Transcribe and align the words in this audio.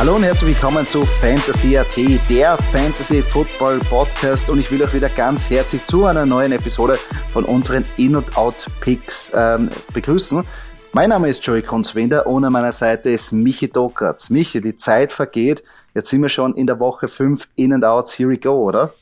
Hallo 0.00 0.16
und 0.16 0.22
herzlich 0.22 0.54
willkommen 0.54 0.86
zu 0.86 1.04
Fantasy 1.04 1.76
AT, 1.76 1.94
der 2.30 2.56
Fantasy 2.72 3.20
Football 3.20 3.80
Podcast 3.80 4.48
und 4.48 4.58
ich 4.58 4.72
will 4.72 4.82
euch 4.82 4.94
wieder 4.94 5.10
ganz 5.10 5.50
herzlich 5.50 5.86
zu 5.88 6.06
einer 6.06 6.24
neuen 6.24 6.52
Episode 6.52 6.98
von 7.34 7.44
unseren 7.44 7.84
In- 7.98 8.16
und 8.16 8.34
Out-Picks 8.34 9.30
ähm, 9.34 9.68
begrüßen. 9.92 10.42
Mein 10.94 11.10
Name 11.10 11.28
ist 11.28 11.44
Joey 11.44 11.60
Konzwender 11.60 12.26
und 12.26 12.46
an 12.46 12.52
meiner 12.54 12.72
Seite 12.72 13.10
ist 13.10 13.30
Michi 13.32 13.68
Dokratz. 13.68 14.30
Michi, 14.30 14.62
die 14.62 14.74
Zeit 14.74 15.12
vergeht. 15.12 15.62
Jetzt 15.94 16.08
sind 16.08 16.22
wir 16.22 16.30
schon 16.30 16.54
in 16.54 16.66
der 16.66 16.80
Woche 16.80 17.06
5 17.06 17.46
In- 17.56 17.74
und 17.74 17.84
Outs. 17.84 18.18
Here 18.18 18.30
we 18.30 18.38
go, 18.38 18.52
oder? 18.52 18.94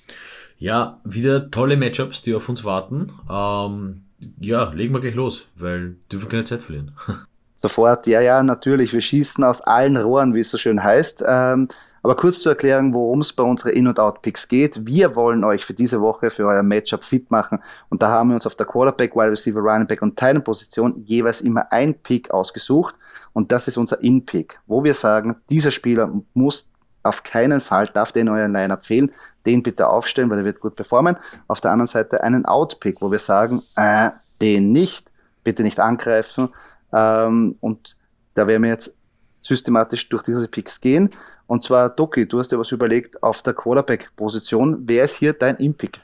Ja, 0.59 0.98
wieder 1.05 1.48
tolle 1.53 1.77
Matchups, 1.77 2.23
die 2.23 2.34
auf 2.34 2.48
uns 2.48 2.65
warten. 2.65 3.12
Ähm, 3.30 4.03
ja, 4.41 4.73
legen 4.73 4.95
wir 4.95 5.01
gleich 5.01 5.15
los, 5.15 5.47
weil 5.55 5.95
dürfen 6.11 6.28
keine 6.28 6.42
Zeit 6.42 6.61
verlieren. 6.61 6.91
Sofort, 7.61 8.07
ja, 8.07 8.21
ja, 8.21 8.43
natürlich. 8.43 8.93
Wir 8.93 9.01
schießen 9.01 9.43
aus 9.43 9.61
allen 9.61 9.97
Rohren, 9.97 10.33
wie 10.33 10.41
es 10.41 10.48
so 10.48 10.59
schön 10.59 10.83
heißt. 10.83 11.25
Ähm, 11.27 11.69
aber 12.05 12.14
kurz 12.14 12.39
zur 12.39 12.53
Erklärung, 12.53 12.95
worum 12.95 13.20
es 13.20 13.33
bei 13.33 13.42
unseren 13.42 13.73
In- 13.73 13.89
und 13.89 13.98
Out-Picks 13.98 14.47
geht. 14.47 14.87
Wir 14.87 15.17
wollen 15.17 15.42
euch 15.42 15.64
für 15.64 15.75
diese 15.75 16.01
Woche 16.01 16.31
für 16.31 16.47
euer 16.47 16.62
Matchup 16.62 17.05
fit 17.05 17.31
machen. 17.33 17.59
Und 17.89 18.01
da 18.01 18.09
haben 18.09 18.29
wir 18.29 18.34
uns 18.36 18.47
auf 18.47 18.55
der 18.55 18.67
Quarterback, 18.67 19.17
Wide 19.17 19.33
Receiver, 19.33 19.59
Running 19.59 19.89
Back 19.89 20.03
und 20.03 20.17
Titan 20.17 20.45
Position 20.45 21.03
jeweils 21.05 21.41
immer 21.41 21.70
ein 21.73 21.95
Pick 21.95 22.31
ausgesucht. 22.31 22.95
Und 23.33 23.51
das 23.51 23.67
ist 23.67 23.77
unser 23.77 24.01
In-Pick, 24.01 24.61
wo 24.67 24.84
wir 24.84 24.95
sagen, 24.95 25.36
dieser 25.51 25.73
Spieler 25.73 26.12
muss 26.34 26.70
auf 27.03 27.25
keinen 27.25 27.61
Fall, 27.61 27.89
darf 27.89 28.12
der 28.12 28.23
in 28.23 28.29
euren 28.29 28.53
Lineup 28.53 28.86
fehlen. 28.86 29.11
Den 29.47 29.62
bitte 29.62 29.89
aufstellen, 29.89 30.31
weil 30.31 30.39
er 30.39 30.45
wird 30.45 30.61
gut 30.61 30.77
performen. 30.77 31.17
Auf 31.48 31.61
der 31.61 31.73
anderen 31.73 31.89
Seite 31.89 32.23
einen 32.23 32.45
Out-Pick, 32.45 33.01
wo 33.01 33.11
wir 33.11 33.19
sagen, 33.19 33.62
äh, 33.77 34.11
den 34.41 34.70
nicht, 34.70 35.11
bitte 35.42 35.62
nicht 35.62 35.81
angreifen. 35.81 36.51
Ähm, 36.92 37.56
und 37.61 37.97
da 38.34 38.47
werden 38.47 38.62
wir 38.62 38.70
jetzt 38.70 38.97
systematisch 39.42 40.08
durch 40.08 40.22
diese 40.22 40.48
Picks 40.48 40.81
gehen. 40.81 41.11
Und 41.47 41.62
zwar, 41.62 41.89
Doki, 41.91 42.27
du 42.27 42.39
hast 42.39 42.53
dir 42.53 42.58
was 42.58 42.72
überlegt 42.72 43.22
auf 43.22 43.42
der 43.42 43.55
Quarterback-Position. 43.55 44.83
Wer 44.86 45.05
ist 45.05 45.17
hier 45.17 45.33
dein 45.33 45.56
Impick? 45.56 46.00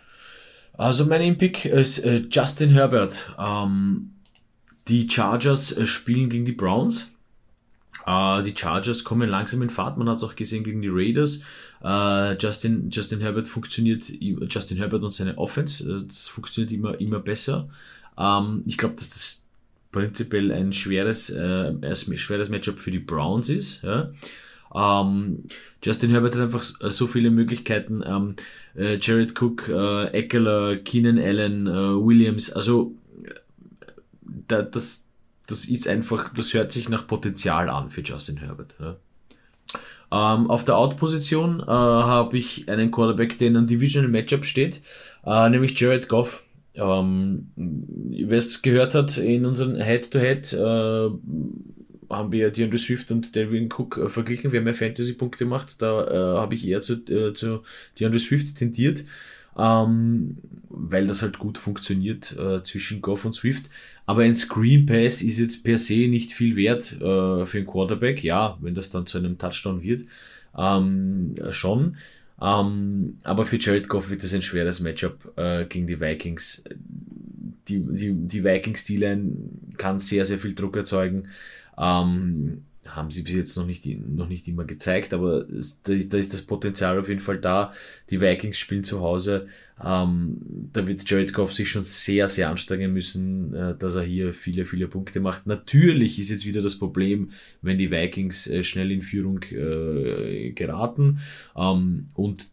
Also 0.73 1.05
mein 1.05 1.21
Impick 1.21 1.67
ist 1.67 2.05
äh, 2.05 2.23
Justin 2.31 2.71
Herbert. 2.71 3.35
Ähm, 3.39 4.15
die 4.89 5.09
Chargers 5.09 5.77
äh, 5.77 5.87
spielen 5.87 6.29
gegen 6.29 6.45
die 6.45 6.53
Browns. 6.53 7.11
Äh, 8.07 8.43
die 8.43 8.57
Chargers 8.57 9.05
kommen 9.05 9.29
langsam 9.29 9.63
in 9.63 9.71
Fahrt. 9.71 9.97
Man 9.97 10.09
hat 10.09 10.17
es 10.17 10.25
auch 10.25 10.35
gesehen 10.35 10.65
gegen 10.65 10.83
die 10.83 10.91
Raiders. 10.91 11.41
Äh, 11.83 12.37
Justin, 12.39 12.91
Justin 12.91 13.21
Herbert 13.21 13.47
funktioniert, 13.47 14.11
Justin 14.49 14.79
Herbert 14.79 15.03
und 15.03 15.15
seine 15.15 15.39
Offense, 15.39 15.85
äh, 15.85 16.07
das 16.07 16.29
funktioniert 16.29 16.73
immer, 16.73 16.99
immer 17.01 17.21
besser. 17.21 17.69
Ähm, 18.19 18.63
ich 18.67 18.79
glaube, 18.79 18.95
dass 18.95 19.11
das 19.11 19.44
prinzipiell 19.95 20.51
ein 20.51 20.73
schweres, 20.73 21.31
äh, 21.31 21.69
ein 21.71 21.95
schweres 21.95 22.49
Matchup 22.49 22.81
für 22.81 22.91
die 22.91 22.99
Browns 22.99 23.49
ist. 23.49 23.83
Ja. 23.85 24.11
Ähm, 24.75 25.45
Justin 25.85 26.11
Herbert 26.11 26.35
hat 26.35 26.43
einfach 26.43 26.63
so 26.65 27.07
viele 27.07 27.31
Möglichkeiten. 27.31 28.03
Ähm, 28.05 28.35
äh, 28.77 28.99
Jared 29.01 29.41
Cook, 29.41 29.69
äh, 29.69 30.07
Eckler, 30.09 30.79
Keenan 30.79 31.19
Allen, 31.19 31.69
äh, 31.69 31.71
Williams. 31.71 32.53
Also 32.53 32.93
da, 34.49 34.63
das, 34.63 35.07
das 35.47 35.67
ist 35.67 35.87
einfach, 35.87 36.35
das 36.35 36.53
hört 36.55 36.73
sich 36.73 36.89
nach 36.89 37.07
Potenzial 37.07 37.69
an 37.69 37.91
für 37.91 38.01
Justin 38.01 38.39
Herbert. 38.39 38.75
Ja. 38.81 38.97
Ähm, 40.11 40.51
auf 40.51 40.65
der 40.65 40.77
Out-Position 40.77 41.61
äh, 41.61 41.67
habe 41.67 42.37
ich 42.37 42.69
einen 42.69 42.91
Quarterback, 42.91 43.39
der 43.39 43.49
in 43.49 43.57
einem 43.57 43.69
Divisional 43.69 44.11
Matchup 44.11 44.45
steht, 44.45 44.83
äh, 45.25 45.49
nämlich 45.49 45.79
Jared 45.79 46.09
Goff. 46.09 46.44
Ähm, 46.75 47.49
Wer 47.57 48.39
es 48.39 48.63
gehört 48.63 48.95
hat, 48.95 49.17
in 49.19 49.45
unserem 49.47 49.77
Head-to-Head 49.77 50.47
-Head, 50.47 51.11
äh, 51.11 51.11
haben 52.11 52.33
wir 52.33 52.51
DeAndre 52.51 52.79
Swift 52.79 53.11
und 53.11 53.35
Delvin 53.35 53.69
Cook 53.73 53.99
äh, 53.99 54.09
verglichen. 54.09 54.53
Wir 54.53 54.61
haben 54.61 54.65
mehr 54.65 54.75
Fantasy-Punkte 54.75 55.45
gemacht. 55.45 55.77
Da 55.79 56.07
äh, 56.07 56.39
habe 56.39 56.55
ich 56.55 56.67
eher 56.67 56.81
zu, 56.81 56.95
äh, 57.09 57.35
zu 57.35 57.63
DeAndre 57.99 58.21
Swift 58.21 58.57
tendiert, 58.57 59.05
ähm, 59.57 60.39
weil 60.69 61.07
das 61.07 61.23
halt 61.23 61.39
gut 61.39 61.59
funktioniert 61.59 62.37
äh, 62.37 62.63
zwischen 62.63 63.03
Goff 63.03 63.25
und 63.25 63.35
Swift. 63.35 63.71
Aber 64.07 64.23
ein 64.23 64.35
Screen 64.35 64.87
Pass 64.87 65.23
ist 65.23 65.39
jetzt 65.39 65.65
per 65.65 65.79
se 65.79 66.09
nicht 66.09 66.33
viel 66.33 66.57
wert 66.57 66.93
äh, 66.93 67.47
für 67.47 67.59
einen 67.59 67.67
Quarterback. 67.67 68.23
Ja, 68.23 68.59
wenn 68.61 68.75
das 68.75 68.91
dann 68.91 69.07
zu 69.07 69.19
einem 69.19 69.39
Touchdown 69.39 69.83
wird, 69.83 70.05
ähm, 70.57 71.37
schon. 71.51 71.97
Ähm, 72.41 73.19
aber 73.23 73.47
für 73.47 73.59
Jared 73.59 73.89
Goff 73.89 74.11
wird 74.11 74.23
das 74.23 74.35
ein 74.35 74.43
schweres 74.43 74.81
Matchup 74.81 75.33
äh, 75.37 75.65
gegen 75.67 75.87
die 75.87 76.01
Vikings. 76.01 76.65
Die, 77.69 77.81
die, 77.81 78.13
die 78.13 78.45
Vikings-D-Line 78.45 79.33
kann 79.79 79.99
sehr, 79.99 80.25
sehr 80.25 80.39
viel 80.39 80.55
Druck 80.55 80.77
erzeugen. 80.77 81.29
Ähm, 81.79 82.65
haben 82.87 83.11
sie 83.11 83.23
bis 83.23 83.35
jetzt 83.35 83.57
noch 83.57 83.67
nicht, 83.67 83.87
noch 83.87 84.29
nicht 84.29 84.47
immer 84.49 84.65
gezeigt, 84.65 85.15
aber 85.15 85.45
da, 85.45 85.95
da, 85.95 86.19
ist 86.19 86.35
das 86.35 86.43
Potenzial 86.43 86.99
auf 86.99 87.09
jeden 87.09 87.21
Fall 87.21 87.39
da. 87.39 87.73
Die 88.11 88.21
Vikings 88.21 88.59
spielen 88.59 88.85
zu 88.85 89.01
Hause. 89.01 89.49
Ähm, 89.83 90.37
da 90.73 90.87
wird 90.87 91.09
Jared 91.09 91.33
Goff 91.33 91.53
sich 91.53 91.69
schon 91.69 91.83
sehr, 91.83 92.29
sehr 92.29 92.49
anstrengen 92.49 92.93
müssen, 92.93 93.55
äh, 93.55 93.77
dass 93.77 93.97
er 93.97 94.03
hier 94.03 94.33
viele, 94.33 94.67
viele 94.67 94.87
Punkte 94.87 95.21
macht. 95.21 95.47
Natürlich 95.47 96.19
ist 96.19 96.31
jetzt 96.31 96.47
wieder 96.47 96.63
das 96.63 96.79
Problem, 96.79 97.31
wenn 97.61 97.79
die 97.79 97.91
Vikings 97.91 98.47
äh, 98.47 98.63
schnell 98.63 98.93
in 98.93 99.03
Führung 99.03 99.43
äh, 99.51 100.53
geraten 100.53 101.19
ähm, 101.57 102.09
und 102.15 102.47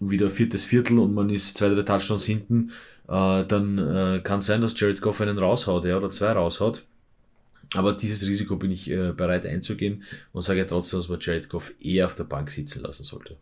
wieder 0.00 0.30
viertes 0.30 0.64
Viertel 0.64 0.98
und 0.98 1.12
man 1.12 1.28
ist 1.28 1.58
zwei, 1.58 1.68
drei 1.68 1.82
Touchdowns 1.82 2.24
hinten, 2.24 2.70
äh, 3.08 3.44
dann 3.44 3.78
äh, 3.78 4.20
kann 4.22 4.40
sein, 4.40 4.60
dass 4.60 4.78
Jared 4.78 5.00
Goff 5.00 5.20
einen 5.20 5.38
raushaut, 5.38 5.84
ja, 5.84 5.96
oder 5.96 6.10
zwei 6.10 6.32
raushaut. 6.32 6.84
Aber 7.74 7.92
dieses 7.92 8.26
Risiko 8.26 8.56
bin 8.56 8.70
ich 8.70 8.90
äh, 8.90 9.12
bereit 9.12 9.46
einzugehen 9.46 10.04
und 10.32 10.42
sage 10.42 10.66
trotzdem, 10.66 11.00
dass 11.00 11.08
man 11.08 11.18
Jared 11.20 11.48
Goff 11.48 11.74
eher 11.80 12.06
auf 12.06 12.14
der 12.14 12.24
Bank 12.24 12.50
sitzen 12.50 12.82
lassen 12.82 13.02
sollte. 13.02 13.36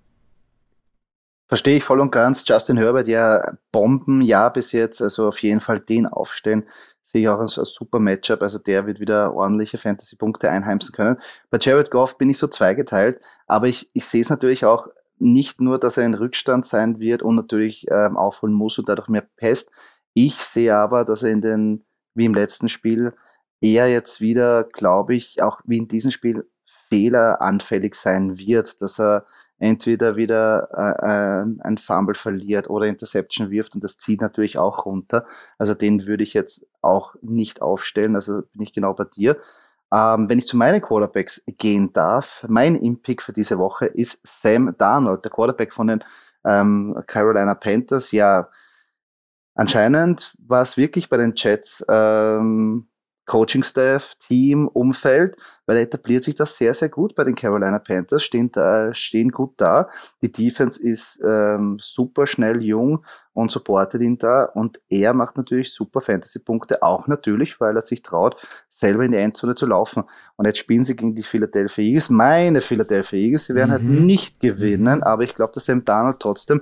Verstehe 1.52 1.76
ich 1.76 1.84
voll 1.84 2.00
und 2.00 2.10
ganz. 2.10 2.48
Justin 2.48 2.78
Herbert, 2.78 3.08
ja, 3.08 3.58
Bomben, 3.72 4.22
ja, 4.22 4.48
bis 4.48 4.72
jetzt. 4.72 5.02
Also 5.02 5.28
auf 5.28 5.42
jeden 5.42 5.60
Fall 5.60 5.80
den 5.80 6.06
aufstellen. 6.06 6.64
Sehe 7.02 7.20
ich 7.20 7.28
auch 7.28 7.40
als, 7.40 7.58
als 7.58 7.74
super 7.74 7.98
Matchup. 7.98 8.40
Also 8.40 8.58
der 8.58 8.86
wird 8.86 9.00
wieder 9.00 9.34
ordentliche 9.34 9.76
Fantasy-Punkte 9.76 10.48
einheimsen 10.48 10.94
können. 10.94 11.18
Bei 11.50 11.58
Jared 11.60 11.90
Goff 11.90 12.16
bin 12.16 12.30
ich 12.30 12.38
so 12.38 12.48
zweigeteilt, 12.48 13.20
aber 13.46 13.66
ich, 13.66 13.90
ich 13.92 14.06
sehe 14.06 14.22
es 14.22 14.30
natürlich 14.30 14.64
auch 14.64 14.88
nicht 15.18 15.60
nur, 15.60 15.78
dass 15.78 15.98
er 15.98 16.06
in 16.06 16.14
Rückstand 16.14 16.64
sein 16.64 17.00
wird 17.00 17.22
und 17.22 17.36
natürlich 17.36 17.86
ähm, 17.90 18.16
aufholen 18.16 18.54
muss 18.54 18.78
und 18.78 18.88
dadurch 18.88 19.08
mehr 19.08 19.26
Pest. 19.36 19.72
Ich 20.14 20.36
sehe 20.36 20.74
aber, 20.74 21.04
dass 21.04 21.22
er 21.22 21.32
in 21.32 21.42
den, 21.42 21.84
wie 22.14 22.24
im 22.24 22.32
letzten 22.32 22.70
Spiel, 22.70 23.12
eher 23.60 23.90
jetzt 23.90 24.22
wieder, 24.22 24.64
glaube 24.64 25.16
ich, 25.16 25.42
auch 25.42 25.60
wie 25.64 25.76
in 25.76 25.86
diesem 25.86 26.12
Spiel 26.12 26.48
fehleranfällig 26.88 27.94
sein 27.94 28.38
wird, 28.38 28.80
dass 28.80 28.98
er 28.98 29.26
entweder 29.62 30.16
wieder 30.16 30.68
äh, 30.74 31.42
äh, 31.42 31.46
ein 31.60 31.78
Fumble 31.78 32.16
verliert 32.16 32.68
oder 32.68 32.86
Interception 32.86 33.50
wirft 33.50 33.76
und 33.76 33.84
das 33.84 33.96
zieht 33.96 34.20
natürlich 34.20 34.58
auch 34.58 34.86
runter. 34.86 35.24
Also 35.56 35.74
den 35.74 36.04
würde 36.04 36.24
ich 36.24 36.34
jetzt 36.34 36.66
auch 36.80 37.14
nicht 37.22 37.62
aufstellen, 37.62 38.16
also 38.16 38.42
bin 38.52 38.62
ich 38.62 38.72
genau 38.72 38.92
bei 38.92 39.04
dir. 39.04 39.36
Ähm, 39.92 40.28
wenn 40.28 40.38
ich 40.38 40.48
zu 40.48 40.56
meinen 40.56 40.82
Quarterbacks 40.82 41.44
gehen 41.46 41.92
darf, 41.92 42.44
mein 42.48 42.74
Impick 42.74 43.22
für 43.22 43.32
diese 43.32 43.56
Woche 43.58 43.86
ist 43.86 44.20
Sam 44.24 44.74
Darnold, 44.76 45.24
der 45.24 45.30
Quarterback 45.30 45.72
von 45.72 45.86
den 45.86 46.04
ähm, 46.44 47.00
Carolina 47.06 47.54
Panthers. 47.54 48.10
Ja, 48.10 48.48
anscheinend 49.54 50.36
war 50.44 50.62
es 50.62 50.76
wirklich 50.76 51.08
bei 51.08 51.18
den 51.18 51.34
Jets 51.36 51.84
ähm, 51.88 52.88
Coaching-Staff, 53.26 54.16
Team, 54.16 54.66
Umfeld, 54.68 55.36
weil 55.66 55.76
er 55.76 55.82
etabliert 55.82 56.24
sich 56.24 56.34
das 56.34 56.56
sehr, 56.56 56.74
sehr 56.74 56.88
gut 56.88 57.14
bei 57.14 57.24
den 57.24 57.36
Carolina 57.36 57.78
Panthers, 57.78 58.24
stehen, 58.24 58.50
da, 58.50 58.92
stehen 58.94 59.30
gut 59.30 59.54
da. 59.58 59.88
Die 60.22 60.32
Defense 60.32 60.82
ist 60.82 61.20
ähm, 61.24 61.78
super 61.80 62.26
schnell, 62.26 62.62
jung 62.62 63.04
und 63.32 63.50
supportet 63.50 64.02
ihn 64.02 64.18
da 64.18 64.44
und 64.44 64.80
er 64.88 65.14
macht 65.14 65.36
natürlich 65.36 65.72
super 65.72 66.00
Fantasy-Punkte, 66.00 66.82
auch 66.82 67.06
natürlich, 67.06 67.60
weil 67.60 67.76
er 67.76 67.82
sich 67.82 68.02
traut, 68.02 68.36
selber 68.68 69.04
in 69.04 69.12
die 69.12 69.18
Endzone 69.18 69.54
zu 69.54 69.66
laufen. 69.66 70.04
Und 70.36 70.46
jetzt 70.46 70.58
spielen 70.58 70.84
sie 70.84 70.96
gegen 70.96 71.14
die 71.14 71.22
Philadelphia 71.22 71.84
Eagles, 71.84 72.10
meine 72.10 72.60
Philadelphia 72.60 73.18
Eagles, 73.18 73.46
sie 73.46 73.54
werden 73.54 73.70
halt 73.70 73.82
mhm. 73.82 73.96
halt 73.96 74.04
nicht 74.04 74.40
gewinnen, 74.40 75.02
aber 75.02 75.22
ich 75.22 75.34
glaube, 75.34 75.52
dass 75.54 75.64
Sam 75.64 75.84
Donald 75.84 76.18
trotzdem 76.18 76.60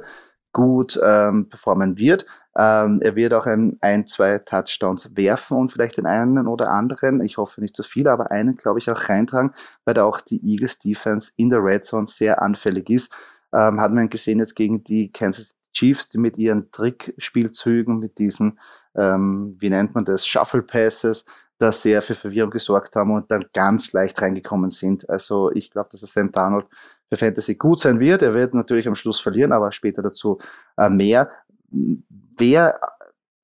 gut 0.53 0.99
ähm, 1.03 1.49
performen 1.49 1.97
wird. 1.97 2.27
Ähm, 2.57 3.01
er 3.03 3.15
wird 3.15 3.33
auch 3.33 3.47
ein, 3.47 3.79
ein, 3.81 4.07
zwei 4.07 4.39
Touchdowns 4.39 5.17
werfen 5.17 5.57
und 5.57 5.73
vielleicht 5.73 5.97
den 5.97 6.07
einen 6.07 6.49
oder 6.49 6.71
anderen, 6.71 7.23
ich 7.23 7.37
hoffe 7.37 7.61
nicht 7.61 7.77
zu 7.77 7.83
viel, 7.83 8.09
aber 8.09 8.31
einen, 8.31 8.57
glaube 8.57 8.81
ich, 8.81 8.91
auch 8.91 9.09
reintragen, 9.09 9.53
weil 9.85 9.95
da 9.95 10.05
auch 10.05 10.21
die 10.21 10.41
Eagles 10.45 10.79
Defense 10.79 11.33
in 11.37 11.51
der 11.51 11.63
Red 11.63 11.85
Zone 11.85 12.07
sehr 12.07 12.43
anfällig 12.43 12.91
ist. 12.91 13.15
Ähm, 13.53 13.81
hat 13.81 13.93
man 13.93 14.11
gesehen 14.11 14.41
jetzt 14.41 14.57
gegen 14.57 14.83
die 14.83 15.13
Kansas 15.13 15.55
Chiefs, 15.73 16.09
die 16.09 16.19
mit 16.19 16.37
ihren 16.39 16.71
Trickspielzügen, 16.73 17.99
mit 17.99 18.19
diesen, 18.19 18.59
ähm, 18.97 19.57
wie 19.61 19.71
nennt 19.71 19.95
man 19.95 20.05
das, 20.05 20.27
Shuffle 20.27 20.63
Passes, 20.63 21.25
da 21.59 21.73
sehr 21.73 22.03
für 22.03 22.15
Verwirrung 22.15 22.51
gesorgt 22.51 22.97
haben 22.97 23.13
und 23.13 23.31
dann 23.31 23.45
ganz 23.53 23.93
leicht 23.93 24.21
reingekommen 24.21 24.71
sind. 24.71 25.09
Also 25.09 25.53
ich 25.53 25.71
glaube, 25.71 25.91
dass 25.93 26.01
der 26.01 26.09
Sam 26.09 26.33
Darnold 26.33 26.67
für 27.11 27.17
Fantasy 27.17 27.57
gut 27.57 27.81
sein 27.81 28.01
wird. 28.01 28.23
Er 28.23 28.35
wird 28.35 28.55
natürlich 28.55 28.89
am 28.89 28.95
Schluss 28.95 29.21
verlieren, 29.21 29.53
aber 29.53 29.73
später 29.73 30.03
dazu 30.03 30.39
äh, 30.77 30.89
mehr. 30.89 31.31
Wer 31.71 32.81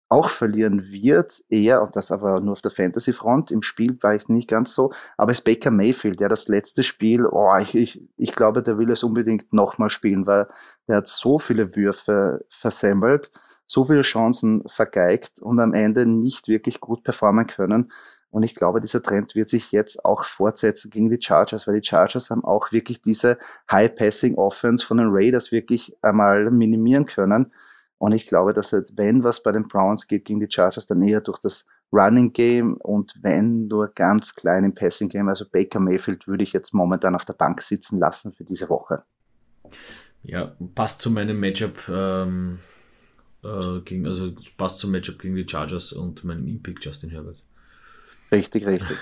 auch 0.08 0.28
verlieren 0.28 0.90
wird, 0.90 1.42
eher, 1.48 1.82
und 1.82 1.96
das 1.96 2.12
aber 2.12 2.40
nur 2.40 2.52
auf 2.52 2.62
der 2.62 2.70
Fantasy-Front, 2.70 3.50
im 3.50 3.62
Spiel 3.62 3.98
war 4.02 4.14
ich 4.14 4.28
nicht 4.28 4.48
ganz 4.48 4.72
so, 4.72 4.92
aber 5.16 5.32
ist 5.32 5.42
Baker 5.42 5.72
Mayfield, 5.72 6.20
der 6.20 6.28
das 6.28 6.46
letzte 6.46 6.84
Spiel, 6.84 7.26
oh, 7.26 7.56
ich, 7.60 7.74
ich, 7.74 8.08
ich 8.16 8.34
glaube, 8.34 8.62
der 8.62 8.78
will 8.78 8.90
es 8.90 9.02
unbedingt 9.02 9.52
nochmal 9.52 9.90
spielen, 9.90 10.26
weil 10.26 10.46
der 10.86 10.98
hat 10.98 11.08
so 11.08 11.40
viele 11.40 11.74
Würfe 11.74 12.44
versemmelt, 12.48 13.32
so 13.66 13.84
viele 13.84 14.02
Chancen 14.02 14.62
vergeigt 14.68 15.40
und 15.40 15.58
am 15.58 15.74
Ende 15.74 16.06
nicht 16.06 16.46
wirklich 16.46 16.80
gut 16.80 17.02
performen 17.02 17.48
können. 17.48 17.90
Und 18.36 18.42
ich 18.42 18.54
glaube, 18.54 18.82
dieser 18.82 19.02
Trend 19.02 19.34
wird 19.34 19.48
sich 19.48 19.72
jetzt 19.72 20.04
auch 20.04 20.24
fortsetzen 20.24 20.90
gegen 20.90 21.08
die 21.08 21.18
Chargers, 21.18 21.66
weil 21.66 21.80
die 21.80 21.88
Chargers 21.88 22.28
haben 22.28 22.44
auch 22.44 22.70
wirklich 22.70 23.00
diese 23.00 23.38
High-Passing-Offense 23.72 24.84
von 24.84 24.98
den 24.98 25.06
Raiders 25.08 25.52
wirklich 25.52 25.96
einmal 26.02 26.50
minimieren 26.50 27.06
können. 27.06 27.50
Und 27.96 28.12
ich 28.12 28.26
glaube, 28.26 28.52
dass 28.52 28.74
halt, 28.74 28.92
wenn 28.94 29.24
was 29.24 29.42
bei 29.42 29.52
den 29.52 29.68
Browns 29.68 30.06
geht 30.06 30.26
gegen 30.26 30.40
die 30.40 30.50
Chargers, 30.50 30.86
dann 30.86 31.00
eher 31.02 31.22
durch 31.22 31.38
das 31.38 31.66
Running 31.90 32.34
Game 32.34 32.74
und 32.74 33.14
wenn 33.22 33.68
nur 33.68 33.88
ganz 33.94 34.34
klein 34.34 34.64
im 34.64 34.74
Passing 34.74 35.08
Game. 35.08 35.30
Also 35.30 35.46
Baker 35.50 35.80
Mayfield 35.80 36.28
würde 36.28 36.44
ich 36.44 36.52
jetzt 36.52 36.74
momentan 36.74 37.14
auf 37.14 37.24
der 37.24 37.32
Bank 37.32 37.62
sitzen 37.62 37.98
lassen 37.98 38.34
für 38.34 38.44
diese 38.44 38.68
Woche. 38.68 39.02
Ja, 40.24 40.54
passt 40.74 41.00
zu 41.00 41.10
meinem 41.10 41.40
Matchup 41.40 41.88
ähm, 41.88 42.58
äh, 43.42 43.80
gegen, 43.80 44.06
also 44.06 44.34
passt 44.58 44.80
zum 44.80 44.90
Matchup 44.90 45.18
gegen 45.20 45.36
die 45.36 45.48
Chargers 45.48 45.94
und 45.94 46.22
meinem 46.22 46.46
Impick 46.46 46.84
Justin 46.84 47.08
Herbert. 47.08 47.45
Richtig, 48.30 48.66
richtig. 48.66 48.96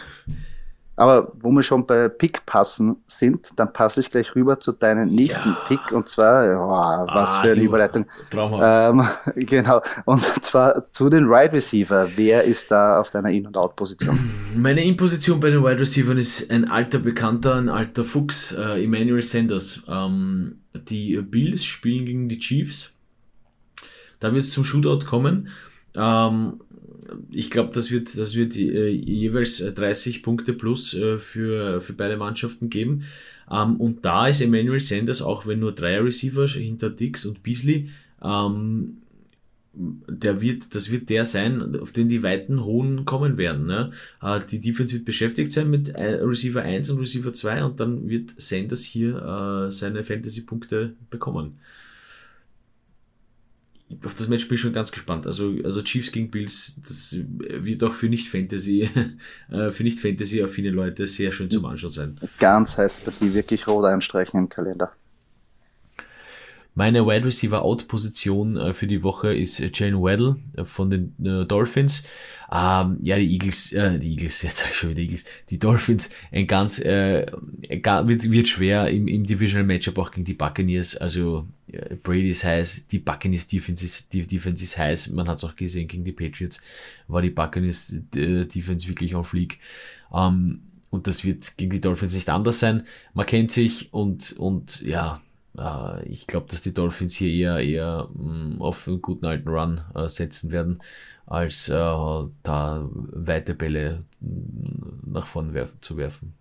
Aber 0.96 1.32
wo 1.40 1.50
wir 1.50 1.64
schon 1.64 1.86
bei 1.86 2.08
Pick 2.08 2.46
passen 2.46 2.96
sind, 3.08 3.48
dann 3.56 3.72
passe 3.72 3.98
ich 4.00 4.10
gleich 4.10 4.34
rüber 4.36 4.60
zu 4.60 4.70
deinem 4.70 5.08
nächsten 5.08 5.48
ja. 5.48 5.58
Pick 5.66 5.90
und 5.90 6.08
zwar, 6.08 6.44
oh, 6.56 7.12
was 7.12 7.32
ah, 7.32 7.42
für 7.42 7.52
eine 7.52 7.62
Überleitung. 7.62 8.06
Ähm, 8.32 9.02
genau. 9.34 9.82
Und 10.04 10.22
zwar 10.44 10.84
zu 10.92 11.10
den 11.10 11.28
Wide 11.28 11.52
Receiver. 11.52 12.08
Wer 12.14 12.44
ist 12.44 12.70
da 12.70 13.00
auf 13.00 13.10
deiner 13.10 13.30
In- 13.30 13.46
und 13.48 13.56
Out-Position? 13.56 14.18
Meine 14.56 14.84
In-Position 14.84 15.40
bei 15.40 15.50
den 15.50 15.64
Wide 15.64 15.80
Receivers 15.80 16.16
ist 16.16 16.50
ein 16.52 16.70
alter 16.70 17.00
Bekannter, 17.00 17.56
ein 17.56 17.68
alter 17.68 18.04
Fuchs, 18.04 18.52
äh, 18.52 18.84
Emmanuel 18.84 19.22
Sanders. 19.22 19.82
Ähm, 19.88 20.60
die 20.74 21.20
Bills 21.22 21.64
spielen 21.64 22.06
gegen 22.06 22.28
die 22.28 22.38
Chiefs. 22.38 22.92
Da 24.20 24.32
wird 24.32 24.44
es 24.44 24.52
zum 24.52 24.64
Shootout 24.64 25.06
kommen. 25.06 25.48
Ähm, 25.96 26.60
ich 27.30 27.50
glaube, 27.50 27.70
das 27.72 27.90
wird, 27.90 28.16
das 28.16 28.34
wird 28.34 28.56
äh, 28.56 28.88
jeweils 28.88 29.58
30 29.58 30.22
Punkte 30.22 30.52
plus 30.52 30.94
äh, 30.94 31.18
für, 31.18 31.80
für 31.80 31.92
beide 31.92 32.16
Mannschaften 32.16 32.70
geben. 32.70 33.04
Ähm, 33.50 33.76
und 33.76 34.04
da 34.04 34.28
ist 34.28 34.40
Emmanuel 34.40 34.80
Sanders, 34.80 35.22
auch 35.22 35.46
wenn 35.46 35.60
nur 35.60 35.72
drei 35.72 35.98
Receiver 36.00 36.46
hinter 36.46 36.90
Dix 36.90 37.26
und 37.26 37.42
Beasley, 37.42 37.90
ähm, 38.22 38.98
der 39.76 40.40
wird, 40.40 40.74
das 40.74 40.90
wird 40.90 41.10
der 41.10 41.24
sein, 41.24 41.76
auf 41.80 41.90
den 41.90 42.08
die 42.08 42.22
weiten 42.22 42.64
Hohen 42.64 43.04
kommen 43.04 43.36
werden. 43.36 43.66
Ne? 43.66 43.90
Äh, 44.22 44.40
die 44.50 44.60
Defense 44.60 44.94
wird 44.94 45.04
beschäftigt 45.04 45.52
sein 45.52 45.68
mit 45.68 45.90
äh, 45.90 46.22
Receiver 46.22 46.62
1 46.62 46.90
und 46.90 47.00
Receiver 47.00 47.32
2 47.32 47.64
und 47.64 47.80
dann 47.80 48.08
wird 48.08 48.34
Sanders 48.36 48.82
hier 48.82 49.66
äh, 49.66 49.70
seine 49.70 50.04
Fantasy-Punkte 50.04 50.94
bekommen 51.10 51.58
auf 54.04 54.14
das 54.14 54.28
Match 54.28 54.48
bin 54.48 54.56
ich 54.56 54.60
schon 54.60 54.72
ganz 54.72 54.92
gespannt. 54.92 55.26
Also, 55.26 55.54
also 55.64 55.82
Chiefs 55.82 56.12
gegen 56.12 56.30
Bills, 56.30 56.80
das 56.82 57.16
wird 57.16 57.84
auch 57.84 57.94
für 57.94 58.08
nicht 58.08 58.28
Fantasy, 58.28 58.88
äh, 59.50 59.70
für 59.70 59.82
nicht 59.82 60.00
Fantasy-affine 60.00 60.70
Leute 60.70 61.06
sehr 61.06 61.32
schön 61.32 61.50
zum 61.50 61.64
Anschauen 61.66 61.90
sein. 61.90 62.20
Ganz 62.38 62.76
heiße 62.76 63.00
Partie, 63.04 63.34
wirklich 63.34 63.66
rot 63.66 63.84
einstreichen 63.84 64.40
im 64.40 64.48
Kalender. 64.48 64.92
Meine 66.76 67.06
Wide 67.06 67.24
Receiver 67.24 67.62
Out 67.62 67.86
Position 67.86 68.56
äh, 68.56 68.74
für 68.74 68.88
die 68.88 69.04
Woche 69.04 69.32
ist 69.34 69.60
Jane 69.78 70.00
Waddle 70.00 70.36
äh, 70.56 70.64
von 70.64 70.90
den 70.90 71.14
Dolphins. 71.46 72.02
Ähm, 72.52 72.98
ja, 73.02 73.16
die 73.16 73.32
Eagles, 73.32 73.72
äh, 73.72 73.98
die 73.98 74.12
Eagles, 74.12 74.42
jetzt 74.42 74.58
sag 74.58 74.70
ich 74.70 74.76
schon 74.76 74.90
wieder 74.90 75.00
Eagles, 75.00 75.24
die 75.50 75.58
Dolphins, 75.58 76.10
ein 76.32 76.46
ganz, 76.46 76.78
äh, 76.78 77.26
wird, 77.68 78.30
wird 78.30 78.48
schwer 78.48 78.88
im, 78.88 79.08
im 79.08 79.24
Divisional 79.24 79.66
Matchup 79.66 79.98
auch 79.98 80.10
gegen 80.10 80.24
die 80.24 80.34
Buccaneers. 80.34 80.96
Also 80.96 81.46
Brady 82.02 82.30
ist 82.30 82.44
heiß, 82.44 82.88
die 82.88 82.98
Buccaneers 82.98 83.46
Defense 83.46 83.84
ist, 83.84 84.12
die 84.12 84.26
Defense 84.26 84.62
ist 84.62 84.78
heiß. 84.78 85.10
Man 85.10 85.28
hat 85.28 85.38
es 85.38 85.44
auch 85.44 85.56
gesehen 85.56 85.88
gegen 85.88 86.04
die 86.04 86.12
Patriots, 86.12 86.60
war 87.08 87.22
die 87.22 87.30
Buccaneers 87.30 87.92
äh, 88.14 88.44
Defense 88.44 88.88
wirklich 88.88 89.14
auf 89.14 89.28
Fleek. 89.28 89.58
Ähm, 90.12 90.62
und 90.90 91.06
das 91.06 91.24
wird 91.24 91.56
gegen 91.56 91.72
die 91.72 91.80
Dolphins 91.80 92.14
nicht 92.14 92.30
anders 92.30 92.60
sein. 92.60 92.84
Man 93.14 93.26
kennt 93.26 93.50
sich 93.50 93.92
und, 93.92 94.32
und 94.32 94.80
ja, 94.82 95.20
äh, 95.58 96.08
ich 96.08 96.26
glaube, 96.26 96.46
dass 96.50 96.62
die 96.62 96.74
Dolphins 96.74 97.16
hier 97.16 97.30
eher, 97.30 97.58
eher 97.58 98.08
mm, 98.14 98.62
auf 98.62 98.86
einen 98.86 99.02
guten 99.02 99.26
alten 99.26 99.48
Run 99.48 99.80
äh, 99.94 100.08
setzen 100.08 100.52
werden 100.52 100.80
als 101.26 101.68
äh, 101.68 101.72
da 101.72 102.88
weite 102.92 103.54
Bälle 103.54 104.04
nach 104.20 105.26
vorn 105.26 105.54
werfen, 105.54 105.78
zu 105.80 105.96
werfen. 105.96 106.34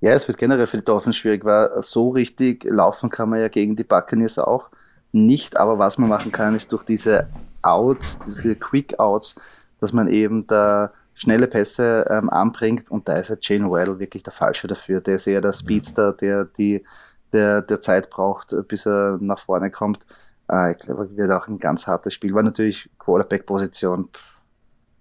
Ja, 0.00 0.12
es 0.12 0.28
wird 0.28 0.38
generell 0.38 0.66
für 0.66 0.76
die 0.76 0.84
Dolphins 0.84 1.16
schwierig, 1.16 1.44
weil 1.44 1.70
so 1.82 2.10
richtig 2.10 2.64
laufen 2.64 3.10
kann 3.10 3.30
man 3.30 3.40
ja 3.40 3.48
gegen 3.48 3.74
die 3.74 3.84
Buccaneers 3.84 4.38
auch 4.38 4.70
nicht, 5.10 5.56
aber 5.56 5.78
was 5.78 5.98
man 5.98 6.08
machen 6.08 6.30
kann, 6.32 6.54
ist 6.54 6.70
durch 6.72 6.84
diese 6.84 7.28
Outs, 7.62 8.18
diese 8.26 8.54
Quick 8.54 8.98
Outs, 9.00 9.40
dass 9.80 9.92
man 9.92 10.08
eben 10.08 10.46
da 10.46 10.92
schnelle 11.14 11.48
Pässe 11.48 12.06
ähm, 12.10 12.30
anbringt 12.30 12.90
und 12.90 13.08
da 13.08 13.14
ist 13.14 13.28
ja 13.28 13.36
Jane 13.40 13.70
Waddle 13.70 13.98
wirklich 13.98 14.22
der 14.22 14.32
Falsche 14.32 14.68
dafür. 14.68 15.00
Der 15.00 15.16
ist 15.16 15.26
eher 15.26 15.40
der 15.40 15.52
Speedster, 15.52 16.12
der 16.12 16.44
die 16.44 16.84
der, 17.32 17.62
der 17.62 17.80
Zeit 17.80 18.10
braucht, 18.10 18.54
bis 18.68 18.86
er 18.86 19.18
nach 19.20 19.40
vorne 19.40 19.70
kommt. 19.70 20.06
Äh, 20.50 20.72
ich 20.72 20.78
glaube, 20.78 21.16
wird 21.16 21.30
auch 21.30 21.46
ein 21.48 21.58
ganz 21.58 21.86
hartes 21.86 22.14
Spiel, 22.14 22.34
weil 22.34 22.44
natürlich 22.44 22.88
Quarterback-Position 22.98 24.08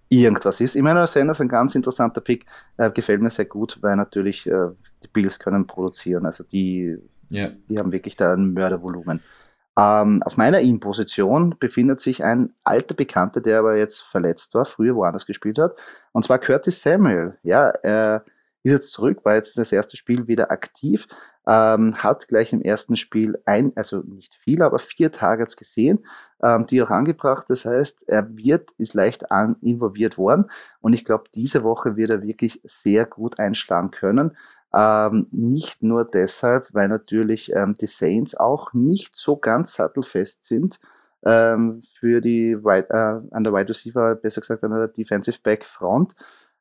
irgendwas 0.10 0.60
ist. 0.60 0.76
Emmanuel 0.76 1.08
Sanders 1.08 1.42
ein 1.42 1.50
ganz 1.50 1.76
interessanter 1.76 2.22
Pick, 2.22 2.46
äh, 2.78 2.92
gefällt 2.92 3.22
mir 3.22 3.30
sehr 3.30 3.46
gut, 3.46 3.78
weil 3.82 3.96
natürlich 3.96 4.48
äh, 4.48 4.70
die 5.04 5.08
Bills 5.08 5.40
können 5.40 5.68
produzieren, 5.68 6.26
also 6.26 6.44
die, 6.44 6.98
yeah. 7.32 7.52
die 7.70 7.80
haben 7.80 7.92
wirklich 7.92 8.16
da 8.16 8.34
ein 8.34 8.54
Mördervolumen. 8.54 9.22
Ähm, 9.78 10.24
auf 10.24 10.38
meiner 10.38 10.60
In-Position 10.60 11.56
befindet 11.60 12.02
sich 12.02 12.24
ein 12.24 12.54
alter 12.64 12.96
Bekannter, 12.96 13.42
der 13.42 13.60
aber 13.60 13.78
jetzt 13.78 14.02
verletzt 14.02 14.56
war, 14.56 14.66
früher 14.66 14.96
woanders 14.96 15.26
gespielt 15.26 15.60
hat, 15.60 15.76
und 16.14 16.24
zwar 16.26 16.40
Curtis 16.40 16.82
Samuel. 16.82 17.38
Ja, 17.44 17.70
er 17.70 18.26
ist 18.64 18.72
jetzt 18.74 18.92
zurück, 18.92 19.24
war 19.24 19.36
jetzt 19.36 19.58
das 19.58 19.72
erste 19.72 19.96
Spiel 19.96 20.28
wieder 20.28 20.52
aktiv, 20.52 21.08
ähm, 21.48 21.96
hat 21.96 22.28
gleich 22.28 22.52
im 22.52 22.62
ersten 22.62 22.98
Spiel 22.98 23.40
ein, 23.46 23.72
also 23.76 24.00
nicht 24.00 24.36
viel, 24.36 24.62
aber 24.62 24.80
vier 24.80 25.12
Targets 25.12 25.56
gesehen, 25.56 26.06
ähm, 26.44 26.66
die 26.66 26.82
auch 26.82 26.90
angebracht. 26.90 27.46
Das 27.50 27.64
heißt, 27.64 28.10
er 28.10 28.36
wird, 28.36 28.72
ist 28.78 28.94
leicht 28.94 29.32
an, 29.32 29.56
involviert 29.62 30.18
worden 30.18 30.50
und 30.82 30.94
ich 30.94 31.06
glaube, 31.06 31.26
diese 31.34 31.64
Woche 31.64 31.96
wird 31.96 32.10
er 32.10 32.22
wirklich 32.22 32.62
sehr 32.66 33.06
gut 33.06 33.40
einschlagen 33.40 33.92
können. 33.92 34.36
Ähm, 34.74 35.28
nicht 35.32 35.82
nur 35.82 36.06
deshalb, 36.06 36.74
weil 36.74 36.90
natürlich 36.90 37.54
ähm, 37.54 37.74
die 37.74 37.88
Saints 37.88 38.36
auch 38.36 38.74
nicht 38.74 39.16
so 39.16 39.38
ganz 39.38 39.74
sattelfest 39.74 40.44
sind 40.44 40.80
ähm, 41.26 41.82
für 42.00 42.22
die 42.22 42.52
äh, 42.52 42.94
an 42.94 43.44
der 43.44 43.54
Wide 43.54 43.70
Receiver, 43.70 44.16
besser 44.16 44.42
gesagt 44.42 44.64
an 44.64 44.72
der 44.72 44.88
Defensive 44.90 45.40
Back 45.42 45.66
Front, 45.66 46.16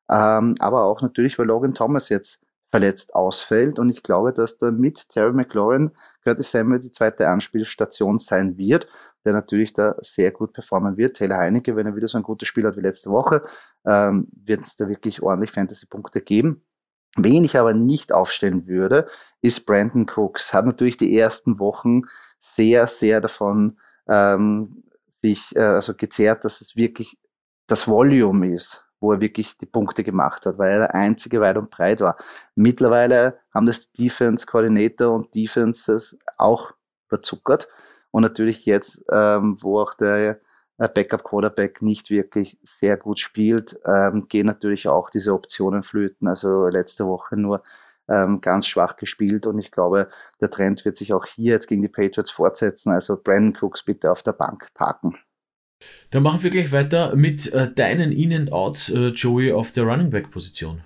ähm, 0.09 0.55
aber 0.59 0.83
auch 0.85 1.01
natürlich, 1.01 1.37
weil 1.37 1.47
Logan 1.47 1.73
Thomas 1.73 2.09
jetzt 2.09 2.39
verletzt 2.69 3.15
ausfällt. 3.15 3.79
Und 3.79 3.89
ich 3.89 4.03
glaube, 4.03 4.33
dass 4.33 4.57
da 4.57 4.71
mit 4.71 5.09
Terry 5.09 5.33
McLaurin 5.33 5.91
Curtis 6.23 6.51
Samuel 6.51 6.79
die 6.79 6.91
zweite 6.91 7.27
Anspielstation 7.27 8.19
sein 8.19 8.57
wird, 8.57 8.87
der 9.25 9.33
natürlich 9.33 9.73
da 9.73 9.95
sehr 10.01 10.31
gut 10.31 10.53
performen 10.53 10.97
wird. 10.97 11.17
Taylor 11.17 11.37
Heinecke, 11.37 11.75
wenn 11.75 11.87
er 11.87 11.95
wieder 11.95 12.07
so 12.07 12.17
ein 12.17 12.23
gutes 12.23 12.47
Spiel 12.47 12.65
hat 12.65 12.77
wie 12.77 12.81
letzte 12.81 13.09
Woche, 13.09 13.43
ähm, 13.85 14.27
wird 14.31 14.61
es 14.61 14.75
da 14.75 14.87
wirklich 14.89 15.21
ordentlich 15.21 15.51
Fantasy-Punkte 15.51 16.21
geben. 16.21 16.61
Wen 17.17 17.43
ich 17.43 17.57
aber 17.57 17.73
nicht 17.73 18.13
aufstellen 18.13 18.67
würde, 18.67 19.07
ist 19.41 19.65
Brandon 19.65 20.07
Cooks. 20.15 20.53
Hat 20.53 20.65
natürlich 20.65 20.97
die 20.97 21.17
ersten 21.17 21.59
Wochen 21.59 22.03
sehr, 22.39 22.85
sehr 22.87 23.21
davon 23.21 23.79
ähm, 24.07 24.83
sich 25.21 25.55
äh, 25.55 25.61
also 25.61 25.95
gezehrt, 25.95 26.45
dass 26.45 26.61
es 26.61 26.75
wirklich 26.75 27.17
das 27.65 27.87
Volume 27.87 28.53
ist, 28.53 28.85
wo 28.99 29.11
er 29.11 29.19
wirklich 29.19 29.57
die 29.57 29.65
Punkte 29.65 30.03
gemacht 30.03 30.45
hat, 30.45 30.57
weil 30.57 30.71
er 30.71 30.79
der 30.79 30.95
einzige 30.95 31.41
weit 31.41 31.57
und 31.57 31.71
breit 31.71 32.01
war. 32.01 32.17
Mittlerweile 32.55 33.39
haben 33.53 33.65
das 33.65 33.91
Defense 33.91 34.45
Coordinator 34.45 35.13
und 35.13 35.33
Defenses 35.33 36.17
auch 36.37 36.73
überzuckert 37.09 37.67
Und 38.11 38.21
natürlich 38.21 38.65
jetzt, 38.65 39.03
ähm, 39.11 39.57
wo 39.61 39.79
auch 39.79 39.93
der 39.93 40.39
Backup-Quarterback 40.77 41.81
nicht 41.81 42.09
wirklich 42.09 42.57
sehr 42.63 42.97
gut 42.97 43.19
spielt, 43.19 43.79
ähm, 43.85 44.27
gehen 44.27 44.45
natürlich 44.45 44.87
auch 44.87 45.09
diese 45.09 45.33
Optionen 45.33 45.83
flöten. 45.83 46.27
Also 46.27 46.67
letzte 46.67 47.07
Woche 47.07 47.35
nur 47.35 47.63
ähm, 48.07 48.41
ganz 48.41 48.67
schwach 48.67 48.95
gespielt 48.95 49.47
und 49.47 49.59
ich 49.59 49.71
glaube, 49.71 50.07
der 50.39 50.49
Trend 50.49 50.85
wird 50.85 50.95
sich 50.95 51.13
auch 51.13 51.25
hier 51.25 51.53
jetzt 51.53 51.67
gegen 51.67 51.81
die 51.81 51.87
Patriots 51.87 52.31
fortsetzen. 52.31 52.91
Also 52.91 53.19
Brandon 53.21 53.57
Cooks 53.59 53.83
bitte 53.83 54.11
auf 54.11 54.23
der 54.23 54.33
Bank 54.33 54.67
parken. 54.73 55.17
Dann 56.11 56.23
machen 56.23 56.41
wir 56.43 56.49
gleich 56.49 56.71
weiter 56.71 57.15
mit 57.15 57.51
äh, 57.53 57.71
deinen 57.71 58.11
In-and-Outs, 58.11 58.89
äh, 58.89 59.07
Joey, 59.09 59.51
auf 59.51 59.71
der 59.71 59.83
Running 59.83 60.09
Back-Position. 60.09 60.81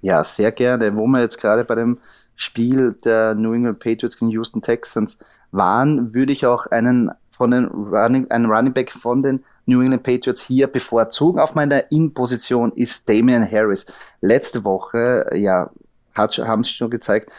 Ja, 0.00 0.22
sehr 0.24 0.52
gerne. 0.52 0.96
Wo 0.96 1.06
wir 1.06 1.20
jetzt 1.20 1.40
gerade 1.40 1.64
bei 1.64 1.74
dem 1.74 1.98
Spiel 2.34 2.92
der 3.04 3.34
New 3.34 3.52
England 3.52 3.78
Patriots 3.78 4.18
gegen 4.18 4.30
Houston 4.30 4.62
Texans 4.62 5.18
waren, 5.50 6.14
würde 6.14 6.32
ich 6.32 6.46
auch 6.46 6.66
einen 6.66 7.10
von 7.32 7.50
den 7.50 7.66
Running, 7.66 8.30
einen 8.30 8.46
Running 8.46 8.72
Back 8.72 8.92
von 8.92 9.22
den 9.22 9.42
New 9.66 9.80
England 9.80 10.02
Patriots 10.04 10.42
hier 10.42 10.66
bevorzugen. 10.66 11.40
Auf 11.40 11.54
meiner 11.54 11.90
In-Position 11.90 12.72
ist 12.72 13.08
Damian 13.08 13.50
Harris. 13.50 13.86
Letzte 14.20 14.64
Woche, 14.64 15.26
ja, 15.34 15.70
hat, 16.14 16.36
haben 16.38 16.62
sie 16.62 16.72
schon 16.72 16.90
gezeigt, 16.90 17.32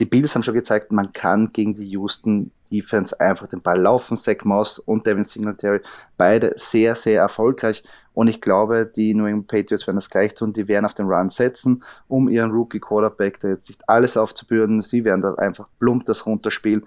die 0.00 0.04
Bills 0.04 0.34
haben 0.34 0.42
schon 0.42 0.54
gezeigt, 0.54 0.90
man 0.90 1.12
kann 1.12 1.52
gegen 1.52 1.74
die 1.74 1.88
Houston 1.90 2.50
Defense 2.70 3.18
einfach 3.20 3.46
den 3.46 3.62
Ball 3.62 3.80
laufen. 3.80 4.16
Zach 4.16 4.44
Moss 4.44 4.78
und 4.78 5.06
Devin 5.06 5.24
Singletary, 5.24 5.80
beide 6.16 6.54
sehr, 6.56 6.96
sehr 6.96 7.20
erfolgreich. 7.20 7.82
Und 8.12 8.28
ich 8.28 8.40
glaube, 8.40 8.90
die 8.94 9.14
New 9.14 9.26
England 9.26 9.46
Patriots 9.46 9.86
werden 9.86 9.98
das 9.98 10.10
gleich 10.10 10.34
tun. 10.34 10.52
Die 10.52 10.68
werden 10.68 10.84
auf 10.84 10.94
den 10.94 11.06
Run 11.06 11.30
setzen, 11.30 11.84
um 12.08 12.28
ihren 12.28 12.50
Rookie 12.50 12.80
Quarterback 12.80 13.38
da 13.40 13.48
jetzt 13.48 13.68
nicht 13.68 13.88
alles 13.88 14.16
aufzubürden. 14.16 14.82
Sie 14.82 15.04
werden 15.04 15.22
da 15.22 15.34
einfach 15.34 15.68
plump 15.78 16.06
das 16.06 16.26
runterspielen 16.26 16.86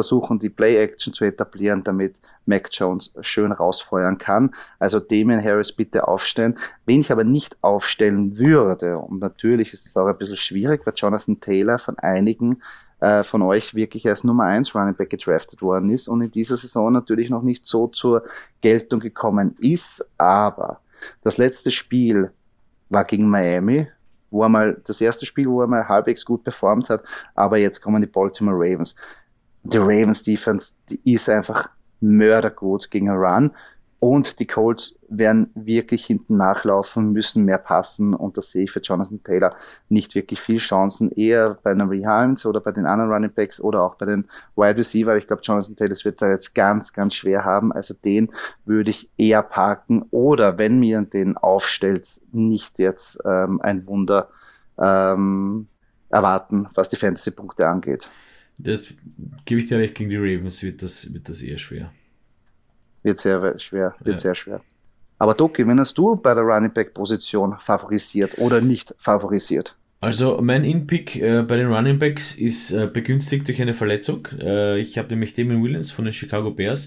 versuchen, 0.00 0.38
die 0.38 0.48
Play-Action 0.48 1.12
zu 1.12 1.24
etablieren, 1.24 1.84
damit 1.84 2.16
Mac 2.46 2.68
Jones 2.72 3.12
schön 3.20 3.52
rausfeuern 3.52 4.16
kann. 4.18 4.54
Also 4.78 4.98
Damien 4.98 5.44
Harris 5.44 5.72
bitte 5.72 6.08
aufstellen. 6.08 6.58
Wen 6.86 7.00
ich 7.00 7.12
aber 7.12 7.24
nicht 7.24 7.56
aufstellen 7.62 8.38
würde, 8.38 8.98
und 8.98 9.20
natürlich 9.20 9.74
ist 9.74 9.86
es 9.86 9.96
auch 9.96 10.06
ein 10.06 10.16
bisschen 10.16 10.38
schwierig, 10.38 10.86
weil 10.86 10.94
Jonathan 10.96 11.38
Taylor 11.40 11.78
von 11.78 11.98
einigen 11.98 12.60
äh, 13.00 13.22
von 13.22 13.42
euch 13.42 13.74
wirklich 13.74 14.08
als 14.08 14.24
Nummer 14.24 14.44
1 14.44 14.74
Running 14.74 14.94
Back 14.94 15.10
gedraftet 15.10 15.62
worden 15.62 15.90
ist 15.90 16.08
und 16.08 16.22
in 16.22 16.30
dieser 16.30 16.56
Saison 16.56 16.92
natürlich 16.92 17.30
noch 17.30 17.42
nicht 17.42 17.66
so 17.66 17.86
zur 17.88 18.24
Geltung 18.62 19.00
gekommen 19.00 19.56
ist. 19.60 20.10
Aber 20.18 20.80
das 21.22 21.38
letzte 21.38 21.70
Spiel 21.70 22.30
war 22.88 23.04
gegen 23.04 23.28
Miami, 23.28 23.88
wo 24.30 24.42
er 24.42 24.48
mal 24.48 24.80
das 24.84 25.00
erste 25.00 25.26
Spiel, 25.26 25.46
wo 25.46 25.62
er 25.62 25.66
mal 25.66 25.88
halbwegs 25.88 26.24
gut 26.24 26.44
performt 26.44 26.90
hat, 26.90 27.02
aber 27.34 27.58
jetzt 27.58 27.80
kommen 27.80 28.00
die 28.00 28.06
Baltimore 28.06 28.56
Ravens 28.56 28.96
die 29.62 29.78
Ravens 29.78 30.22
Defense, 30.22 30.72
die 30.88 31.00
ist 31.12 31.28
einfach 31.28 31.70
mördergut 32.00 32.90
gegen 32.90 33.10
Run. 33.10 33.52
Und 34.00 34.38
die 34.40 34.46
Colts 34.46 34.94
werden 35.10 35.50
wirklich 35.54 36.06
hinten 36.06 36.38
nachlaufen, 36.38 37.12
müssen 37.12 37.44
mehr 37.44 37.58
passen. 37.58 38.14
Und 38.14 38.38
da 38.38 38.40
sehe 38.40 38.64
ich 38.64 38.70
für 38.70 38.80
Jonathan 38.80 39.22
Taylor 39.22 39.54
nicht 39.90 40.14
wirklich 40.14 40.40
viel 40.40 40.56
Chancen. 40.56 41.12
Eher 41.12 41.58
bei 41.62 41.72
einem 41.72 41.92
Hines 41.92 42.46
oder 42.46 42.60
bei 42.60 42.72
den 42.72 42.86
anderen 42.86 43.12
Running 43.12 43.32
Backs 43.34 43.60
oder 43.60 43.82
auch 43.82 43.96
bei 43.96 44.06
den 44.06 44.26
Wide 44.56 44.78
Receiver. 44.78 45.16
Ich 45.16 45.26
glaube, 45.26 45.42
Jonathan 45.42 45.76
Taylor 45.76 45.96
wird 46.02 46.22
da 46.22 46.30
jetzt 46.30 46.54
ganz, 46.54 46.94
ganz 46.94 47.14
schwer 47.14 47.44
haben. 47.44 47.72
Also 47.72 47.92
den 47.92 48.32
würde 48.64 48.90
ich 48.90 49.10
eher 49.18 49.42
parken. 49.42 50.06
Oder 50.10 50.56
wenn 50.56 50.80
mir 50.80 51.02
den 51.02 51.36
aufstellt, 51.36 52.22
nicht 52.32 52.78
jetzt 52.78 53.18
ähm, 53.26 53.60
ein 53.60 53.86
Wunder 53.86 54.30
ähm, 54.78 55.68
erwarten, 56.08 56.68
was 56.74 56.88
die 56.88 56.96
Fantasy-Punkte 56.96 57.68
angeht. 57.68 58.08
Das 58.62 58.94
gebe 59.44 59.60
ich 59.60 59.66
dir 59.66 59.78
recht, 59.78 59.94
gegen 59.96 60.10
die 60.10 60.16
Ravens 60.16 60.62
wird 60.62 60.82
das, 60.82 61.12
wird 61.12 61.28
das 61.28 61.42
eher 61.42 61.58
schwer. 61.58 61.92
Wird 63.02 63.18
sehr 63.18 63.58
schwer, 63.58 63.94
wird 64.00 64.16
ja. 64.16 64.18
sehr 64.18 64.34
schwer. 64.34 64.60
Aber 65.18 65.34
Doki, 65.34 65.66
wenn 65.66 65.78
hast 65.78 65.96
du 65.98 66.16
bei 66.16 66.34
der 66.34 66.42
Running 66.42 66.72
Back 66.72 66.94
Position 66.94 67.56
favorisiert 67.58 68.38
oder 68.38 68.60
nicht 68.60 68.94
favorisiert? 68.98 69.76
Also 70.00 70.38
mein 70.40 70.64
In-Pick 70.64 71.16
äh, 71.16 71.42
bei 71.42 71.56
den 71.56 71.70
Running 71.70 71.98
Backs 71.98 72.34
ist 72.34 72.70
äh, 72.70 72.86
begünstigt 72.86 73.46
durch 73.46 73.60
eine 73.60 73.74
Verletzung. 73.74 74.26
Äh, 74.40 74.80
ich 74.80 74.96
habe 74.96 75.08
nämlich 75.08 75.34
Damon 75.34 75.62
Williams 75.62 75.90
von 75.90 76.06
den 76.06 76.14
Chicago 76.14 76.50
Bears. 76.50 76.86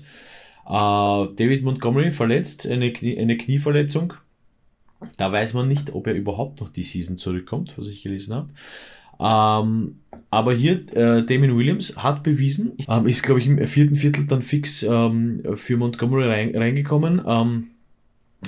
Äh, 0.65 0.71
David 0.71 1.63
Montgomery 1.63 2.11
verletzt, 2.11 2.67
eine, 2.67 2.91
Knie, 2.91 3.19
eine 3.19 3.37
Knieverletzung. 3.37 4.13
Da 5.17 5.31
weiß 5.31 5.53
man 5.53 5.67
nicht, 5.67 5.93
ob 5.93 6.07
er 6.07 6.15
überhaupt 6.15 6.61
noch 6.61 6.69
die 6.69 6.81
Season 6.81 7.19
zurückkommt, 7.19 7.77
was 7.77 7.87
ich 7.87 8.01
gelesen 8.01 8.35
habe. 8.35 8.49
Ähm, 9.19 9.99
aber 10.29 10.53
hier, 10.53 10.85
äh, 10.95 11.23
Damien 11.23 11.55
Williams 11.55 11.95
hat 11.97 12.23
bewiesen, 12.23 12.73
ähm, 12.87 13.07
ist 13.07 13.23
glaube 13.23 13.39
ich 13.39 13.47
im 13.47 13.67
vierten 13.67 13.95
Viertel 13.95 14.25
dann 14.25 14.41
fix 14.41 14.83
ähm, 14.83 15.43
für 15.55 15.77
Montgomery 15.77 16.27
rein, 16.27 16.55
reingekommen. 16.55 17.21
Ähm, 17.25 17.67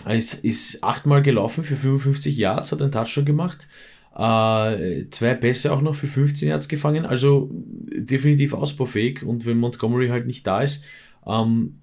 ist, 0.10 0.44
ist 0.44 0.84
achtmal 0.84 1.22
gelaufen 1.22 1.64
für 1.64 1.76
55 1.76 2.38
Yards, 2.38 2.72
hat 2.72 2.82
einen 2.82 2.92
Touchdown 2.92 3.26
gemacht. 3.26 3.68
Äh, 4.16 5.10
zwei 5.12 5.36
Pässe 5.36 5.74
auch 5.74 5.82
noch 5.82 5.96
für 5.96 6.08
15 6.08 6.50
Yards 6.50 6.68
gefangen, 6.68 7.06
also 7.06 7.50
definitiv 7.52 8.54
ausbaufähig. 8.54 9.24
Und 9.24 9.46
wenn 9.46 9.58
Montgomery 9.58 10.08
halt 10.08 10.26
nicht 10.26 10.48
da 10.48 10.62
ist, 10.62 10.84
ähm, 11.28 11.76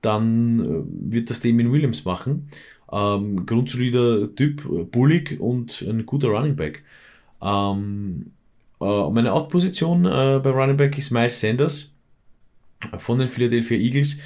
dann 0.00 0.60
äh, 0.60 1.12
wird 1.12 1.30
das 1.30 1.40
Damien 1.40 1.72
Williams 1.72 2.04
machen. 2.04 2.48
Ähm, 2.90 3.46
grundsolider 3.46 4.34
Typ, 4.34 4.90
bullig 4.90 5.38
und 5.38 5.82
ein 5.82 6.06
guter 6.06 6.28
Running 6.28 6.56
Back. 6.56 6.82
Ähm, 7.42 8.32
äh, 8.80 9.10
meine 9.10 9.32
Out-Position 9.32 10.04
äh, 10.04 10.40
bei 10.42 10.50
Running 10.50 10.76
Back 10.76 10.98
ist 10.98 11.10
Miles 11.10 11.40
Sanders 11.40 11.92
von 12.98 13.18
den 13.18 13.28
Philadelphia 13.28 13.78
Eagles. 13.78 14.18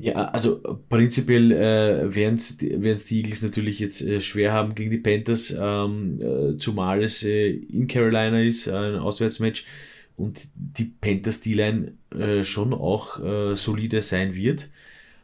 Ja, 0.00 0.26
also 0.26 0.60
prinzipiell 0.88 1.50
äh, 1.50 2.14
werden 2.14 2.36
es 2.36 2.56
die 2.56 3.16
Eagles 3.16 3.42
natürlich 3.42 3.80
jetzt 3.80 4.00
äh, 4.00 4.20
schwer 4.20 4.52
haben 4.52 4.76
gegen 4.76 4.92
die 4.92 4.98
Panthers, 4.98 5.52
ähm, 5.58 6.20
äh, 6.20 6.56
zumal 6.56 7.02
es 7.02 7.24
äh, 7.24 7.50
in 7.50 7.88
Carolina 7.88 8.40
ist, 8.40 8.68
ein 8.68 8.94
Auswärtsmatch 8.94 9.64
und 10.16 10.46
die 10.54 10.84
Panthers 10.84 11.40
D-Line 11.40 11.94
äh, 12.16 12.44
schon 12.44 12.74
auch 12.74 13.18
äh, 13.20 13.56
solide 13.56 14.00
sein 14.02 14.36
wird. 14.36 14.68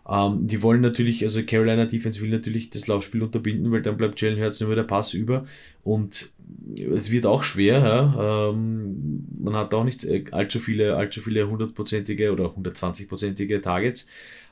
Ähm, 0.08 0.46
die 0.46 0.62
wollen 0.62 0.82
natürlich, 0.82 1.22
also 1.22 1.42
Carolina 1.42 1.86
Defense 1.86 2.20
will 2.20 2.28
natürlich 2.28 2.70
das 2.70 2.86
Laufspiel 2.86 3.22
unterbinden, 3.22 3.72
weil 3.72 3.82
dann 3.82 3.96
bleibt 3.96 4.20
Jalen 4.20 4.38
Hurts 4.38 4.60
nur 4.60 4.70
wieder 4.70 4.84
Pass 4.84 5.14
über 5.14 5.46
und 5.82 6.32
es 6.76 7.10
wird 7.10 7.26
auch 7.26 7.42
schwer. 7.42 7.78
Ja? 7.80 8.50
Ähm, 8.50 9.26
man 9.42 9.54
hat 9.54 9.72
auch 9.72 9.84
nicht 9.84 10.06
allzu 10.32 10.58
viele, 10.58 10.96
allzu 10.96 11.20
viele 11.20 11.48
hundertprozentige 11.48 12.32
oder 12.32 12.54
hundertzwanzigprozentige 12.54 13.62
Targets. 13.62 14.06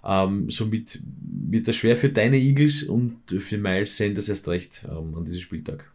Ähm, 0.05 0.51
somit 0.51 1.01
wird 1.23 1.69
das 1.69 1.77
schwer 1.77 1.97
für 1.97 2.09
deine 2.09 2.39
Eagles 2.39 2.83
und 2.83 3.19
für 3.39 3.59
Miles 3.59 3.97
Sanders 3.97 4.29
erst 4.29 4.49
recht 4.49 4.85
ähm, 4.91 5.15
an 5.17 5.25
diesem 5.25 5.41
Spieltag. 5.41 5.93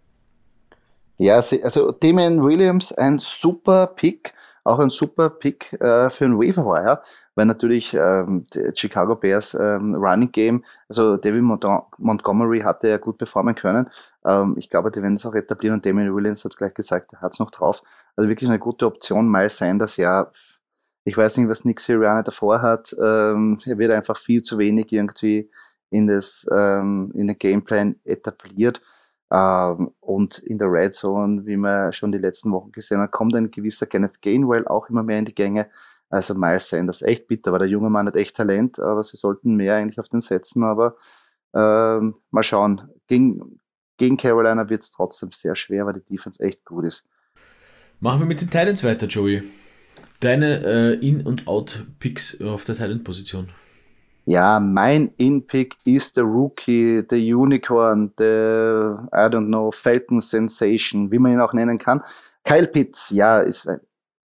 Ja, 1.19 1.37
also 1.37 1.91
Damon 1.91 2.43
Williams, 2.43 2.91
ein 2.91 3.17
super 3.17 3.87
Pick 3.87 4.33
auch 4.67 4.79
ein 4.79 4.89
super 4.89 5.29
Pick 5.29 5.73
äh, 5.81 6.09
für 6.09 6.25
ein 6.25 6.37
Waiver 6.37 6.65
Wire, 6.65 7.01
weil 7.35 7.45
natürlich 7.45 7.93
ähm, 7.93 8.45
Chicago 8.75 9.15
Bears 9.15 9.53
ähm, 9.53 9.95
Running 9.95 10.31
Game, 10.31 10.65
also 10.89 11.15
David 11.17 11.41
Mont 11.41 11.65
Montgomery 11.97 12.59
hatte 12.59 12.89
ja 12.89 12.97
gut 12.97 13.17
performen 13.17 13.55
können. 13.55 13.89
Ähm, 14.25 14.55
ich 14.57 14.69
glaube, 14.69 14.91
die 14.91 15.01
werden 15.01 15.15
es 15.15 15.25
auch 15.25 15.35
etablieren 15.35 15.75
und 15.75 15.85
Damien 15.85 16.13
Williams 16.13 16.43
hat 16.43 16.57
gleich 16.57 16.73
gesagt, 16.73 17.13
er 17.13 17.21
hat 17.21 17.33
es 17.33 17.39
noch 17.39 17.51
drauf. 17.51 17.81
Also 18.15 18.29
wirklich 18.29 18.49
eine 18.49 18.59
gute 18.59 18.85
Option. 18.85 19.29
Mal 19.29 19.49
sein, 19.49 19.79
dass 19.79 19.95
ja, 19.95 20.31
ich 21.05 21.15
weiß 21.15 21.37
nicht, 21.37 21.49
was 21.49 21.63
Nick 21.63 21.79
Sirianni 21.79 22.23
davor 22.23 22.61
hat. 22.61 22.93
Ähm, 23.01 23.59
er 23.65 23.77
wird 23.77 23.91
einfach 23.91 24.17
viel 24.17 24.41
zu 24.41 24.57
wenig 24.57 24.91
irgendwie 24.91 25.49
in 25.89 26.07
das 26.07 26.45
ähm, 26.51 27.11
in 27.15 27.27
den 27.27 27.37
Gameplan 27.39 27.95
etabliert. 28.03 28.81
Ähm, 29.31 29.91
und 29.99 30.39
in 30.39 30.57
der 30.57 30.71
Red 30.71 30.93
Zone, 30.93 31.45
wie 31.45 31.57
man 31.57 31.91
schon 31.93 32.11
die 32.11 32.17
letzten 32.17 32.51
Wochen 32.51 32.71
gesehen 32.71 33.01
hat, 33.01 33.11
kommt 33.11 33.35
ein 33.35 33.51
gewisser 33.51 33.85
Kenneth 33.85 34.21
Gainwell 34.21 34.67
auch 34.67 34.89
immer 34.89 35.03
mehr 35.03 35.19
in 35.19 35.25
die 35.25 35.35
Gänge. 35.35 35.69
Also 36.09 36.33
Miles 36.35 36.69
Sanders, 36.69 37.01
echt 37.01 37.27
bitter, 37.27 37.51
weil 37.51 37.59
der 37.59 37.67
junge 37.67 37.89
Mann 37.89 38.07
hat 38.07 38.15
echt 38.15 38.37
Talent, 38.37 38.79
aber 38.79 39.03
sie 39.03 39.17
sollten 39.17 39.55
mehr 39.55 39.75
eigentlich 39.75 39.99
auf 39.99 40.07
den 40.07 40.21
setzen. 40.21 40.63
Aber 40.63 40.95
ähm, 41.53 42.15
mal 42.31 42.43
schauen. 42.43 42.89
Gegen, 43.07 43.59
gegen 43.97 44.15
Carolina 44.15 44.69
wird 44.69 44.83
es 44.83 44.91
trotzdem 44.91 45.31
sehr 45.33 45.55
schwer, 45.55 45.85
weil 45.85 45.93
die 45.93 46.15
Defense 46.15 46.41
echt 46.41 46.63
gut 46.63 46.85
ist. 46.85 47.07
Machen 47.99 48.21
wir 48.21 48.27
mit 48.27 48.39
den 48.39 48.49
Titans 48.49 48.83
weiter, 48.83 49.07
Joey. 49.07 49.43
Deine 50.21 50.63
äh, 50.63 50.93
In- 51.05 51.25
und 51.25 51.47
Out-Picks 51.47 52.41
auf 52.41 52.63
der 52.63 52.75
Titan-Position. 52.75 53.49
Ja, 54.29 54.59
mein 54.59 55.13
In-Pick 55.15 55.77
ist 55.85 56.17
der 56.17 56.25
Rookie, 56.25 57.01
der 57.07 57.17
Unicorn, 57.17 58.13
der, 58.19 59.07
I 59.13 59.19
don't 59.33 59.45
know, 59.45 59.71
Falcon 59.71 60.19
Sensation, 60.19 61.09
wie 61.11 61.17
man 61.17 61.31
ihn 61.31 61.39
auch 61.39 61.53
nennen 61.53 61.77
kann. 61.77 62.03
Kyle 62.43 62.67
Pitts, 62.67 63.09
ja, 63.11 63.39
ist 63.39 63.69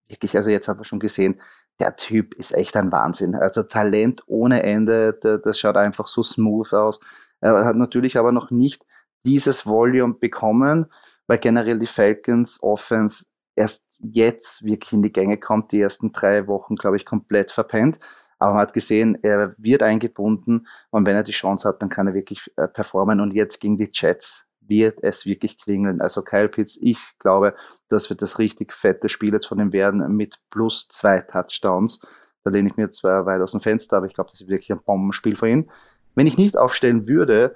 wirklich, 0.10 0.36
also 0.36 0.50
jetzt 0.50 0.68
hat 0.68 0.76
man 0.76 0.84
schon 0.84 1.00
gesehen, 1.00 1.40
der 1.80 1.96
Typ 1.96 2.34
ist 2.34 2.52
echt 2.54 2.76
ein 2.76 2.92
Wahnsinn. 2.92 3.34
Also 3.34 3.64
Talent 3.64 4.24
ohne 4.28 4.64
Ende, 4.64 5.14
das 5.14 5.58
schaut 5.58 5.78
einfach 5.78 6.08
so 6.08 6.22
smooth 6.22 6.74
aus. 6.74 7.00
Er 7.40 7.64
hat 7.64 7.78
natürlich 7.78 8.18
aber 8.18 8.34
noch 8.34 8.52
nicht 8.52 8.84
dieses 9.26 9.66
Volume 9.66 10.16
bekommen, 10.16 10.88
weil 11.28 11.38
generell 11.38 11.80
die 11.80 11.88
Falcons 11.88 12.62
Offense 12.62 13.24
erst 13.56 13.86
jetzt 14.00 14.66
wirklich 14.66 14.92
in 14.92 15.02
die 15.02 15.14
Gänge 15.14 15.38
kommt. 15.38 15.72
Die 15.72 15.80
ersten 15.80 16.12
drei 16.12 16.46
Wochen, 16.48 16.76
glaube 16.76 16.98
ich, 16.98 17.06
komplett 17.06 17.52
verpennt. 17.52 18.00
Aber 18.44 18.56
man 18.56 18.64
hat 18.64 18.74
gesehen, 18.74 19.18
er 19.22 19.56
wird 19.58 19.84
eingebunden 19.84 20.68
und 20.90 21.06
wenn 21.06 21.16
er 21.16 21.24
die 21.24 21.32
Chance 21.32 21.66
hat, 21.66 21.82
dann 21.82 21.88
kann 21.88 22.08
er 22.08 22.14
wirklich 22.14 22.52
äh, 22.58 22.68
performen. 22.68 23.22
Und 23.22 23.34
jetzt 23.34 23.62
gegen 23.62 23.78
die 23.78 23.90
Jets 23.90 24.50
wird 24.60 25.02
es 25.02 25.26
wirklich 25.26 25.58
klingeln. 25.58 26.02
Also 26.02 26.24
Kyle 26.24 26.50
Pitts, 26.50 26.78
ich 26.82 27.00
glaube, 27.20 27.56
dass 27.88 28.10
wir 28.10 28.18
das 28.18 28.40
richtig 28.40 28.74
fette 28.74 29.08
Spiel 29.08 29.32
jetzt 29.32 29.46
von 29.46 29.62
ihm 29.62 29.72
werden 29.72 30.18
mit 30.18 30.40
plus 30.50 30.90
zwei 30.90 31.22
Touchdowns. 31.22 32.06
Da 32.44 32.52
lehne 32.52 32.68
ich 32.68 32.76
mir 32.76 32.90
zwar 32.90 33.26
weit 33.26 33.40
aus 33.40 33.54
dem 33.54 33.62
Fenster, 33.62 33.96
aber 33.96 34.08
ich 34.08 34.14
glaube, 34.14 34.30
das 34.30 34.42
ist 34.42 34.50
wirklich 34.50 34.74
ein 34.74 34.84
Bombenspiel 34.84 35.38
für 35.38 35.48
ihn. 35.48 35.72
Wenn 36.14 36.28
ich 36.28 36.38
nicht 36.38 36.58
aufstellen 36.58 37.08
würde, 37.08 37.56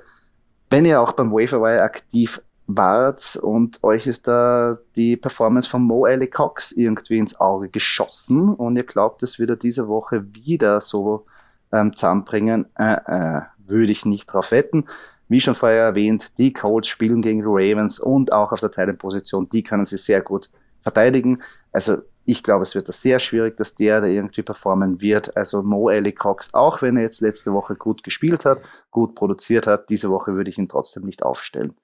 wenn 0.70 0.86
ihr 0.86 1.02
auch 1.02 1.12
beim 1.12 1.34
Waferwire 1.34 1.82
aktiv 1.82 2.42
wart 2.68 3.38
und 3.42 3.84
euch 3.84 4.08
ist 4.08 4.28
da 4.28 4.78
die 4.96 5.16
Performance 5.16 5.70
von 5.70 5.84
Mo 5.84 6.06
Alley 6.06 6.28
Cox 6.28 6.74
irgendwie 6.74 7.18
ins 7.18 7.40
Auge 7.40 7.70
geschossen 7.70 8.54
und 8.54 8.76
ihr 8.76 8.84
glaubt, 8.84 9.24
es 9.24 9.40
wird 9.40 9.50
er 9.50 9.56
diese 9.56 9.88
Woche 9.88 10.26
wieder 10.34 10.82
so 10.82 11.26
ähm, 11.72 11.96
zusammenbringen, 11.96 12.68
äh, 12.78 12.98
äh, 13.06 13.42
würde 13.66 13.92
ich 13.92 14.06
nicht 14.06 14.28
drauf 14.28 14.52
wetten. 14.52 14.86
Wie 15.30 15.42
schon 15.42 15.56
vorher 15.56 15.84
erwähnt, 15.84 16.38
die 16.38 16.54
Colts 16.54 16.88
spielen 16.88 17.22
gegen 17.22 17.40
die 17.40 17.46
Ravens 17.48 18.00
und 18.00 18.32
auch 18.32 18.52
auf 18.52 18.60
der 18.60 18.72
Teilenposition, 18.72 19.50
die 19.50 19.64
können 19.64 19.86
sie 19.86 19.98
sehr 19.98 20.22
gut 20.22 20.50
verteidigen. 20.82 21.42
Also 21.72 21.98
ich 22.26 22.44
glaube, 22.44 22.64
es 22.64 22.76
wird 22.76 22.90
da 22.90 22.94
sehr 22.94 23.20
schwierig, 23.20 23.56
dass 23.58 23.76
der 23.76 24.02
da 24.02 24.08
irgendwie 24.08 24.44
performen 24.44 25.00
wird. 25.00 25.36
Also 25.38 25.64
Mo 25.64 25.88
Alley 25.88 26.12
Cox, 26.12 26.54
auch 26.54 26.82
wenn 26.82 26.98
er 26.98 27.04
jetzt 27.04 27.22
letzte 27.22 27.54
Woche 27.54 27.76
gut 27.76 28.04
gespielt 28.04 28.44
hat, 28.44 28.62
gut 28.92 29.16
produziert 29.16 29.68
hat, 29.68 29.90
diese 29.90 30.10
Woche 30.10 30.34
würde 30.34 30.50
ich 30.50 30.58
ihn 30.58 30.68
trotzdem 30.68 31.04
nicht 31.04 31.24
aufstellen. 31.24 31.76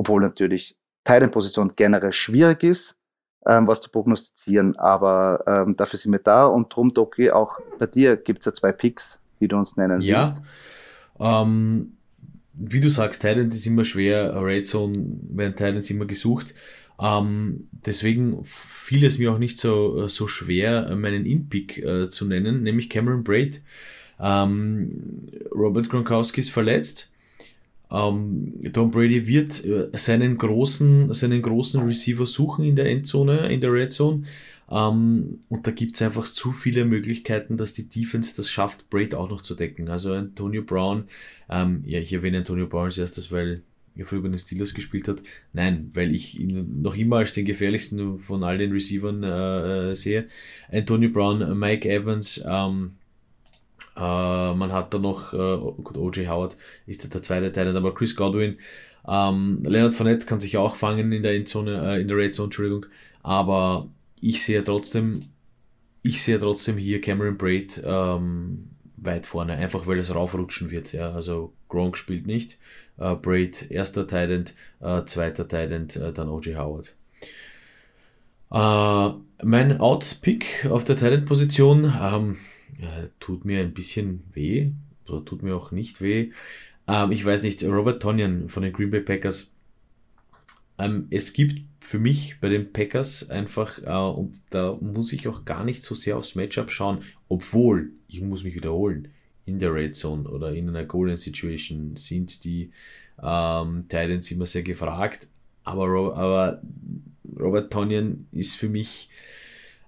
Obwohl 0.00 0.22
natürlich 0.22 0.78
Teilenposition 1.04 1.72
generell 1.76 2.14
schwierig 2.14 2.62
ist, 2.62 2.98
ähm, 3.46 3.66
was 3.66 3.82
zu 3.82 3.90
prognostizieren, 3.90 4.74
aber 4.78 5.44
ähm, 5.46 5.76
dafür 5.76 5.98
sind 5.98 6.12
wir 6.12 6.20
da 6.20 6.46
und 6.46 6.74
drum, 6.74 6.94
Doki, 6.94 7.30
auch 7.30 7.58
bei 7.78 7.84
dir 7.84 8.16
gibt 8.16 8.38
es 8.38 8.46
ja 8.46 8.54
zwei 8.54 8.72
Picks, 8.72 9.18
die 9.40 9.48
du 9.48 9.58
uns 9.58 9.76
nennen 9.76 10.00
ja, 10.00 10.16
willst. 10.16 10.40
Ähm, 11.18 11.98
wie 12.54 12.80
du 12.80 12.88
sagst, 12.88 13.20
Thailand 13.20 13.52
ist 13.52 13.66
immer 13.66 13.84
schwer, 13.84 14.42
Red 14.42 14.66
Zone 14.66 14.94
werden 15.32 15.54
Thailands 15.54 15.90
immer 15.90 16.06
gesucht. 16.06 16.54
Ähm, 16.98 17.68
deswegen 17.84 18.42
fiel 18.46 19.04
es 19.04 19.18
mir 19.18 19.30
auch 19.30 19.38
nicht 19.38 19.58
so, 19.58 20.08
so 20.08 20.28
schwer, 20.28 20.96
meinen 20.96 21.26
In-Pick 21.26 21.76
äh, 21.76 22.08
zu 22.08 22.24
nennen, 22.24 22.62
nämlich 22.62 22.88
Cameron 22.88 23.22
Braid. 23.22 23.60
Ähm, 24.18 25.28
Robert 25.54 25.90
Gronkowski 25.90 26.40
ist 26.40 26.52
verletzt. 26.52 27.09
Ähm, 27.90 28.70
Tom 28.72 28.90
Brady 28.90 29.26
wird 29.26 29.64
äh, 29.64 29.88
seinen 29.94 30.38
großen, 30.38 31.12
seinen 31.12 31.42
großen 31.42 31.82
Receiver 31.82 32.26
suchen 32.26 32.64
in 32.64 32.76
der 32.76 32.86
Endzone, 32.86 33.52
in 33.52 33.60
der 33.60 33.72
Red 33.72 33.92
Zone. 33.92 34.24
Ähm, 34.70 35.40
und 35.48 35.66
da 35.66 35.72
gibt 35.72 35.96
es 35.96 36.02
einfach 36.02 36.26
zu 36.26 36.52
viele 36.52 36.84
Möglichkeiten, 36.84 37.56
dass 37.56 37.74
die 37.74 37.88
Defense 37.88 38.36
das 38.36 38.48
schafft, 38.48 38.88
Braid 38.90 39.14
auch 39.14 39.28
noch 39.28 39.42
zu 39.42 39.54
decken. 39.54 39.88
Also 39.88 40.12
Antonio 40.12 40.62
Brown, 40.62 41.04
ähm, 41.48 41.82
ja, 41.84 41.98
ich 41.98 42.12
erwähne 42.12 42.38
Antonio 42.38 42.66
Brown 42.66 42.86
als 42.86 42.98
erstes, 42.98 43.32
weil 43.32 43.62
ja 43.96 44.04
früher 44.04 44.22
bei 44.22 44.28
den 44.28 44.38
Steelers 44.38 44.74
gespielt 44.74 45.08
hat. 45.08 45.22
Nein, 45.52 45.90
weil 45.94 46.14
ich 46.14 46.38
ihn 46.38 46.82
noch 46.82 46.96
immer 46.96 47.16
als 47.16 47.32
den 47.32 47.44
gefährlichsten 47.44 48.20
von 48.20 48.44
all 48.44 48.58
den 48.58 48.70
Receivern 48.72 49.24
äh, 49.24 49.90
äh 49.90 49.94
sehe. 49.96 50.28
Antonio 50.70 51.10
Brown, 51.10 51.58
Mike 51.58 51.88
Evans, 51.88 52.42
ähm, 52.48 52.92
äh, 54.00 54.54
man 54.54 54.72
hat 54.72 54.94
da 54.94 54.98
noch, 54.98 55.32
äh, 55.32 55.58
gut, 55.82 55.96
OJ 55.96 56.26
Howard 56.28 56.56
ist 56.86 57.12
der 57.12 57.22
zweite 57.22 57.52
Teil, 57.52 57.76
aber 57.76 57.94
Chris 57.94 58.16
Godwin, 58.16 58.58
ähm, 59.06 59.60
Leonard 59.64 59.94
Fournette 59.94 60.26
kann 60.26 60.40
sich 60.40 60.56
auch 60.56 60.76
fangen 60.76 61.12
in 61.12 61.22
der 61.22 61.34
Endzone, 61.34 61.96
äh, 61.96 62.00
in 62.00 62.08
der 62.08 62.16
Red 62.16 62.34
Zone, 62.34 62.46
Entschuldigung, 62.46 62.86
aber 63.22 63.88
ich 64.20 64.44
sehe 64.44 64.62
trotzdem, 64.64 65.20
ich 66.02 66.22
sehe 66.22 66.38
trotzdem 66.38 66.76
hier 66.76 67.00
Cameron 67.00 67.36
Braid 67.36 67.82
ähm, 67.84 68.70
weit 68.96 69.26
vorne, 69.26 69.54
einfach 69.54 69.86
weil 69.86 69.98
es 69.98 70.14
raufrutschen 70.14 70.70
wird. 70.70 70.92
Ja. 70.92 71.12
Also 71.12 71.52
Gronk 71.68 71.96
spielt 71.96 72.26
nicht, 72.26 72.58
Braid 72.96 73.70
erster 73.70 74.06
äh, 74.10 75.04
zweiter 75.06 75.52
äh, 75.52 76.12
dann 76.12 76.28
OJ 76.28 76.56
Howard. 76.56 76.94
Mein 79.42 79.80
Outpick 79.80 80.66
auf 80.68 80.84
der 80.84 80.96
Titan-Position 80.96 81.94
ähm, 82.80 83.10
tut 83.20 83.44
mir 83.44 83.60
ein 83.60 83.74
bisschen 83.74 84.24
weh, 84.32 84.70
oder 85.08 85.24
tut 85.24 85.42
mir 85.42 85.54
auch 85.56 85.70
nicht 85.70 86.00
weh. 86.00 86.30
Ähm, 86.86 87.12
ich 87.12 87.24
weiß 87.24 87.42
nicht, 87.42 87.62
Robert 87.64 88.02
Tonyan 88.02 88.48
von 88.48 88.62
den 88.62 88.72
Green 88.72 88.90
Bay 88.90 89.00
Packers. 89.00 89.50
Ähm, 90.78 91.06
es 91.10 91.32
gibt 91.32 91.62
für 91.80 91.98
mich 91.98 92.36
bei 92.40 92.48
den 92.48 92.72
Packers 92.72 93.30
einfach, 93.30 93.78
äh, 93.82 94.18
und 94.18 94.40
da 94.50 94.76
muss 94.80 95.12
ich 95.12 95.28
auch 95.28 95.44
gar 95.44 95.64
nicht 95.64 95.82
so 95.84 95.94
sehr 95.94 96.16
aufs 96.16 96.34
Matchup 96.34 96.70
schauen, 96.70 97.02
obwohl, 97.28 97.90
ich 98.08 98.20
muss 98.20 98.44
mich 98.44 98.54
wiederholen, 98.54 99.08
in 99.46 99.58
der 99.58 99.74
Red 99.74 99.96
Zone 99.96 100.28
oder 100.28 100.52
in 100.52 100.68
einer 100.68 100.84
Golden 100.84 101.16
Situation 101.16 101.96
sind 101.96 102.44
die 102.44 102.70
ähm, 103.22 103.86
Titans 103.88 104.30
immer 104.30 104.46
sehr 104.46 104.62
gefragt. 104.62 105.28
Aber, 105.64 106.16
aber 106.16 106.62
Robert 107.38 107.72
Tonyan 107.72 108.26
ist 108.32 108.56
für 108.56 108.68
mich 108.68 109.10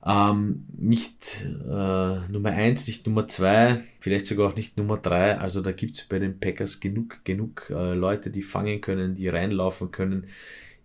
ähm, 0.04 0.64
nicht 0.76 1.44
äh, 1.44 2.28
Nummer 2.28 2.50
1, 2.50 2.86
nicht 2.88 3.06
Nummer 3.06 3.28
2, 3.28 3.82
vielleicht 4.00 4.26
sogar 4.26 4.50
auch 4.50 4.56
nicht 4.56 4.76
Nummer 4.76 4.96
3. 4.96 5.38
Also 5.38 5.60
da 5.62 5.72
gibt 5.72 5.94
es 5.94 6.04
bei 6.04 6.18
den 6.18 6.40
Packers 6.40 6.80
genug, 6.80 7.24
genug 7.24 7.70
äh, 7.70 7.94
Leute, 7.94 8.30
die 8.30 8.42
fangen 8.42 8.80
können, 8.80 9.14
die 9.14 9.28
reinlaufen 9.28 9.90
können. 9.92 10.26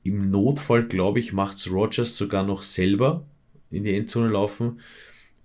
Im 0.03 0.30
Notfall, 0.30 0.86
glaube 0.86 1.19
ich, 1.19 1.34
macht's 1.34 1.69
Rogers 1.69 2.15
sogar 2.15 2.43
noch 2.43 2.62
selber 2.62 3.25
in 3.71 3.84
die 3.84 3.95
Endzone 3.95 4.30
laufen, 4.30 4.80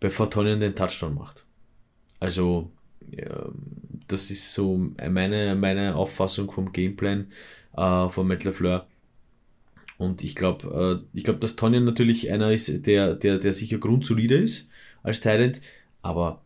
bevor 0.01 0.31
Tonyan 0.31 0.61
den 0.61 0.77
Touchdown 0.77 1.15
macht. 1.15 1.45
Also 2.21 2.71
ja, 3.11 3.49
das 4.07 4.31
ist 4.31 4.53
so 4.53 4.91
meine, 5.11 5.57
meine 5.57 5.97
Auffassung 5.97 6.51
vom 6.51 6.73
Gameplan 6.73 7.33
äh, 7.77 8.09
von 8.11 8.29
Matt 8.29 8.45
LaFleur. 8.45 8.87
Und 10.03 10.25
ich 10.25 10.35
glaube, 10.35 11.05
äh, 11.05 11.17
ich 11.17 11.23
glaube, 11.23 11.39
dass 11.39 11.55
Tonyan 11.55 11.85
natürlich 11.85 12.31
einer 12.33 12.51
ist, 12.51 12.87
der, 12.87 13.15
der, 13.15 13.39
der 13.39 13.53
sicher 13.53 13.79
grundsolider 13.79 14.37
ist 14.37 14.69
als 15.05 15.21
Talent, 15.21 15.61
aber 16.03 16.43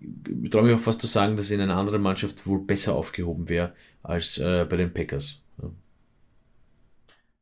ich 0.00 0.50
traue 0.50 0.62
mich 0.62 0.74
auch 0.74 0.80
fast 0.80 1.02
zu 1.02 1.06
sagen, 1.06 1.36
dass 1.36 1.50
er 1.50 1.56
in 1.56 1.62
einer 1.62 1.76
anderen 1.76 2.00
Mannschaft 2.00 2.46
wohl 2.46 2.60
besser 2.60 2.94
aufgehoben 2.94 3.48
wäre 3.48 3.74
als 4.02 4.38
äh, 4.38 4.64
bei 4.64 4.76
den 4.76 4.94
Packers. 4.94 5.42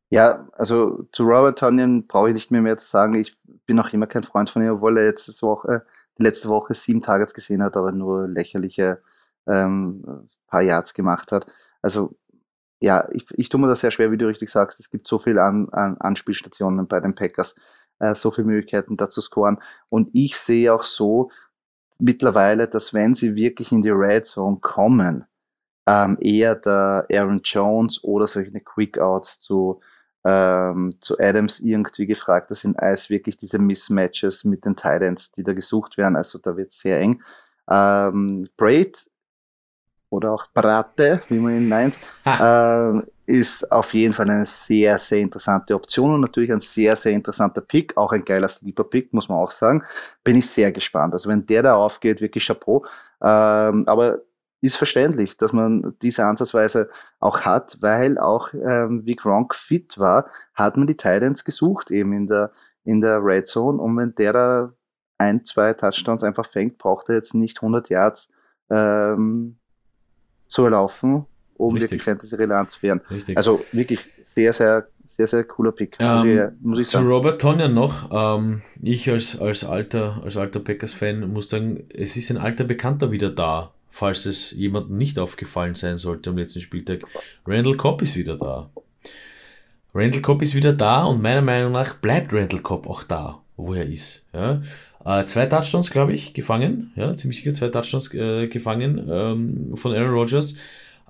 Ja. 0.09 0.47
also 0.53 1.05
zu 1.13 1.23
Robert 1.23 1.59
Tonyan 1.59 2.07
brauche 2.07 2.29
ich 2.29 2.35
nicht 2.35 2.51
mehr 2.51 2.61
mehr 2.61 2.77
zu 2.77 2.87
sagen. 2.87 3.15
Ich 3.15 3.33
bin 3.65 3.79
auch 3.79 3.91
immer 3.93 4.07
kein 4.07 4.23
Freund 4.23 4.49
von 4.49 4.61
ihm, 4.61 4.71
obwohl 4.71 4.97
er 4.97 5.05
jetzt 5.05 5.41
Woche 5.41 5.85
die 6.17 6.23
letzte 6.23 6.49
Woche 6.49 6.73
sieben 6.73 7.01
Targets 7.01 7.33
gesehen 7.33 7.63
hat, 7.63 7.77
aber 7.77 7.91
nur 7.91 8.27
lächerliche 8.27 9.01
ähm, 9.45 10.27
paar 10.47 10.61
Yards 10.61 10.93
gemacht 10.93 11.31
hat. 11.31 11.45
Also 11.81 12.15
ja, 12.79 13.07
ich, 13.11 13.25
ich 13.35 13.49
tue 13.49 13.59
mir 13.59 13.67
das 13.67 13.79
sehr 13.81 13.91
schwer, 13.91 14.11
wie 14.11 14.17
du 14.17 14.27
richtig 14.27 14.49
sagst. 14.49 14.79
Es 14.79 14.89
gibt 14.89 15.07
so 15.07 15.19
viele 15.19 15.43
an, 15.43 15.69
an 15.71 15.97
Anspielstationen 15.99 16.87
bei 16.87 16.99
den 16.99 17.15
Packers, 17.15 17.55
äh, 17.99 18.15
so 18.15 18.31
viele 18.31 18.47
Möglichkeiten 18.47 18.97
da 18.97 19.09
zu 19.09 19.21
scoren. 19.21 19.59
Und 19.89 20.09
ich 20.13 20.37
sehe 20.37 20.73
auch 20.73 20.83
so 20.83 21.31
mittlerweile, 21.99 22.67
dass 22.67 22.93
wenn 22.93 23.15
sie 23.15 23.35
wirklich 23.35 23.71
in 23.71 23.81
die 23.81 23.89
Red 23.89 24.25
Zone 24.25 24.57
kommen, 24.61 25.25
ähm, 25.87 26.17
eher 26.21 26.55
der 26.55 27.07
Aaron 27.11 27.41
Jones 27.43 28.03
oder 28.03 28.27
solche 28.27 28.51
Quick 28.61 28.99
Outs 28.99 29.39
zu 29.39 29.81
ähm, 30.27 30.91
zu 30.99 31.17
Adams 31.19 31.61
irgendwie 31.61 32.05
gefragt. 32.05 32.51
Das 32.51 32.59
sind 32.59 32.77
alles 32.77 33.09
wirklich 33.09 33.37
diese 33.37 33.59
Mismatches 33.59 34.43
mit 34.43 34.65
den 34.65 34.75
Titans, 34.75 35.31
die 35.31 35.43
da 35.43 35.53
gesucht 35.53 35.97
werden. 35.97 36.17
Also 36.17 36.37
da 36.39 36.57
wird 36.57 36.71
es 36.71 36.79
sehr 36.79 36.99
eng. 36.99 37.21
Ähm, 37.69 38.49
Braid 38.57 39.09
oder 40.09 40.33
auch 40.33 40.45
Brate, 40.53 41.21
wie 41.29 41.39
man 41.39 41.55
ihn 41.57 41.69
nennt, 41.69 41.97
äh, 42.25 43.01
ist 43.25 43.69
auf 43.71 43.93
jeden 43.93 44.13
Fall 44.13 44.29
eine 44.29 44.45
sehr, 44.45 44.97
sehr 44.99 45.19
interessante 45.19 45.75
Option 45.75 46.13
und 46.13 46.21
natürlich 46.21 46.51
ein 46.51 46.61
sehr, 46.61 46.95
sehr 46.95 47.11
interessanter 47.11 47.61
Pick, 47.61 47.97
auch 47.97 48.13
ein 48.13 48.23
geiler 48.23 48.47
Sleeper-Pick, 48.47 49.13
muss 49.13 49.27
man 49.27 49.37
auch 49.37 49.51
sagen. 49.51 49.83
Bin 50.23 50.37
ich 50.37 50.49
sehr 50.49 50.71
gespannt. 50.71 51.13
Also 51.13 51.29
wenn 51.29 51.45
der 51.45 51.63
da 51.63 51.73
aufgeht, 51.73 52.21
wirklich 52.21 52.47
Chapeau. 52.47 52.85
Ähm, 53.21 53.83
aber 53.85 54.21
ist 54.61 54.77
verständlich, 54.77 55.37
dass 55.37 55.53
man 55.53 55.95
diese 56.01 56.25
Ansatzweise 56.25 56.89
auch 57.19 57.41
hat, 57.41 57.77
weil 57.81 58.17
auch 58.17 58.53
ähm, 58.53 59.05
wie 59.05 59.15
Gronk 59.15 59.53
fit 59.53 59.99
war, 59.99 60.29
hat 60.53 60.77
man 60.77 60.87
die 60.87 60.97
Titans 60.97 61.43
gesucht 61.43 61.91
eben 61.91 62.13
in 62.13 62.27
der, 62.27 62.51
in 62.83 63.01
der 63.01 63.23
Red 63.23 63.45
Zone 63.45 63.79
und 63.79 63.97
wenn 63.97 64.15
der 64.15 64.33
da 64.33 64.73
ein, 65.19 65.45
zwei 65.45 65.73
Touchdowns 65.73 66.23
einfach 66.23 66.45
fängt, 66.45 66.77
braucht 66.77 67.09
er 67.09 67.15
jetzt 67.15 67.33
nicht 67.33 67.57
100 67.59 67.89
Yards 67.89 68.31
ähm, 68.69 69.57
zu 70.47 70.63
erlaufen, 70.63 71.25
um 71.57 71.73
Richtig. 71.73 71.91
wirklich 71.91 72.03
Fantasy-relevant 72.03 72.71
zu 72.71 72.81
werden. 72.83 73.01
Richtig. 73.11 73.37
Also 73.37 73.63
wirklich 73.71 74.09
sehr, 74.21 74.53
sehr, 74.53 74.87
sehr, 75.07 75.27
sehr 75.27 75.43
cooler 75.43 75.71
Pick, 75.71 75.97
ähm, 75.99 76.57
muss 76.61 76.79
ich 76.79 76.89
sagen. 76.89 77.05
Zu 77.05 77.11
Robert 77.11 77.41
Tonyan 77.41 77.73
noch, 77.73 78.09
ähm, 78.11 78.61
ich 78.81 79.09
als, 79.09 79.39
als 79.39 79.63
alter, 79.63 80.21
als 80.23 80.37
alter 80.37 80.59
Packers-Fan 80.59 81.31
muss 81.31 81.49
sagen, 81.49 81.83
es 81.93 82.15
ist 82.17 82.31
ein 82.31 82.37
alter 82.37 82.63
Bekannter 82.63 83.11
wieder 83.11 83.29
da 83.29 83.71
falls 83.97 84.27
es 84.27 84.51
jemandem 84.51 84.97
nicht 84.97 85.17
aufgefallen 85.17 85.73
sein 85.73 85.97
sollte 85.97 86.29
am 86.29 86.37
letzten 86.37 86.61
Spieltag. 86.61 87.01
Randall 87.47 87.75
Cobb 87.75 88.03
ist 88.03 88.15
wieder 88.15 88.37
da. 88.37 88.69
Randall 89.93 90.21
Cobb 90.21 90.43
ist 90.43 90.53
wieder 90.53 90.73
da 90.73 91.05
und 91.05 91.21
meiner 91.21 91.41
Meinung 91.41 91.71
nach 91.71 91.95
bleibt 91.95 92.31
Randall 92.31 92.59
Cobb 92.59 92.87
auch 92.87 93.01
da, 93.01 93.41
wo 93.55 93.73
er 93.73 93.87
ist. 93.87 94.23
Ja. 94.33 94.61
Äh, 95.07 95.25
zwei 95.25 95.45
Touchdowns, 95.45 95.89
glaube 95.89 96.11
ich, 96.11 96.33
gefangen. 96.33 96.91
Ja, 96.97 97.15
ziemlich 97.15 97.37
sicher 97.37 97.53
zwei 97.53 97.69
Touchdowns 97.69 98.13
äh, 98.13 98.47
gefangen 98.47 99.07
ähm, 99.09 99.77
von 99.77 99.93
Aaron 99.93 100.13
Rodgers. 100.13 100.57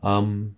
Ähm, 0.03 0.53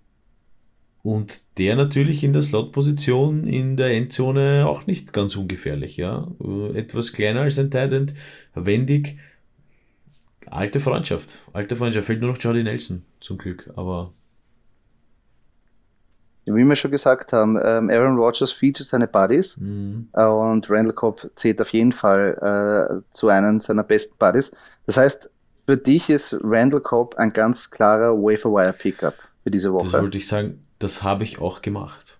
und 1.03 1.41
der 1.57 1.77
natürlich 1.77 2.25
in 2.25 2.33
der 2.33 2.41
Slot-Position 2.41 3.45
in 3.47 3.77
der 3.77 3.91
Endzone 3.91 4.67
auch 4.67 4.87
nicht 4.87 5.13
ganz 5.13 5.37
ungefährlich, 5.37 5.95
ja. 5.95 6.27
Äh, 6.43 6.77
etwas 6.79 7.13
kleiner 7.13 7.41
als 7.41 7.57
ein 7.57 7.71
Titan, 7.71 8.11
wendig. 8.55 9.17
Alte 10.47 10.81
Freundschaft. 10.81 11.39
Alte 11.53 11.77
Freundschaft. 11.77 12.07
Fehlt 12.07 12.19
nur 12.19 12.31
noch 12.31 12.41
Jordi 12.41 12.63
Nelson, 12.63 13.03
zum 13.21 13.37
Glück, 13.37 13.71
aber. 13.77 14.11
Wie 16.55 16.63
wir 16.63 16.75
schon 16.75 16.91
gesagt 16.91 17.33
haben, 17.33 17.57
ähm, 17.63 17.89
Aaron 17.89 18.17
Rodgers 18.17 18.51
featuret 18.51 18.87
seine 18.87 19.07
Buddies 19.07 19.57
mhm. 19.57 20.09
und 20.13 20.69
Randall 20.69 20.93
Cobb 20.93 21.29
zählt 21.35 21.61
auf 21.61 21.73
jeden 21.73 21.91
Fall 21.91 23.01
äh, 23.01 23.13
zu 23.13 23.29
einem 23.29 23.59
seiner 23.59 23.83
besten 23.83 24.17
Buddies. 24.17 24.51
Das 24.85 24.97
heißt, 24.97 25.29
für 25.65 25.77
dich 25.77 26.09
ist 26.09 26.35
Randall 26.41 26.81
Cobb 26.81 27.15
ein 27.17 27.31
ganz 27.31 27.69
klarer 27.69 28.13
Waiver-Wire-Pickup 28.13 29.13
für 29.43 29.51
diese 29.51 29.71
Woche. 29.71 29.85
Das 29.85 30.01
wollte 30.01 30.17
ich 30.17 30.27
sagen, 30.27 30.61
das 30.79 31.03
habe 31.03 31.23
ich 31.23 31.39
auch 31.39 31.61
gemacht. 31.61 32.17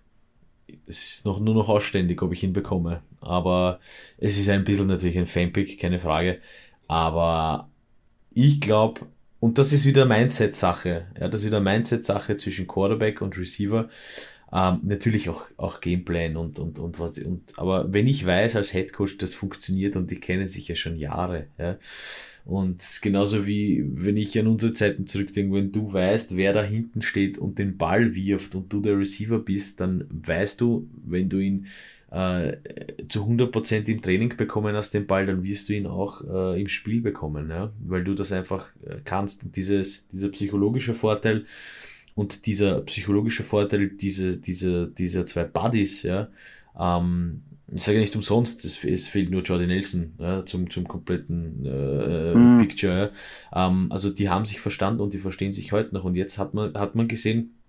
Es 0.86 1.14
ist 1.14 1.24
noch, 1.24 1.40
nur 1.40 1.54
noch 1.54 1.68
ausständig, 1.68 2.22
ob 2.22 2.32
ich 2.32 2.44
ihn 2.44 2.52
bekomme. 2.52 3.02
Aber 3.20 3.80
es 4.18 4.38
ist 4.38 4.48
ein 4.48 4.64
bisschen 4.64 4.86
natürlich 4.86 5.18
ein 5.18 5.26
Fanpick, 5.26 5.80
keine 5.80 5.98
Frage. 5.98 6.38
Aber 6.86 7.68
ich 8.30 8.60
glaube, 8.60 9.02
und 9.40 9.58
das 9.58 9.72
ist 9.72 9.86
wieder 9.86 10.04
Mindset-Sache. 10.04 11.06
Ja, 11.18 11.28
das 11.28 11.40
ist 11.40 11.46
wieder 11.46 11.60
Mindset-Sache 11.60 12.36
zwischen 12.36 12.66
Quarterback 12.66 13.22
und 13.22 13.38
Receiver. 13.38 13.88
Ähm, 14.52 14.80
natürlich 14.82 15.28
auch, 15.28 15.46
auch 15.56 15.80
Gameplan 15.80 16.36
und, 16.36 16.58
und, 16.58 16.78
und 16.78 16.98
was. 16.98 17.18
Und, 17.18 17.58
aber 17.58 17.92
wenn 17.92 18.06
ich 18.06 18.26
weiß 18.26 18.56
als 18.56 18.74
Headcoach, 18.74 19.16
das 19.18 19.34
funktioniert 19.34 19.96
und 19.96 20.10
die 20.10 20.20
kennen 20.20 20.48
sich 20.48 20.68
ja 20.68 20.76
schon 20.76 20.96
Jahre, 20.96 21.46
ja, 21.58 21.78
und 22.44 23.00
genauso 23.02 23.46
wie 23.46 23.84
wenn 23.94 24.16
ich 24.16 24.38
an 24.38 24.46
unsere 24.46 24.72
Zeiten 24.72 25.06
zurückdenke, 25.06 25.54
wenn 25.54 25.72
du 25.72 25.92
weißt, 25.92 26.36
wer 26.36 26.52
da 26.52 26.62
hinten 26.62 27.02
steht 27.02 27.38
und 27.38 27.58
den 27.58 27.76
Ball 27.76 28.14
wirft 28.14 28.54
und 28.54 28.72
du 28.72 28.80
der 28.80 28.98
Receiver 28.98 29.38
bist, 29.38 29.80
dann 29.80 30.04
weißt 30.10 30.60
du, 30.60 30.88
wenn 31.04 31.28
du 31.28 31.38
ihn 31.38 31.66
äh, 32.10 32.56
zu 33.08 33.24
100% 33.24 33.88
im 33.88 34.02
Training 34.02 34.36
bekommen 34.36 34.74
hast, 34.74 34.92
den 34.92 35.06
Ball, 35.06 35.26
dann 35.26 35.42
wirst 35.44 35.68
du 35.68 35.74
ihn 35.74 35.86
auch 35.86 36.22
äh, 36.22 36.60
im 36.60 36.68
Spiel 36.68 37.00
bekommen, 37.00 37.50
ja? 37.50 37.72
weil 37.86 38.04
du 38.04 38.14
das 38.14 38.32
einfach 38.32 38.66
äh, 38.84 38.96
kannst. 39.04 39.44
Und 39.44 39.56
dieses, 39.56 40.08
dieser 40.08 40.28
psychologische 40.30 40.94
Vorteil 40.94 41.44
und 42.14 42.46
dieser 42.46 42.80
psychologische 42.82 43.44
Vorteil 43.44 43.88
dieser, 43.90 44.32
dieser, 44.36 44.86
dieser 44.86 45.24
zwei 45.24 45.44
Buddies, 45.44 46.02
ja, 46.02 46.28
ähm, 46.78 47.42
ich 47.72 47.84
sage 47.84 48.00
nicht 48.00 48.16
umsonst, 48.16 48.64
es, 48.64 48.82
es 48.84 49.06
fehlt 49.06 49.30
nur 49.30 49.42
Jordi 49.42 49.66
Nelson 49.66 50.14
ja, 50.18 50.44
zum, 50.44 50.68
zum 50.70 50.88
kompletten 50.88 51.64
äh, 51.64 52.34
mhm. 52.34 52.60
Picture. 52.60 53.12
Ja. 53.52 53.68
Ähm, 53.68 53.86
also 53.90 54.10
die 54.10 54.28
haben 54.28 54.44
sich 54.44 54.60
verstanden 54.60 55.00
und 55.00 55.14
die 55.14 55.18
verstehen 55.18 55.52
sich 55.52 55.70
heute 55.72 55.94
noch. 55.94 56.04
Und 56.04 56.16
jetzt 56.16 56.38
hat 56.38 56.52
man, 56.52 56.74
hat 56.74 56.96
man 56.96 57.06
gesehen, 57.06 57.59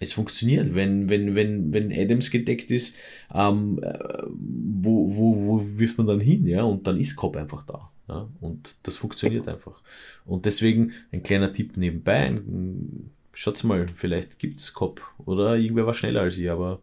es 0.00 0.12
funktioniert. 0.12 0.74
Wenn, 0.74 1.08
wenn, 1.08 1.34
wenn, 1.34 1.72
wenn 1.72 1.92
Adams 1.92 2.30
gedeckt 2.30 2.70
ist, 2.70 2.96
ähm, 3.32 3.80
äh, 3.82 3.98
wo, 4.28 5.14
wo, 5.16 5.36
wo 5.46 5.78
wirft 5.78 5.98
man 5.98 6.06
dann 6.06 6.20
hin? 6.20 6.46
Ja? 6.46 6.62
Und 6.62 6.86
dann 6.86 6.98
ist 6.98 7.16
Cobb 7.16 7.36
einfach 7.36 7.64
da. 7.66 7.90
Ja? 8.08 8.28
Und 8.40 8.76
das 8.84 8.96
funktioniert 8.96 9.48
einfach. 9.48 9.82
Und 10.24 10.46
deswegen 10.46 10.92
ein 11.12 11.22
kleiner 11.22 11.52
Tipp 11.52 11.76
nebenbei. 11.76 12.26
Ein, 12.26 13.10
schaut's 13.32 13.64
mal, 13.64 13.86
vielleicht 13.88 14.38
gibt's 14.38 14.74
Cobb 14.74 15.00
oder 15.24 15.56
irgendwer 15.56 15.86
war 15.86 15.94
schneller 15.94 16.22
als 16.22 16.38
ihr, 16.38 16.52
aber 16.52 16.80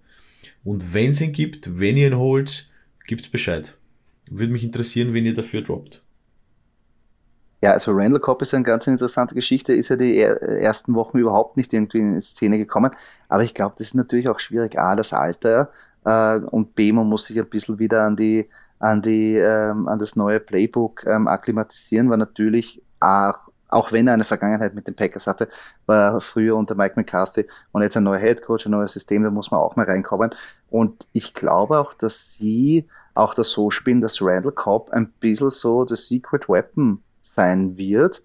und 0.63 0.93
wenn 0.93 1.12
es 1.12 1.22
ihn 1.22 1.32
gibt, 1.32 1.80
wenn 1.80 1.98
ihr 1.98 2.08
ihn 2.08 2.17
holt, 2.17 2.69
gibt's 3.06 3.28
Bescheid. 3.28 3.76
Würde 4.30 4.54
mich 4.54 4.63
interessieren, 4.63 5.13
wenn 5.13 5.26
ihr 5.26 5.34
dafür 5.34 5.62
droppt. 5.62 6.02
Ja, 7.62 7.72
also 7.72 7.91
Randall 7.91 8.22
Cobb 8.22 8.41
ist 8.41 8.54
eine 8.54 8.63
ganz 8.63 8.88
interessante 8.88 9.36
Geschichte, 9.36 9.74
ist 9.74 9.89
ja 9.89 9.98
die 9.98 10.17
ersten 10.19 10.95
Wochen 10.95 11.17
überhaupt 11.17 11.58
nicht 11.58 11.74
irgendwie 11.74 12.00
in 12.00 12.22
Szene 12.22 12.58
gekommen. 12.58 12.91
Aber 13.28 13.43
ich 13.43 13.54
glaube, 13.54 13.76
das 13.78 13.88
ist 13.88 13.95
natürlich 13.95 14.30
auch 14.30 14.39
schwierig. 14.39 14.80
A, 14.80 14.95
das 14.95 15.12
Alter 15.12 15.72
äh, 16.06 16.38
und 16.38 16.76
B, 16.76 16.93
man 16.93 17.08
muss 17.08 17.26
sich 17.26 17.38
ein 17.38 17.50
bisschen 17.50 17.80
wieder 17.80 18.04
an 18.06 18.15
die, 18.15 18.50
an 18.80 19.02
die, 19.02 19.36
ähm, 19.36 19.89
an 19.89 20.00
das 20.00 20.15
neue 20.15 20.39
Playbook 20.39 21.06
ähm, 21.06 21.28
akklimatisieren, 21.28 22.10
weil 22.10 22.17
natürlich 22.17 22.82
auch 23.00 23.50
auch 23.69 23.91
wenn 23.91 24.08
er 24.08 24.15
eine 24.15 24.24
Vergangenheit 24.24 24.74
mit 24.74 24.88
den 24.88 24.95
Packers 24.95 25.28
hatte, 25.28 25.48
war 25.86 26.13
er 26.15 26.22
früher 26.22 26.56
unter 26.56 26.76
Mike 26.76 26.95
McCarthy 26.95 27.45
und 27.72 27.84
jetzt 27.84 27.95
ein 27.95 28.04
neuer 28.04 28.19
Head 28.19 28.41
Coach, 28.41 28.65
ein 28.65 28.72
neues 28.72 28.93
System, 28.93 29.24
da 29.24 29.30
muss 29.30 29.52
man 29.52 29.60
auch 29.60 29.76
mal 29.76 29.86
reinkommen. 29.86 30.34
Und 30.69 31.08
ich 31.13 31.36
glaube 31.36 31.78
auch, 31.78 31.93
dass 31.93 32.32
sie 32.32 32.88
auch 33.13 33.34
das 33.36 33.50
so 33.50 33.69
spielen, 33.69 34.02
dass 34.02 34.22
Randall 34.22 34.52
Cobb 34.52 34.89
ein 34.91 35.12
bisschen 35.19 35.52
so 35.52 35.86
das 35.86 36.08
Secret 36.08 36.50
Weapon 36.50 37.04
sein 37.36 37.78
wird 37.78 38.22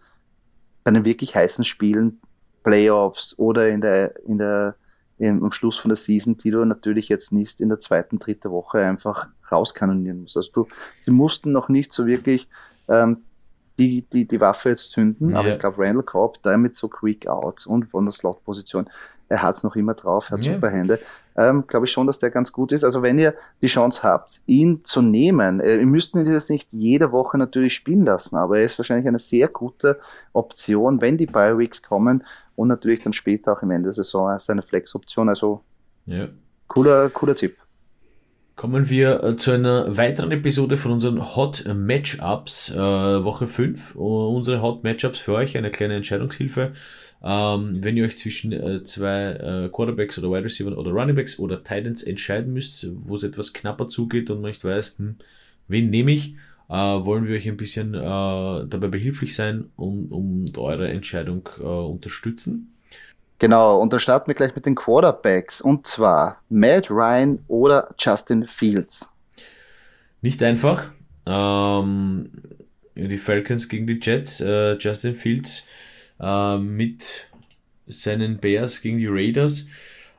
bei 0.82 0.90
den 0.90 1.04
wirklich 1.04 1.34
heißen 1.34 1.64
Spielen, 1.64 2.20
Playoffs 2.62 3.34
oder 3.38 3.68
in 3.68 3.80
der, 3.80 4.24
in 4.26 4.38
der, 4.38 4.76
im, 5.18 5.42
am 5.42 5.52
Schluss 5.52 5.78
von 5.78 5.88
der 5.88 5.96
Season, 5.96 6.36
die 6.36 6.50
du 6.50 6.64
natürlich 6.64 7.08
jetzt 7.08 7.32
nicht 7.32 7.60
in 7.60 7.68
der 7.68 7.80
zweiten, 7.80 8.18
dritten 8.18 8.50
Woche 8.50 8.78
einfach 8.78 9.28
rauskanonieren 9.50 10.22
musst. 10.22 10.36
Also 10.36 10.50
du, 10.52 10.68
sie 11.00 11.10
mussten 11.10 11.52
noch 11.52 11.68
nicht 11.68 11.92
so 11.92 12.06
wirklich 12.06 12.48
ähm, 12.88 13.24
die, 13.78 14.02
die, 14.02 14.26
die 14.26 14.40
Waffe 14.40 14.70
jetzt 14.70 14.92
zünden, 14.92 15.30
ja. 15.30 15.38
aber 15.38 15.52
ich 15.52 15.58
glaube, 15.58 15.78
Randall 15.78 16.04
Cobb 16.04 16.38
damit 16.42 16.74
so 16.74 16.88
quick 16.88 17.26
out 17.26 17.66
und 17.66 17.90
von 17.90 18.04
der 18.04 18.12
Slot-Position, 18.12 18.88
er 19.28 19.42
hat 19.42 19.56
es 19.56 19.64
noch 19.64 19.74
immer 19.74 19.94
drauf, 19.94 20.30
er 20.30 20.36
hat 20.36 20.44
ja. 20.44 20.54
super 20.54 20.70
Hände. 20.70 21.00
Ähm, 21.36 21.66
glaube 21.66 21.86
ich 21.86 21.92
schon, 21.92 22.06
dass 22.06 22.18
der 22.18 22.30
ganz 22.30 22.52
gut 22.52 22.70
ist. 22.70 22.84
Also 22.84 23.02
wenn 23.02 23.18
ihr 23.18 23.34
die 23.62 23.66
Chance 23.66 24.02
habt, 24.02 24.40
ihn 24.46 24.84
zu 24.84 25.02
nehmen, 25.02 25.60
äh, 25.60 25.76
ihr 25.76 25.86
müsst 25.86 26.14
ihn 26.14 26.26
jetzt 26.26 26.50
nicht 26.50 26.72
jede 26.72 27.10
Woche 27.10 27.38
natürlich 27.38 27.74
spielen 27.74 28.04
lassen, 28.04 28.36
aber 28.36 28.58
er 28.58 28.64
ist 28.64 28.78
wahrscheinlich 28.78 29.08
eine 29.08 29.18
sehr 29.18 29.48
gute 29.48 29.98
Option, 30.32 31.00
wenn 31.00 31.16
die 31.16 31.26
Bi-Weeks 31.26 31.82
kommen 31.82 32.24
und 32.54 32.68
natürlich 32.68 33.02
dann 33.02 33.12
später 33.12 33.52
auch 33.52 33.62
im 33.62 33.70
Ende 33.70 33.88
der 33.88 33.94
Saison 33.94 34.28
als 34.28 34.48
eine 34.50 34.62
Flex-Option. 34.62 35.28
Also 35.28 35.62
ja. 36.06 36.28
cooler, 36.68 37.10
cooler 37.10 37.34
Tipp. 37.34 37.56
Kommen 38.56 38.88
wir 38.88 39.24
äh, 39.24 39.36
zu 39.36 39.50
einer 39.50 39.96
weiteren 39.96 40.30
Episode 40.30 40.76
von 40.76 40.92
unseren 40.92 41.34
Hot 41.34 41.64
Matchups, 41.66 42.70
äh, 42.70 42.76
Woche 42.76 43.48
5. 43.48 43.96
unsere 43.96 44.62
Hot 44.62 44.84
Matchups 44.84 45.18
für 45.18 45.32
euch, 45.32 45.56
eine 45.56 45.72
kleine 45.72 45.96
Entscheidungshilfe. 45.96 46.72
Ähm, 47.24 47.78
wenn 47.82 47.96
ihr 47.96 48.04
euch 48.04 48.16
zwischen 48.16 48.52
äh, 48.52 48.84
zwei 48.84 49.32
äh, 49.32 49.68
Quarterbacks 49.70 50.18
oder 50.18 50.30
Wide 50.30 50.44
Receiver 50.44 50.78
oder 50.78 50.92
Runningbacks 50.92 51.40
oder 51.40 51.64
Titans 51.64 52.04
entscheiden 52.04 52.52
müsst, 52.52 52.86
wo 53.04 53.16
es 53.16 53.24
etwas 53.24 53.54
knapper 53.54 53.88
zugeht 53.88 54.30
und 54.30 54.40
man 54.40 54.50
nicht 54.50 54.64
weiß, 54.64 54.98
hm, 54.98 55.16
wen 55.66 55.90
nehme 55.90 56.12
ich, 56.12 56.36
äh, 56.68 56.74
wollen 56.74 57.26
wir 57.26 57.34
euch 57.34 57.48
ein 57.48 57.56
bisschen 57.56 57.94
äh, 57.94 57.98
dabei 57.98 58.86
behilflich 58.86 59.34
sein 59.34 59.64
und 59.74 60.12
um 60.12 60.44
eure 60.56 60.88
Entscheidung 60.88 61.48
unterstützen. 61.58 62.73
Genau, 63.38 63.78
und 63.78 63.92
da 63.92 63.98
starten 63.98 64.28
wir 64.28 64.34
gleich 64.34 64.54
mit 64.54 64.66
den 64.66 64.74
Quarterbacks. 64.74 65.60
Und 65.60 65.86
zwar 65.86 66.40
Matt 66.48 66.90
Ryan 66.90 67.40
oder 67.48 67.94
Justin 67.98 68.46
Fields. 68.46 69.08
Nicht 70.22 70.42
einfach. 70.42 70.90
Ähm, 71.26 72.30
die 72.94 73.18
Falcons 73.18 73.68
gegen 73.68 73.86
die 73.86 73.98
Jets. 74.00 74.40
Äh, 74.40 74.76
Justin 74.78 75.16
Fields 75.16 75.66
äh, 76.20 76.58
mit 76.58 77.28
seinen 77.86 78.38
Bears 78.38 78.80
gegen 78.80 78.98
die 78.98 79.08
Raiders. 79.08 79.68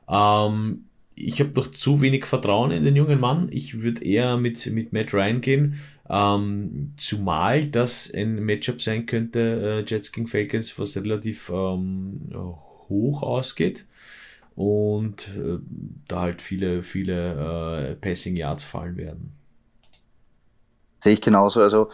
Ähm, 0.09 0.85
ich 1.15 1.39
habe 1.39 1.51
doch 1.51 1.71
zu 1.71 2.01
wenig 2.01 2.25
Vertrauen 2.25 2.71
in 2.71 2.83
den 2.83 2.95
jungen 2.95 3.19
Mann. 3.19 3.47
Ich 3.51 3.81
würde 3.81 4.03
eher 4.03 4.37
mit, 4.37 4.65
mit 4.67 4.91
Matt 4.91 5.13
Ryan 5.13 5.41
gehen. 5.41 5.79
Ähm, 6.09 6.93
zumal 6.97 7.65
das 7.65 8.13
ein 8.13 8.43
Matchup 8.45 8.81
sein 8.81 9.05
könnte, 9.07 9.83
äh, 9.87 9.89
Jets 9.89 10.11
gegen 10.11 10.27
Falcons, 10.27 10.77
was 10.77 10.97
relativ 10.97 11.49
ähm, 11.51 12.29
hoch 12.89 13.23
ausgeht 13.23 13.85
und 14.55 15.27
äh, 15.35 15.59
da 16.07 16.21
halt 16.21 16.41
viele, 16.41 16.83
viele 16.83 17.91
äh, 17.91 17.95
Passing 17.95 18.35
Yards 18.35 18.63
fallen 18.63 18.97
werden. 18.97 19.33
Sehe 21.03 21.13
ich 21.13 21.21
genauso. 21.21 21.61
Also 21.61 21.89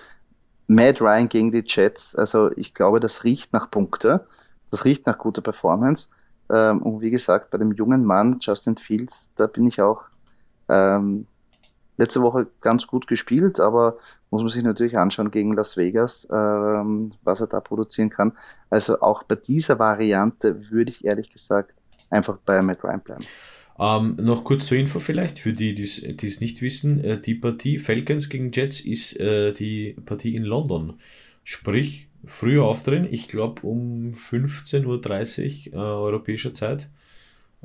Matt 0.67 1.01
Ryan 1.01 1.27
gegen 1.27 1.51
die 1.51 1.63
Jets, 1.65 2.15
also 2.15 2.51
ich 2.56 2.73
glaube, 2.73 2.99
das 2.99 3.23
riecht 3.23 3.51
nach 3.51 3.69
Punkte, 3.69 4.25
das 4.69 4.86
riecht 4.86 5.06
nach 5.06 5.17
guter 5.17 5.41
Performance. 5.41 6.10
Ähm, 6.49 6.82
und 6.82 7.01
wie 7.01 7.10
gesagt, 7.10 7.49
bei 7.49 7.58
dem 7.58 7.73
jungen 7.73 8.06
Mann, 8.06 8.38
Justin 8.39 8.77
Fields, 8.77 9.32
da 9.36 9.47
bin 9.47 9.67
ich 9.67 9.82
auch 9.82 10.04
ähm, 10.69 11.27
letzte 12.01 12.21
Woche 12.21 12.47
ganz 12.61 12.87
gut 12.87 13.07
gespielt, 13.07 13.59
aber 13.59 13.97
muss 14.31 14.41
man 14.41 14.49
sich 14.49 14.63
natürlich 14.63 14.97
anschauen 14.97 15.31
gegen 15.31 15.53
Las 15.53 15.77
Vegas, 15.77 16.27
ähm, 16.31 17.11
was 17.23 17.41
er 17.41 17.47
da 17.47 17.59
produzieren 17.59 18.09
kann. 18.09 18.33
Also 18.69 19.01
auch 19.01 19.23
bei 19.23 19.35
dieser 19.35 19.77
Variante 19.77 20.71
würde 20.71 20.91
ich 20.91 21.05
ehrlich 21.05 21.31
gesagt 21.31 21.75
einfach 22.09 22.37
bei 22.45 22.61
Matt 22.61 22.83
Ryan 22.83 23.01
bleiben. 23.01 23.25
Ähm, 23.79 24.17
noch 24.19 24.43
kurz 24.43 24.67
zur 24.67 24.77
Info 24.77 24.99
vielleicht, 24.99 25.39
für 25.39 25.53
die, 25.53 25.73
die 25.73 26.27
es 26.27 26.41
nicht 26.41 26.61
wissen, 26.61 27.03
äh, 27.03 27.21
die 27.21 27.35
Partie 27.35 27.79
Falcons 27.79 28.29
gegen 28.29 28.51
Jets 28.51 28.81
ist 28.81 29.19
äh, 29.19 29.53
die 29.53 29.95
Partie 30.05 30.35
in 30.35 30.43
London. 30.43 30.99
Sprich, 31.43 32.09
früher 32.25 32.63
aufdrehen, 32.63 33.07
ich 33.09 33.27
glaube 33.27 33.61
um 33.63 34.13
15.30 34.13 35.73
Uhr 35.73 35.73
äh, 35.73 35.77
europäischer 35.77 36.53
Zeit 36.53 36.89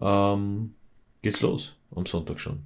ähm, 0.01 0.75
geht's 1.23 1.41
los, 1.43 1.77
am 1.95 2.07
Sonntag 2.07 2.41
schon. 2.41 2.63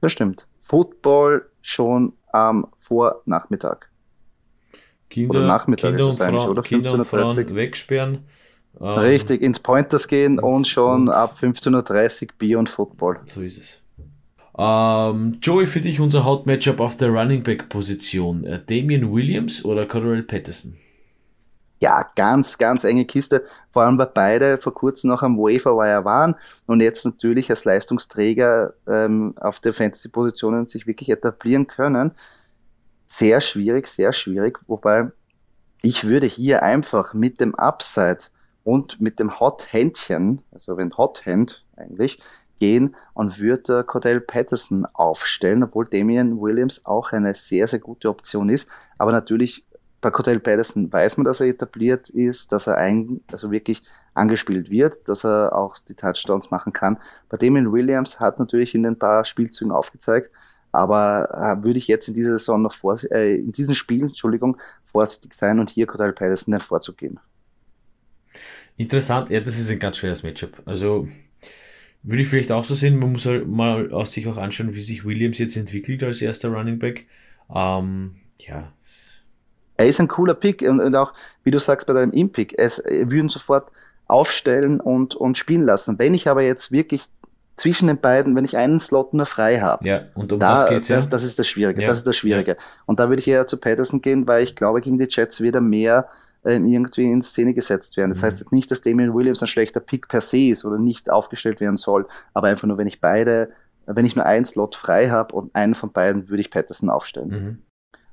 Das 0.00 0.12
stimmt. 0.12 0.46
Football 0.66 1.46
schon 1.62 2.12
am 2.32 2.66
Vornachmittag. 2.78 3.88
Kinder, 5.08 5.38
oder 5.38 5.46
Nachmittag 5.46 5.90
Kinder 5.90 6.06
und, 6.06 6.14
Frauen, 6.14 6.48
oder? 6.48 6.62
Kinder 6.62 6.92
und 6.92 7.04
Frauen 7.04 7.54
wegsperren. 7.54 8.24
Ähm, 8.80 8.86
Richtig, 8.86 9.42
ins 9.42 9.60
Pointers 9.60 10.08
gehen 10.08 10.38
und 10.38 10.66
schon 10.66 11.08
ab 11.08 11.36
15.30 11.40 12.22
Uhr 12.22 12.28
Bier 12.38 12.58
und 12.58 12.68
Football. 12.68 13.20
So 13.28 13.40
ist 13.40 13.58
es. 13.58 13.82
Ähm, 14.58 15.38
Joey, 15.40 15.66
für 15.66 15.80
dich 15.80 16.00
unser 16.00 16.24
Hot-Matchup 16.24 16.80
auf 16.80 16.96
der 16.96 17.10
Running 17.10 17.42
Back-Position. 17.42 18.44
Äh, 18.44 18.60
Damian 18.66 19.12
Williams 19.12 19.64
oder 19.64 19.86
Cordell 19.86 20.22
Patterson? 20.22 20.76
Ja, 21.80 22.06
ganz, 22.14 22.56
ganz 22.56 22.84
enge 22.84 23.04
Kiste. 23.04 23.44
Vor 23.72 23.82
allem, 23.82 23.98
weil 23.98 24.10
beide 24.12 24.58
vor 24.58 24.72
kurzem 24.72 25.10
noch 25.10 25.22
am 25.22 25.36
Waiver 25.36 25.76
Wire 25.76 26.04
waren 26.04 26.34
und 26.66 26.80
jetzt 26.80 27.04
natürlich 27.04 27.50
als 27.50 27.64
Leistungsträger 27.64 28.72
ähm, 28.88 29.34
auf 29.38 29.60
der 29.60 29.74
Fantasy-Positionen 29.74 30.66
sich 30.68 30.86
wirklich 30.86 31.10
etablieren 31.10 31.66
können. 31.66 32.12
Sehr 33.06 33.40
schwierig, 33.42 33.88
sehr 33.88 34.14
schwierig. 34.14 34.58
Wobei 34.66 35.10
ich 35.82 36.04
würde 36.04 36.26
hier 36.26 36.62
einfach 36.62 37.12
mit 37.12 37.40
dem 37.40 37.54
Upside 37.54 38.18
und 38.64 39.00
mit 39.00 39.20
dem 39.20 39.38
Hot 39.38 39.72
Händchen, 39.72 40.42
also 40.52 40.76
wenn 40.78 40.96
Hot 40.96 41.26
Hand 41.26 41.64
eigentlich, 41.76 42.20
gehen 42.58 42.96
und 43.12 43.38
würde 43.38 43.84
Cordell 43.84 44.20
Patterson 44.20 44.86
aufstellen, 44.94 45.62
obwohl 45.62 45.86
Damian 45.86 46.40
Williams 46.40 46.86
auch 46.86 47.12
eine 47.12 47.34
sehr, 47.34 47.68
sehr 47.68 47.80
gute 47.80 48.08
Option 48.08 48.48
ist. 48.48 48.68
Aber 48.98 49.12
natürlich 49.12 49.65
bei 50.06 50.12
Cordell 50.12 50.38
Patterson 50.38 50.92
weiß 50.92 51.16
man, 51.16 51.24
dass 51.24 51.40
er 51.40 51.48
etabliert 51.48 52.10
ist, 52.10 52.52
dass 52.52 52.68
er 52.68 52.76
ein, 52.76 53.22
also 53.32 53.50
wirklich 53.50 53.82
angespielt 54.14 54.70
wird, 54.70 55.08
dass 55.08 55.24
er 55.24 55.52
auch 55.52 55.76
die 55.78 55.94
Touchdowns 55.94 56.52
machen 56.52 56.72
kann. 56.72 56.98
Bei 57.28 57.36
Damian 57.36 57.72
Williams 57.72 58.20
hat 58.20 58.38
natürlich 58.38 58.76
in 58.76 58.84
den 58.84 58.96
paar 58.96 59.24
Spielzügen 59.24 59.72
aufgezeigt, 59.72 60.30
aber 60.70 61.28
äh, 61.32 61.64
würde 61.64 61.80
ich 61.80 61.88
jetzt 61.88 62.06
in 62.06 62.14
dieser 62.14 62.38
Saison 62.38 62.62
noch 62.62 62.72
vor, 62.72 62.96
äh, 63.10 63.34
in 63.34 63.50
diesen 63.50 63.74
Spielen, 63.74 64.10
Entschuldigung, 64.10 64.58
vorsichtig 64.84 65.34
sein 65.34 65.58
und 65.58 65.70
hier 65.70 65.88
Cordell 65.88 66.12
Patterson 66.12 66.52
den 66.52 66.60
Vorzug 66.60 66.98
geben. 66.98 67.18
Interessant, 68.76 69.28
ja, 69.30 69.40
das 69.40 69.58
ist 69.58 69.68
ein 69.72 69.80
ganz 69.80 69.96
schweres 69.96 70.22
Matchup. 70.22 70.62
Also 70.66 71.08
würde 72.04 72.22
ich 72.22 72.28
vielleicht 72.28 72.52
auch 72.52 72.64
so 72.64 72.76
sehen, 72.76 72.96
man 73.00 73.10
muss 73.10 73.26
halt 73.26 73.48
mal 73.48 73.90
aus 73.90 74.12
sich 74.12 74.28
auch 74.28 74.36
anschauen, 74.36 74.72
wie 74.72 74.80
sich 74.82 75.04
Williams 75.04 75.38
jetzt 75.38 75.56
entwickelt 75.56 76.04
als 76.04 76.22
erster 76.22 76.50
Running 76.50 76.78
Back. 76.78 77.08
Ähm, 77.52 78.20
ja. 78.38 78.72
Er 79.76 79.86
ist 79.86 80.00
ein 80.00 80.08
cooler 80.08 80.34
Pick 80.34 80.62
und, 80.62 80.80
und 80.80 80.94
auch, 80.94 81.12
wie 81.44 81.50
du 81.50 81.58
sagst, 81.58 81.86
bei 81.86 81.92
deinem 81.92 82.12
Impick, 82.12 82.54
es 82.58 82.82
würden 82.84 83.28
sofort 83.28 83.70
aufstellen 84.06 84.80
und, 84.80 85.14
und 85.14 85.36
spielen 85.36 85.62
lassen. 85.62 85.98
Wenn 85.98 86.14
ich 86.14 86.28
aber 86.28 86.42
jetzt 86.42 86.72
wirklich 86.72 87.04
zwischen 87.56 87.88
den 87.88 87.98
beiden, 87.98 88.36
wenn 88.36 88.44
ich 88.44 88.56
einen 88.56 88.78
Slot 88.78 89.14
nur 89.14 89.26
frei 89.26 89.60
habe. 89.60 89.86
Ja, 89.86 90.02
und 90.14 90.32
um 90.32 90.38
da, 90.38 90.56
das 90.56 90.68
geht's 90.68 90.88
ja. 90.88 90.96
Das, 90.96 91.08
das 91.08 91.24
ist 91.24 91.38
das 91.38 91.48
Schwierige. 91.48 91.82
Ja. 91.82 91.88
Das 91.88 91.98
ist 91.98 92.06
das 92.06 92.16
Schwierige. 92.16 92.52
Ja. 92.52 92.56
Und 92.84 93.00
da 93.00 93.08
würde 93.08 93.20
ich 93.20 93.28
eher 93.28 93.46
zu 93.46 93.56
Patterson 93.56 94.02
gehen, 94.02 94.26
weil 94.26 94.42
ich 94.44 94.54
glaube, 94.54 94.80
gegen 94.80 94.98
die 94.98 95.08
Jets 95.08 95.40
wieder 95.40 95.60
mehr 95.60 96.08
ähm, 96.44 96.66
irgendwie 96.66 97.10
in 97.10 97.22
Szene 97.22 97.54
gesetzt 97.54 97.96
werden. 97.96 98.10
Das 98.10 98.20
mhm. 98.20 98.26
heißt 98.26 98.40
jetzt 98.40 98.52
nicht, 98.52 98.70
dass 98.70 98.82
Damian 98.82 99.14
Williams 99.14 99.42
ein 99.42 99.48
schlechter 99.48 99.80
Pick 99.80 100.08
per 100.08 100.20
se 100.20 100.50
ist 100.50 100.64
oder 100.64 100.78
nicht 100.78 101.10
aufgestellt 101.10 101.60
werden 101.60 101.76
soll, 101.76 102.06
aber 102.34 102.48
einfach 102.48 102.68
nur, 102.68 102.76
wenn 102.76 102.86
ich 102.86 103.00
beide, 103.00 103.50
wenn 103.86 104.04
ich 104.04 104.16
nur 104.16 104.26
einen 104.26 104.44
Slot 104.44 104.76
frei 104.76 105.08
habe 105.08 105.34
und 105.34 105.54
einen 105.54 105.74
von 105.74 105.92
beiden, 105.92 106.28
würde 106.28 106.42
ich 106.42 106.50
Patterson 106.50 106.90
aufstellen. 106.90 107.28
Mhm. 107.28 107.58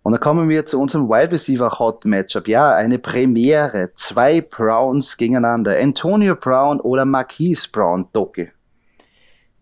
Und 0.03 0.11
dann 0.11 0.19
kommen 0.19 0.49
wir 0.49 0.65
zu 0.65 0.79
unserem 0.79 1.07
Wide 1.07 1.31
Receiver 1.31 1.79
Hot 1.79 2.03
Matchup. 2.03 2.49
Ja, 2.49 2.75
eine 2.75 2.99
Premiere. 2.99 3.91
Zwei 3.95 4.41
Browns 4.41 5.15
gegeneinander. 5.15 5.77
Antonio 5.79 6.35
Brown 6.35 6.81
oder 6.81 7.05
Marquise 7.05 7.69
Brown, 7.71 8.07
Doki. 8.11 8.51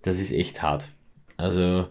Das 0.01 0.19
ist 0.19 0.32
echt 0.32 0.63
hart. 0.63 0.89
Also, 1.38 1.88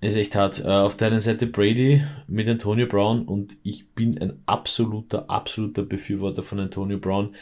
ist 0.00 0.16
echt 0.16 0.34
hart. 0.36 0.64
Äh, 0.64 0.68
auf 0.68 0.96
der 0.96 1.08
einen 1.08 1.20
Seite 1.20 1.46
Brady 1.46 2.04
mit 2.28 2.48
Antonio 2.48 2.86
Brown 2.86 3.26
und 3.26 3.56
ich 3.64 3.92
bin 3.92 4.20
ein 4.20 4.42
absoluter, 4.46 5.28
absoluter 5.28 5.82
Befürworter 5.82 6.42
von 6.42 6.60
Antonio 6.60 6.98
Brown. 6.98 7.34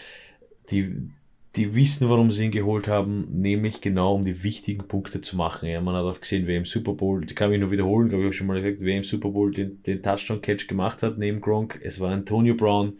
Die, 0.70 1.10
die 1.58 1.74
wissen, 1.74 2.08
warum 2.08 2.30
sie 2.30 2.46
ihn 2.46 2.50
geholt 2.50 2.88
haben, 2.88 3.26
nämlich 3.30 3.80
genau 3.80 4.14
um 4.14 4.24
die 4.24 4.42
wichtigen 4.42 4.86
Punkte 4.88 5.20
zu 5.20 5.36
machen. 5.36 5.68
Ja, 5.68 5.80
man 5.80 5.94
hat 5.94 6.04
auch 6.04 6.20
gesehen, 6.20 6.46
wer 6.46 6.56
im 6.56 6.64
Super 6.64 6.92
Bowl, 6.92 7.24
die 7.24 7.34
kann 7.34 7.52
ich 7.52 7.60
nur 7.60 7.70
wiederholen, 7.70 8.08
glaube 8.08 8.22
ich, 8.22 8.26
habe 8.26 8.34
schon 8.34 8.46
mal 8.46 8.62
gesagt, 8.62 8.78
wer 8.80 8.96
im 8.96 9.04
Super 9.04 9.30
Bowl 9.30 9.52
den, 9.52 9.82
den 9.82 10.02
Touchdown-Catch 10.02 10.68
gemacht 10.68 11.02
hat 11.02 11.18
neben 11.18 11.40
Gronk, 11.40 11.80
es 11.82 12.00
war 12.00 12.10
Antonio 12.10 12.54
Brown. 12.54 12.94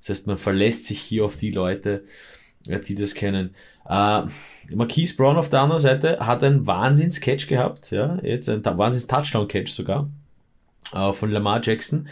Das 0.00 0.10
heißt, 0.10 0.26
man 0.26 0.38
verlässt 0.38 0.84
sich 0.84 1.00
hier 1.00 1.24
auf 1.24 1.36
die 1.36 1.50
Leute, 1.50 2.04
die 2.66 2.94
das 2.94 3.14
kennen. 3.14 3.54
Äh, 3.88 4.22
Marquise 4.74 5.16
Brown 5.16 5.36
auf 5.36 5.50
der 5.50 5.60
anderen 5.60 5.82
Seite 5.82 6.26
hat 6.26 6.42
einen 6.42 6.66
Wahnsinns-Catch 6.66 7.48
gehabt, 7.48 7.90
ja, 7.90 8.18
jetzt 8.22 8.48
ein 8.48 8.64
Wahnsinns-Touchdown-Catch 8.64 9.72
sogar 9.72 10.08
äh, 10.94 11.12
von 11.12 11.30
Lamar 11.30 11.60
Jackson. 11.62 12.08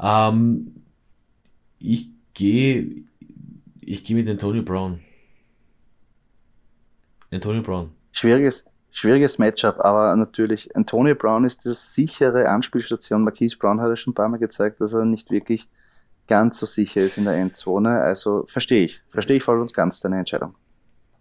Ähm, 0.00 0.74
ich 1.78 2.08
gehe 2.34 3.06
ich 3.86 4.04
gehe 4.04 4.16
mit 4.16 4.28
Antonio 4.28 4.62
Brown. 4.62 5.00
Antonio 7.30 7.62
Brown. 7.62 7.90
Schwieriges, 8.12 8.64
schwieriges 8.90 9.38
Matchup, 9.38 9.80
aber 9.80 10.14
natürlich, 10.16 10.74
Antonio 10.74 11.14
Brown 11.14 11.44
ist 11.44 11.64
die 11.64 11.74
sichere 11.74 12.48
Anspielstation. 12.48 13.24
Marquise 13.24 13.58
Brown 13.58 13.80
hat 13.80 13.88
ja 13.88 13.96
schon 13.96 14.12
ein 14.12 14.14
paar 14.14 14.28
Mal 14.28 14.38
gezeigt, 14.38 14.80
dass 14.80 14.92
er 14.92 15.04
nicht 15.04 15.30
wirklich 15.30 15.68
ganz 16.26 16.58
so 16.58 16.66
sicher 16.66 17.02
ist 17.02 17.18
in 17.18 17.24
der 17.24 17.34
Endzone. 17.34 18.00
Also 18.00 18.44
verstehe 18.48 18.84
ich. 18.84 19.00
Verstehe 19.10 19.36
ich 19.36 19.42
voll 19.42 19.60
und 19.60 19.74
ganz 19.74 20.00
deine 20.00 20.18
Entscheidung. 20.18 20.54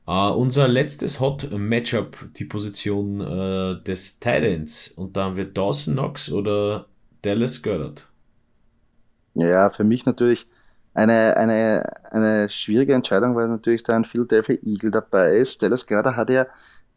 Uh, 0.08 0.32
unser 0.34 0.68
letztes 0.68 1.20
Hot 1.20 1.50
Matchup, 1.52 2.18
die 2.36 2.46
Position 2.46 3.22
uh, 3.22 3.74
des 3.74 4.20
Titans. 4.20 4.90
Und 4.90 5.18
da 5.18 5.26
haben 5.26 5.36
wir 5.36 5.46
Dawson 5.46 5.96
Knox 5.96 6.32
oder 6.32 6.86
Dallas 7.24 7.64
Goddard. 7.64 8.08
Ja, 9.34 9.70
für 9.72 9.84
mich 9.84 10.06
natürlich 10.06 10.48
eine, 10.96 11.38
eine, 11.38 11.94
eine 12.12 12.50
schwierige 12.50 12.94
Entscheidung, 12.94 13.36
weil 13.36 13.48
natürlich 13.48 13.84
da 13.84 13.96
ein 13.96 14.06
Philadelphia 14.06 14.58
Eagle 14.64 14.92
dabei 14.92 15.38
ist. 15.38 15.62
Dallas 15.62 15.86
Goddard 15.86 16.16
hat 16.16 16.30
ja 16.30 16.48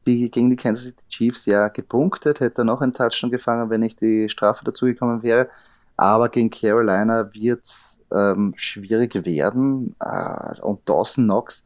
die, 0.06 0.30
gegen 0.30 0.50
die 0.50 0.56
Kansas 0.56 0.86
City 0.86 1.02
Chiefs 1.08 1.46
ja 1.46 1.68
gepunktet, 1.68 2.40
hätte 2.40 2.64
noch 2.64 2.80
einen 2.80 2.94
Touchdown 2.94 3.30
gefangen, 3.30 3.68
wenn 3.70 3.80
nicht 3.80 4.00
die 4.00 4.28
Strafe 4.28 4.64
dazugekommen 4.64 5.22
wäre. 5.22 5.48
Aber 5.96 6.28
gegen 6.28 6.48
Carolina 6.48 7.28
wird 7.34 7.68
ähm, 8.12 8.54
schwierig 8.56 9.14
werden. 9.26 9.94
Äh, 10.00 10.60
und 10.62 10.88
Dawson 10.88 11.24
Knox 11.24 11.64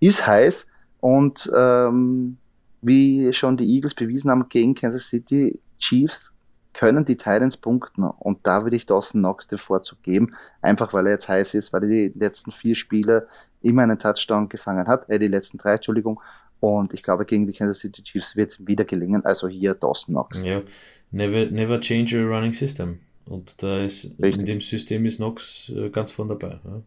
ist 0.00 0.26
heiß. 0.26 0.66
Und 1.00 1.50
ähm, 1.54 2.38
wie 2.80 3.32
schon 3.32 3.56
die 3.56 3.68
Eagles 3.68 3.94
bewiesen 3.94 4.30
haben 4.30 4.48
gegen 4.48 4.74
Kansas 4.74 5.08
City 5.08 5.60
Chiefs, 5.78 6.32
können 6.76 7.06
die 7.06 7.16
Titans 7.16 7.56
punkten. 7.56 8.04
Und 8.04 8.46
da 8.46 8.62
würde 8.62 8.76
ich 8.76 8.84
Dawson 8.84 9.22
Knox 9.22 9.48
den 9.48 9.58
Vorzug 9.58 10.02
geben, 10.02 10.34
einfach 10.60 10.92
weil 10.92 11.06
er 11.06 11.12
jetzt 11.12 11.28
heiß 11.28 11.54
ist, 11.54 11.72
weil 11.72 11.84
er 11.84 11.88
die 11.88 12.12
letzten 12.14 12.52
vier 12.52 12.74
Spiele 12.74 13.26
immer 13.62 13.82
einen 13.82 13.98
Touchdown 13.98 14.48
gefangen 14.48 14.86
hat, 14.86 15.08
äh, 15.08 15.18
die 15.18 15.26
letzten 15.26 15.56
drei, 15.58 15.74
Entschuldigung. 15.74 16.20
Und 16.60 16.92
ich 16.92 17.02
glaube, 17.02 17.24
gegen 17.24 17.46
die 17.46 17.54
Kansas 17.54 17.78
City 17.78 18.02
Chiefs 18.02 18.36
wird 18.36 18.50
es 18.50 18.66
wieder 18.66 18.84
gelingen. 18.84 19.24
Also 19.24 19.48
hier 19.48 19.74
Dawson 19.74 20.14
Knox. 20.14 20.42
Ja, 20.42 20.62
never, 21.10 21.50
never 21.50 21.80
change 21.80 22.16
your 22.16 22.28
running 22.30 22.52
system. 22.52 23.00
Und 23.24 23.62
da 23.62 23.82
ist 23.82 24.04
Richtig. 24.20 24.40
in 24.40 24.46
dem 24.46 24.60
System 24.60 25.06
ist 25.06 25.16
Knox 25.16 25.70
äh, 25.74 25.88
ganz 25.88 26.12
von 26.12 26.28
dabei. 26.28 26.60
Ja. 26.62 26.82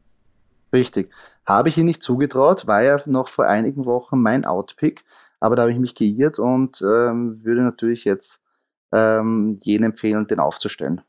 Richtig. 0.71 1.11
Habe 1.45 1.69
ich 1.69 1.77
ihn 1.77 1.85
nicht 1.85 2.03
zugetraut, 2.03 2.67
war 2.67 2.83
ja 2.83 3.01
noch 3.07 3.27
vor 3.27 3.47
einigen 3.47 3.85
Wochen 3.85 4.21
mein 4.21 4.45
Outpick, 4.45 5.03
aber 5.39 5.55
da 5.55 5.63
habe 5.63 5.71
ich 5.71 5.79
mich 5.79 5.95
geirrt 5.95 6.37
und 6.37 6.79
ähm, 6.83 7.43
würde 7.43 7.63
natürlich 7.63 8.05
jetzt 8.05 8.43
ähm, 8.91 9.59
jeden 9.63 9.83
empfehlen, 9.83 10.27
den 10.27 10.39
aufzustellen. 10.39 11.01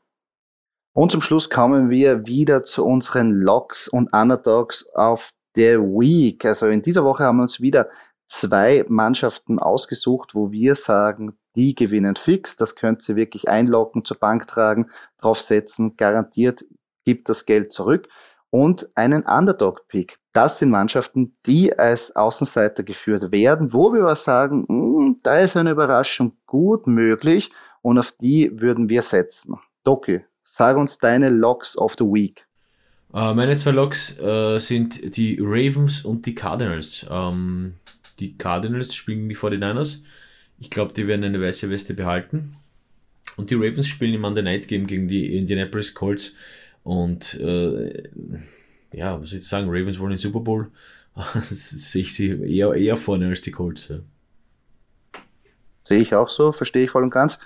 Und 0.93 1.11
zum 1.11 1.21
Schluss 1.21 1.49
kommen 1.49 1.89
wir 1.89 2.27
wieder 2.27 2.63
zu 2.63 2.85
unseren 2.85 3.31
Locks 3.31 3.87
und 3.87 4.13
Underdogs 4.13 4.89
auf 4.93 5.31
der 5.55 5.79
Week. 5.79 6.43
Also 6.45 6.67
in 6.67 6.81
dieser 6.81 7.03
Woche 7.03 7.23
haben 7.23 7.37
wir 7.37 7.43
uns 7.43 7.61
wieder 7.61 7.89
zwei 8.27 8.85
Mannschaften 8.87 9.59
ausgesucht, 9.59 10.35
wo 10.35 10.51
wir 10.51 10.75
sagen, 10.75 11.37
die 11.55 11.75
gewinnen 11.75 12.15
fix. 12.15 12.55
Das 12.57 12.75
könnt 12.75 13.07
ihr 13.07 13.15
wirklich 13.15 13.47
einloggen, 13.47 14.05
zur 14.05 14.17
Bank 14.17 14.47
tragen, 14.47 14.89
draufsetzen, 15.17 15.95
garantiert 15.95 16.63
gibt 17.05 17.29
das 17.29 17.45
Geld 17.45 17.73
zurück 17.73 18.07
und 18.51 18.89
einen 18.95 19.23
Underdog-Pick. 19.23 20.17
Das 20.33 20.59
sind 20.59 20.69
Mannschaften, 20.69 21.35
die 21.45 21.77
als 21.77 22.15
Außenseiter 22.15 22.83
geführt 22.83 23.31
werden, 23.31 23.73
wo 23.73 23.93
wir 23.93 24.01
aber 24.01 24.15
sagen, 24.15 24.65
mh, 24.67 24.99
hm, 24.99 25.17
da 25.23 25.39
ist 25.39 25.57
eine 25.57 25.71
Überraschung 25.71 26.33
gut 26.45 26.85
möglich 26.85 27.49
und 27.81 27.97
auf 27.97 28.11
die 28.11 28.51
würden 28.61 28.89
wir 28.89 29.01
setzen. 29.01 29.55
Doki, 29.83 30.21
sag 30.43 30.77
uns 30.77 30.99
deine 30.99 31.29
Logs 31.29 31.77
of 31.77 31.95
the 31.97 32.05
Week. 32.05 32.45
Uh, 33.13 33.33
meine 33.33 33.55
zwei 33.57 33.71
Logs 33.71 34.17
uh, 34.19 34.57
sind 34.57 35.17
die 35.17 35.37
Ravens 35.41 36.05
und 36.05 36.25
die 36.25 36.35
Cardinals. 36.35 37.03
Um, 37.03 37.17
ähm, 37.17 37.73
die 38.19 38.37
Cardinals 38.37 38.93
spielen 38.93 39.27
die 39.27 39.35
49ers. 39.35 40.03
Ich 40.59 40.69
glaube, 40.69 40.93
die 40.93 41.07
werden 41.07 41.23
eine 41.25 41.41
weiße 41.41 41.69
Weste 41.69 41.93
behalten. 41.93 42.55
Und 43.35 43.49
die 43.49 43.55
Ravens 43.55 43.87
spielen 43.87 44.13
im 44.13 44.21
Monday 44.21 44.43
Night 44.43 44.67
Game 44.67 44.87
gegen 44.87 45.07
die 45.07 45.35
Indianapolis 45.37 45.93
Colts. 45.93 46.35
Und 46.83 47.39
äh, 47.39 48.09
ja, 48.91 49.21
was 49.21 49.29
soll 49.29 49.39
ich 49.39 49.47
sagen, 49.47 49.67
Ravens 49.69 49.99
wollen 49.99 50.11
den 50.11 50.17
Super 50.17 50.39
Bowl. 50.39 50.71
sehe 51.41 52.03
ich 52.03 52.15
sie 52.15 52.29
eher, 52.29 52.73
eher 52.73 52.97
vorne 52.97 53.27
als 53.27 53.41
die 53.41 53.51
Colts. 53.51 53.89
Ja. 53.89 53.99
Sehe 55.83 55.99
ich 55.99 56.15
auch 56.15 56.29
so, 56.29 56.51
verstehe 56.51 56.85
ich 56.85 56.91
voll 56.91 57.03
und 57.03 57.09
ganz. 57.09 57.39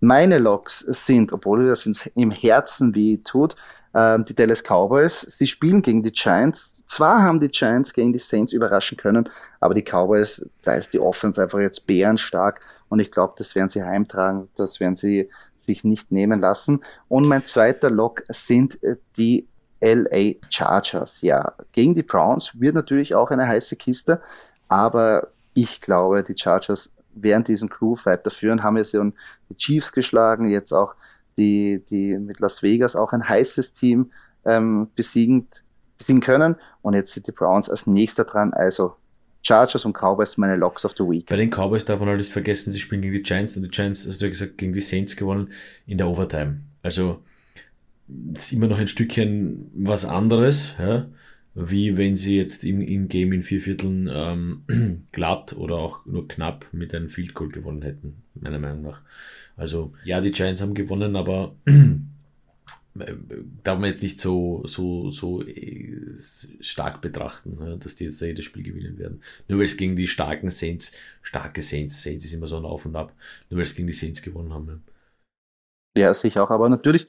Meine 0.00 0.38
Loks 0.38 0.80
sind, 0.80 1.32
obwohl 1.32 1.66
das 1.66 1.86
im 2.14 2.30
Herzen 2.30 2.94
weh 2.94 3.18
tut, 3.18 3.56
äh, 3.92 4.18
die 4.22 4.34
Dallas 4.34 4.62
Cowboys. 4.62 5.20
Sie 5.20 5.46
spielen 5.46 5.80
gegen 5.80 6.02
die 6.02 6.12
Giants. 6.12 6.82
Zwar 6.86 7.22
haben 7.22 7.40
die 7.40 7.48
Giants 7.48 7.92
gegen 7.92 8.12
die 8.12 8.18
Saints 8.18 8.52
überraschen 8.52 8.98
können, 8.98 9.28
aber 9.60 9.74
die 9.74 9.82
Cowboys, 9.82 10.48
da 10.62 10.74
ist 10.74 10.92
die 10.92 11.00
Offense 11.00 11.42
einfach 11.42 11.60
jetzt 11.60 11.86
bärenstark 11.86 12.60
und 12.88 13.00
ich 13.00 13.10
glaube, 13.10 13.34
das 13.38 13.54
werden 13.54 13.70
sie 13.70 13.82
heimtragen, 13.82 14.48
das 14.56 14.80
werden 14.80 14.94
sie 14.94 15.30
sich 15.64 15.84
nicht 15.84 16.12
nehmen 16.12 16.40
lassen. 16.40 16.80
Und 17.08 17.26
mein 17.26 17.46
zweiter 17.46 17.90
Lock 17.90 18.22
sind 18.28 18.82
äh, 18.82 18.96
die 19.16 19.48
LA 19.80 20.36
Chargers. 20.48 21.20
Ja, 21.20 21.52
gegen 21.72 21.94
die 21.94 22.02
Browns 22.02 22.58
wird 22.58 22.74
natürlich 22.74 23.14
auch 23.14 23.30
eine 23.30 23.46
heiße 23.46 23.76
Kiste, 23.76 24.20
aber 24.68 25.28
ich 25.54 25.80
glaube, 25.80 26.22
die 26.24 26.36
Chargers 26.36 26.94
werden 27.14 27.44
diesen 27.44 27.68
Groove 27.68 28.06
weiterführen, 28.06 28.62
haben 28.62 28.76
ja 28.76 28.84
schon 28.84 29.14
die 29.48 29.56
Chiefs 29.56 29.92
geschlagen, 29.92 30.46
jetzt 30.46 30.72
auch 30.72 30.94
die, 31.36 31.84
die 31.88 32.18
mit 32.18 32.40
Las 32.40 32.62
Vegas 32.62 32.96
auch 32.96 33.12
ein 33.12 33.28
heißes 33.28 33.72
Team 33.72 34.10
ähm, 34.44 34.88
besiegen, 34.94 35.48
besiegen 35.98 36.20
können. 36.20 36.56
Und 36.82 36.94
jetzt 36.94 37.12
sind 37.12 37.26
die 37.26 37.32
Browns 37.32 37.68
als 37.68 37.86
nächster 37.86 38.24
dran. 38.24 38.52
Also 38.52 38.96
Chargers 39.44 39.84
und 39.84 39.92
Cowboys 39.92 40.36
meine 40.36 40.56
Locks 40.56 40.84
of 40.84 40.94
the 40.96 41.04
Week. 41.04 41.26
Bei 41.26 41.36
den 41.36 41.50
Cowboys 41.50 41.84
darf 41.84 42.00
man 42.00 42.08
halt 42.08 42.18
nicht 42.18 42.32
vergessen, 42.32 42.72
sie 42.72 42.80
spielen 42.80 43.02
gegen 43.02 43.14
die 43.14 43.22
Giants 43.22 43.56
und 43.56 43.62
die 43.62 43.68
Giants, 43.68 44.06
hast 44.06 44.20
du 44.20 44.26
ja 44.26 44.30
gesagt, 44.30 44.58
gegen 44.58 44.72
die 44.72 44.80
Saints 44.80 45.16
gewonnen 45.16 45.52
in 45.86 45.98
der 45.98 46.08
Overtime. 46.08 46.60
Also 46.82 47.22
ist 48.34 48.52
immer 48.52 48.66
noch 48.66 48.78
ein 48.78 48.88
Stückchen 48.88 49.70
was 49.74 50.04
anderes, 50.04 50.74
ja, 50.78 51.06
wie 51.54 51.96
wenn 51.96 52.16
sie 52.16 52.36
jetzt 52.36 52.64
im, 52.64 52.80
im 52.80 53.08
Game 53.08 53.32
in 53.32 53.42
vier 53.42 53.60
Vierteln 53.60 54.10
ähm, 54.12 55.06
glatt 55.12 55.54
oder 55.54 55.76
auch 55.76 56.04
nur 56.06 56.26
knapp 56.26 56.66
mit 56.72 56.94
einem 56.94 57.10
Field 57.10 57.34
Goal 57.34 57.50
gewonnen 57.50 57.82
hätten, 57.82 58.22
meiner 58.34 58.58
Meinung 58.58 58.82
nach. 58.82 59.02
Also 59.56 59.92
ja, 60.04 60.20
die 60.20 60.32
Giants 60.32 60.62
haben 60.62 60.74
gewonnen, 60.74 61.16
aber 61.16 61.54
darf 62.94 63.78
man 63.78 63.90
jetzt 63.90 64.02
nicht 64.02 64.20
so, 64.20 64.62
so, 64.66 65.10
so 65.10 65.42
äh, 65.42 66.16
stark 66.60 67.00
betrachten, 67.00 67.78
dass 67.80 67.96
die 67.96 68.04
jetzt 68.04 68.22
da 68.22 68.26
jedes 68.26 68.44
Spiel 68.44 68.62
gewinnen 68.62 68.98
werden. 68.98 69.20
Nur 69.48 69.58
weil 69.58 69.66
es 69.66 69.76
gegen 69.76 69.96
die 69.96 70.06
starken 70.06 70.50
Saints, 70.50 70.92
starke 71.20 71.60
Saints, 71.62 72.02
Saints 72.02 72.24
ist 72.24 72.32
immer 72.32 72.46
so 72.46 72.56
ein 72.56 72.64
Auf 72.64 72.86
und 72.86 72.94
Ab, 72.94 73.12
nur 73.50 73.58
weil 73.58 73.64
es 73.64 73.74
gegen 73.74 73.88
die 73.88 73.92
Saints 73.92 74.22
gewonnen 74.22 74.54
haben. 74.54 74.84
Ja, 75.96 76.14
sicher 76.14 76.44
auch, 76.44 76.50
aber 76.50 76.68
natürlich 76.68 77.08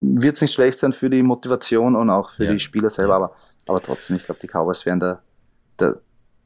wird 0.00 0.36
es 0.36 0.42
nicht 0.42 0.54
schlecht 0.54 0.78
sein 0.78 0.92
für 0.92 1.10
die 1.10 1.22
Motivation 1.22 1.96
und 1.96 2.10
auch 2.10 2.30
für 2.30 2.44
ja. 2.44 2.52
die 2.52 2.60
Spieler 2.60 2.90
selber, 2.90 3.16
aber, 3.16 3.36
aber 3.66 3.82
trotzdem, 3.82 4.16
ich 4.16 4.22
glaube, 4.22 4.40
die 4.40 4.46
Cowboys 4.46 4.86
werden 4.86 5.00
da, 5.00 5.22
da, 5.76 5.94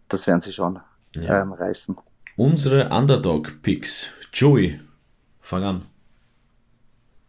das 0.09 0.27
werden 0.27 0.41
sie 0.41 0.53
schon 0.53 0.81
ja. 1.15 1.43
ähm, 1.43 1.53
reißen. 1.53 1.97
Unsere 2.37 2.89
Underdog-Picks. 2.89 4.13
Joey, 4.33 4.81
fang 5.41 5.65
an. 5.65 5.87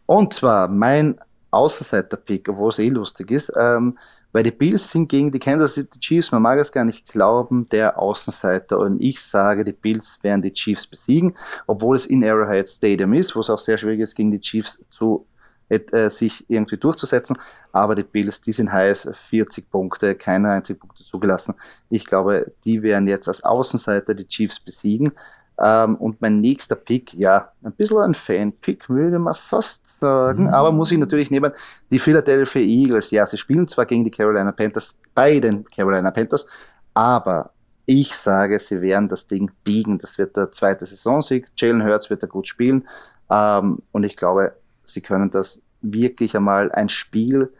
Und 0.06 0.32
zwar 0.32 0.68
mein 0.68 1.18
Außenseiter-Pick, 1.52 2.48
obwohl 2.48 2.70
es 2.70 2.78
eh 2.78 2.88
lustig 2.88 3.30
ist, 3.30 3.52
ähm, 3.56 3.98
weil 4.32 4.42
die 4.42 4.50
Bills 4.50 4.90
sind 4.90 5.08
gegen 5.08 5.30
die 5.30 5.38
Kansas 5.38 5.74
City 5.74 6.00
Chiefs, 6.00 6.32
man 6.32 6.42
mag 6.42 6.58
es 6.58 6.72
gar 6.72 6.84
nicht 6.84 7.06
glauben, 7.06 7.68
der 7.68 7.98
Außenseiter. 7.98 8.78
Und 8.78 9.00
ich 9.00 9.22
sage, 9.22 9.62
die 9.62 9.72
Bills 9.72 10.18
werden 10.22 10.42
die 10.42 10.52
Chiefs 10.52 10.86
besiegen, 10.86 11.34
obwohl 11.66 11.96
es 11.96 12.06
in 12.06 12.24
Arrowhead 12.24 12.68
Stadium 12.68 13.12
ist, 13.12 13.36
wo 13.36 13.40
es 13.40 13.50
auch 13.50 13.58
sehr 13.58 13.76
schwierig 13.76 14.00
ist, 14.00 14.14
gegen 14.14 14.30
die 14.30 14.40
Chiefs 14.40 14.82
zu 14.90 15.26
äh, 15.68 16.10
sich 16.10 16.44
irgendwie 16.48 16.76
durchzusetzen. 16.76 17.36
Aber 17.72 17.94
die 17.94 18.02
Bills, 18.02 18.40
die 18.42 18.52
sind 18.52 18.72
heiß, 18.72 19.08
40 19.14 19.70
Punkte, 19.70 20.14
keine 20.14 20.50
einzige 20.50 20.78
Punkte 20.78 21.02
zugelassen. 21.04 21.54
Ich 21.88 22.04
glaube, 22.04 22.52
die 22.64 22.82
werden 22.82 23.08
jetzt 23.08 23.28
als 23.28 23.42
Außenseiter 23.42 24.14
die 24.14 24.26
Chiefs 24.26 24.60
besiegen. 24.60 25.12
Ähm, 25.60 25.96
und 25.96 26.20
mein 26.20 26.40
nächster 26.40 26.76
Pick, 26.76 27.14
ja, 27.14 27.52
ein 27.62 27.72
bisschen 27.72 27.98
ein 27.98 28.14
Fan-Pick, 28.14 28.88
würde 28.88 29.18
man 29.18 29.34
fast 29.34 30.00
sagen, 30.00 30.44
mhm. 30.44 30.50
aber 30.50 30.72
muss 30.72 30.90
ich 30.90 30.98
natürlich 30.98 31.30
nehmen, 31.30 31.52
die 31.90 31.98
Philadelphia 31.98 32.62
Eagles. 32.62 33.10
Ja, 33.10 33.26
sie 33.26 33.38
spielen 33.38 33.68
zwar 33.68 33.86
gegen 33.86 34.04
die 34.04 34.10
Carolina 34.10 34.52
Panthers, 34.52 34.98
bei 35.14 35.38
den 35.38 35.64
Carolina 35.64 36.10
Panthers, 36.10 36.46
aber 36.94 37.52
ich 37.84 38.14
sage, 38.14 38.58
sie 38.58 38.80
werden 38.80 39.08
das 39.08 39.26
Ding 39.26 39.50
biegen. 39.64 39.98
Das 39.98 40.16
wird 40.18 40.36
der 40.36 40.52
zweite 40.52 40.86
Saisonsieg. 40.86 41.48
Jalen 41.56 41.84
Hurts 41.84 42.10
wird 42.10 42.22
da 42.22 42.26
gut 42.26 42.48
spielen. 42.48 42.88
Ähm, 43.30 43.78
und 43.90 44.04
ich 44.04 44.16
glaube, 44.16 44.54
sie 44.84 45.00
können 45.00 45.30
das 45.30 45.62
wirklich 45.80 46.36
einmal 46.36 46.70
ein 46.72 46.88
Spiel 46.88 47.52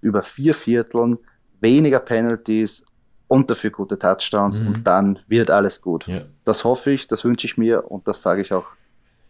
über 0.00 0.22
vier 0.22 0.54
Vierteln, 0.54 1.18
weniger 1.60 2.00
Penalties 2.00 2.84
und 3.32 3.48
dafür 3.48 3.70
gute 3.70 3.98
Touchdowns 3.98 4.60
mhm. 4.60 4.66
und 4.66 4.86
dann 4.86 5.18
wird 5.26 5.50
alles 5.50 5.80
gut. 5.80 6.06
Ja. 6.06 6.26
Das 6.44 6.64
hoffe 6.64 6.90
ich, 6.90 7.08
das 7.08 7.24
wünsche 7.24 7.46
ich 7.46 7.56
mir 7.56 7.90
und 7.90 8.06
das 8.06 8.20
sage 8.20 8.42
ich 8.42 8.52
auch 8.52 8.66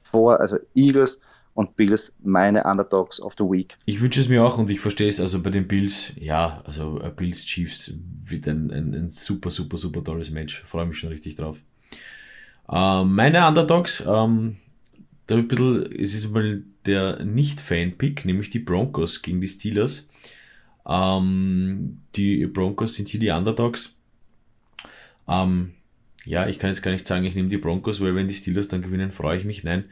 vor. 0.02 0.40
Also 0.40 0.56
Eagles 0.74 1.20
und 1.54 1.76
Bills 1.76 2.12
meine 2.20 2.64
Underdogs 2.64 3.22
of 3.22 3.34
the 3.38 3.44
Week. 3.44 3.76
Ich 3.84 4.00
wünsche 4.00 4.20
es 4.20 4.28
mir 4.28 4.42
auch 4.42 4.58
und 4.58 4.68
ich 4.70 4.80
verstehe 4.80 5.08
es. 5.08 5.20
Also 5.20 5.40
bei 5.40 5.50
den 5.50 5.68
Bills, 5.68 6.14
ja, 6.16 6.62
also 6.64 7.00
äh, 7.00 7.12
Bills 7.14 7.44
Chiefs 7.44 7.92
wird 8.24 8.48
ein, 8.48 8.72
ein, 8.72 8.92
ein 8.92 9.10
super, 9.10 9.50
super, 9.50 9.76
super 9.76 10.02
tolles 10.02 10.32
Match. 10.32 10.64
Freue 10.66 10.86
mich 10.86 10.98
schon 10.98 11.10
richtig 11.10 11.36
drauf. 11.36 11.58
Ähm, 12.68 13.14
meine 13.14 13.46
Underdogs, 13.46 14.02
ähm, 14.04 14.56
da 15.28 15.36
ein 15.36 15.46
bisschen, 15.46 15.92
es 15.92 16.12
ist 16.12 16.32
mal 16.32 16.64
der 16.86 17.24
Nicht-Fan-Pick, 17.24 18.24
nämlich 18.24 18.50
die 18.50 18.58
Broncos 18.58 19.22
gegen 19.22 19.40
die 19.40 19.46
Steelers. 19.46 20.08
Ähm, 20.86 22.02
die 22.16 22.46
Broncos 22.46 22.94
sind 22.94 23.08
hier 23.08 23.20
die 23.20 23.30
Underdogs. 23.30 23.94
Ähm, 25.28 25.74
ja, 26.24 26.46
ich 26.46 26.58
kann 26.58 26.70
jetzt 26.70 26.82
gar 26.82 26.90
nicht 26.92 27.06
sagen, 27.06 27.24
ich 27.24 27.34
nehme 27.34 27.48
die 27.48 27.58
Broncos, 27.58 28.00
weil 28.00 28.14
wenn 28.14 28.28
die 28.28 28.34
Steelers 28.34 28.68
dann 28.68 28.82
gewinnen, 28.82 29.12
freue 29.12 29.38
ich 29.38 29.44
mich. 29.44 29.64
Nein. 29.64 29.84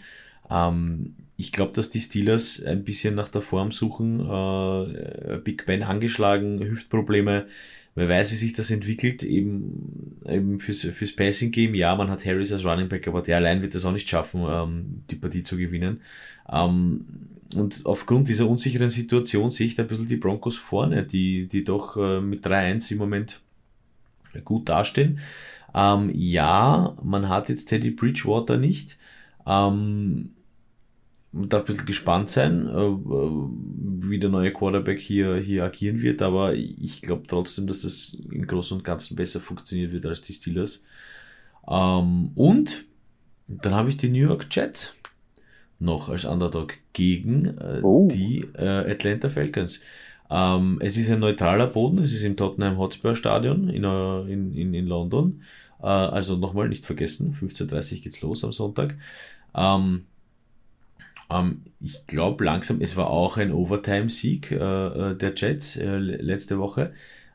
Ähm, 0.50 1.14
ich 1.36 1.52
glaube, 1.52 1.72
dass 1.72 1.90
die 1.90 2.00
Steelers 2.00 2.62
ein 2.62 2.84
bisschen 2.84 3.14
nach 3.14 3.28
der 3.28 3.42
Form 3.42 3.72
suchen. 3.72 4.20
Äh, 4.20 5.38
Big 5.42 5.64
Ben 5.66 5.82
angeschlagen, 5.82 6.60
Hüftprobleme. 6.62 7.46
Wer 7.94 8.08
weiß, 8.08 8.30
wie 8.30 8.36
sich 8.36 8.52
das 8.52 8.70
entwickelt, 8.70 9.24
eben, 9.24 10.20
eben 10.26 10.60
fürs, 10.60 10.82
fürs 10.82 11.12
Passing 11.12 11.50
Game. 11.50 11.74
Ja, 11.74 11.96
man 11.96 12.08
hat 12.08 12.24
Harris 12.24 12.52
als 12.52 12.64
Running 12.64 12.88
Back, 12.88 13.08
aber 13.08 13.22
der 13.22 13.38
allein 13.38 13.62
wird 13.62 13.74
es 13.74 13.84
auch 13.84 13.92
nicht 13.92 14.08
schaffen, 14.08 14.44
ähm, 14.48 15.02
die 15.10 15.16
Partie 15.16 15.42
zu 15.42 15.56
gewinnen. 15.56 16.00
Ähm, 16.50 17.04
und 17.54 17.80
aufgrund 17.84 18.28
dieser 18.28 18.48
unsicheren 18.48 18.90
Situation 18.90 19.50
sehe 19.50 19.66
ich 19.66 19.74
da 19.74 19.82
ein 19.82 19.88
bisschen 19.88 20.06
die 20.06 20.16
Broncos 20.16 20.56
vorne, 20.56 21.04
die, 21.04 21.48
die 21.48 21.64
doch 21.64 21.96
äh, 21.96 22.20
mit 22.20 22.46
3-1 22.46 22.92
im 22.92 22.98
Moment 22.98 23.40
gut 24.44 24.68
dastehen. 24.68 25.18
Ähm, 25.74 26.10
ja, 26.14 26.96
man 27.02 27.28
hat 27.28 27.48
jetzt 27.48 27.66
Teddy 27.66 27.90
Bridgewater 27.90 28.56
nicht. 28.56 28.98
Ähm, 29.46 30.30
man 31.32 31.48
darf 31.48 31.62
ein 31.62 31.66
bisschen 31.66 31.86
gespannt 31.86 32.30
sein, 32.30 32.66
äh, 32.66 34.08
wie 34.08 34.18
der 34.18 34.30
neue 34.30 34.52
Quarterback 34.52 34.98
hier, 34.98 35.36
hier 35.36 35.64
agieren 35.64 36.02
wird, 36.02 36.22
aber 36.22 36.54
ich 36.54 37.02
glaube 37.02 37.22
trotzdem, 37.26 37.66
dass 37.66 37.82
das 37.82 38.16
im 38.30 38.46
Großen 38.46 38.76
und 38.76 38.84
Ganzen 38.84 39.16
besser 39.16 39.40
funktionieren 39.40 39.92
wird 39.92 40.06
als 40.06 40.22
die 40.22 40.32
Steelers. 40.32 40.84
Ähm, 41.68 42.32
und 42.34 42.84
dann 43.46 43.74
habe 43.74 43.88
ich 43.88 43.96
die 43.96 44.08
New 44.08 44.26
York 44.26 44.46
Jets 44.50 44.96
noch 45.78 46.08
als 46.08 46.24
Underdog 46.24 46.74
gegen 46.92 47.46
äh, 47.58 47.80
oh. 47.82 48.08
die 48.10 48.46
äh, 48.54 48.90
Atlanta 48.90 49.28
Falcons. 49.28 49.80
Ähm, 50.30 50.78
es 50.80 50.96
ist 50.96 51.10
ein 51.10 51.20
neutraler 51.20 51.66
Boden, 51.66 51.98
es 51.98 52.12
ist 52.12 52.22
im 52.22 52.36
Tottenham 52.36 52.78
Hotspur 52.78 53.16
Stadion 53.16 53.68
in, 53.68 53.84
äh, 53.84 54.20
in, 54.32 54.74
in, 54.74 54.86
London. 54.86 55.42
Äh, 55.82 55.86
also 55.86 56.36
nochmal 56.36 56.68
nicht 56.68 56.84
vergessen, 56.84 57.36
15.30 57.40 57.94
Uhr 57.94 58.00
geht's 58.02 58.20
los 58.22 58.44
am 58.44 58.52
Sonntag. 58.52 58.96
Ähm, 59.54 60.04
ähm, 61.30 61.62
ich 61.80 62.06
glaube 62.06 62.44
langsam, 62.44 62.80
es 62.80 62.96
war 62.96 63.08
auch 63.08 63.36
ein 63.36 63.52
Overtime-Sieg 63.52 64.50
äh, 64.52 64.56
äh 64.56 65.14
der 65.16 65.32
Jets 65.36 65.76
äh, 65.76 65.98
letzte 65.98 66.58
Woche, 66.58 66.92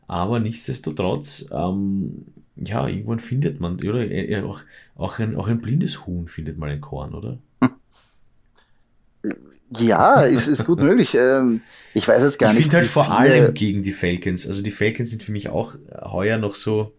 aber 0.08 0.40
nichtsdestotrotz, 0.40 1.50
ähm, 1.52 2.26
ja, 2.56 2.88
irgendwann 2.88 3.20
findet 3.20 3.60
man, 3.60 3.76
oder 3.76 4.10
äh, 4.10 4.42
auch, 4.42 4.62
auch, 4.96 5.20
ein, 5.20 5.36
auch 5.36 5.48
ein 5.48 5.62
blindes 5.62 6.06
Huhn 6.06 6.28
findet 6.28 6.58
mal 6.58 6.70
ein 6.70 6.82
Korn, 6.82 7.14
oder? 7.14 7.40
Ja, 9.80 10.22
ist, 10.22 10.48
ist 10.48 10.66
gut 10.66 10.80
möglich. 10.80 11.16
Ähm, 11.26 11.62
ich 11.94 12.08
weiß 12.08 12.22
es 12.24 12.38
gar 12.38 12.50
ich 12.52 12.58
nicht. 12.58 12.68
Ich 12.68 12.72
finde 12.72 12.78
halt 12.78 12.88
vor 12.88 13.12
allem 13.12 13.54
gegen 13.54 13.84
die 13.84 13.94
Falcons. 13.94 14.48
Also 14.48 14.62
die 14.62 14.72
Falcons 14.72 15.10
sind 15.10 15.24
für 15.24 15.32
mich 15.32 15.50
auch 15.50 15.76
heuer 16.04 16.38
noch 16.38 16.56
so 16.56 16.94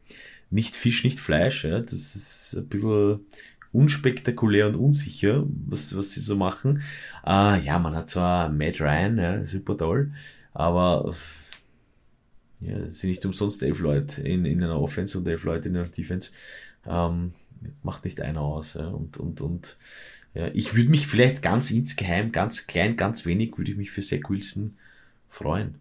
nicht 0.50 0.74
Fisch, 0.74 1.04
nicht 1.04 1.20
Fleisch. 1.20 1.64
Ja. 1.64 1.80
Das 1.80 1.92
ist 1.92 2.54
ein 2.56 2.66
bisschen 2.66 3.20
unspektakulär 3.76 4.68
und 4.68 4.76
unsicher, 4.76 5.44
was, 5.66 5.96
was 5.96 6.12
sie 6.12 6.20
so 6.20 6.36
machen. 6.36 6.82
Äh, 7.26 7.60
ja, 7.64 7.78
man 7.78 7.94
hat 7.94 8.10
zwar 8.10 8.48
Matt 8.48 8.80
Ryan, 8.80 9.18
ja, 9.18 9.44
super 9.44 9.76
toll, 9.76 10.12
aber 10.54 11.14
ja, 12.60 12.90
sind 12.90 13.10
nicht 13.10 13.26
umsonst 13.26 13.62
elf 13.62 13.80
Leute 13.80 14.22
in, 14.22 14.44
in 14.44 14.62
einer 14.62 14.80
Offense 14.80 15.18
und 15.18 15.28
elf 15.28 15.44
Leute 15.44 15.68
in 15.68 15.76
einer 15.76 15.88
Defense. 15.88 16.30
Ähm, 16.86 17.32
macht 17.82 18.04
nicht 18.04 18.20
einer 18.20 18.40
aus. 18.40 18.74
Ja. 18.74 18.88
Und, 18.88 19.18
und, 19.18 19.40
und 19.40 19.76
ja, 20.34 20.48
ich 20.52 20.74
würde 20.74 20.90
mich 20.90 21.06
vielleicht 21.06 21.42
ganz 21.42 21.70
insgeheim, 21.70 22.32
ganz 22.32 22.66
klein, 22.66 22.96
ganz 22.96 23.26
wenig, 23.26 23.56
würde 23.58 23.72
ich 23.72 23.76
mich 23.76 23.90
für 23.90 24.02
Zach 24.02 24.28
Wilson 24.28 24.76
freuen. 25.28 25.76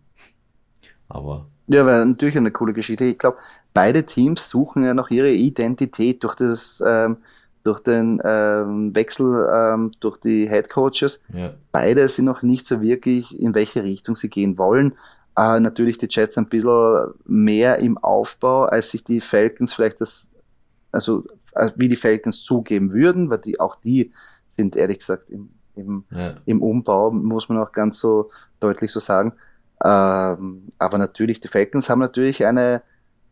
Aber. 1.08 1.48
Ja, 1.68 1.86
wäre 1.86 2.06
natürlich 2.06 2.38
eine 2.38 2.52
coole 2.52 2.74
Geschichte. 2.74 3.06
Ich 3.06 3.18
glaube, 3.18 3.38
beide 3.74 4.06
Teams 4.06 4.50
suchen 4.50 4.84
ja 4.84 4.93
noch 4.93 5.10
ihre 5.10 5.32
Identität 5.32 6.24
durch 6.24 6.36
das, 6.36 6.82
ähm, 6.86 7.18
durch 7.66 7.80
den 7.80 8.22
ähm, 8.24 8.95
Wechsel 8.95 9.49
ähm, 9.51 9.91
durch 9.99 10.18
die 10.18 10.47
Head 10.47 10.70
Coaches. 10.70 11.24
Ja. 11.34 11.55
Beide 11.72 12.07
sind 12.07 12.26
noch 12.26 12.43
nicht 12.43 12.66
so 12.66 12.80
wirklich, 12.80 13.38
in 13.39 13.55
welche 13.55 13.84
Richtung 13.84 14.16
sie 14.16 14.30
gehen 14.30 14.59
wollen. 14.59 14.93
Äh, 15.36 15.59
natürlich 15.59 15.97
die 15.97 16.07
Jets 16.07 16.38
ein 16.38 16.47
bisschen 16.47 17.13
mehr 17.26 17.80
im 17.80 17.97
Aufbau, 17.97 18.66
als 18.66 18.89
sich 18.89 19.03
die 19.03 19.20
Falcons 19.20 19.74
vielleicht 19.74 19.99
das, 19.99 20.30
also 20.91 21.26
äh, 21.55 21.72
wie 21.76 21.89
die 21.89 21.95
Falcons 21.95 22.43
zugeben 22.43 22.93
würden, 22.93 23.32
weil 23.32 23.39
die 23.39 23.59
auch 23.59 23.76
die 23.76 24.11
sind 24.55 24.76
ehrlich 24.76 24.99
gesagt 24.99 25.32
im, 25.32 25.49
im, 25.76 26.05
ja. 26.11 26.36
im 26.45 26.61
Umbau, 26.61 27.09
muss 27.09 27.49
man 27.49 27.57
auch 27.57 27.72
ganz 27.72 27.97
so 27.97 28.30
deutlich 28.59 28.91
so 28.91 28.99
sagen. 28.99 29.34
Ähm, 29.84 30.61
aber 30.78 30.99
natürlich, 30.99 31.39
die 31.39 31.47
Falcons 31.47 31.89
haben 31.89 31.99
natürlich 31.99 32.45
eine, 32.45 32.84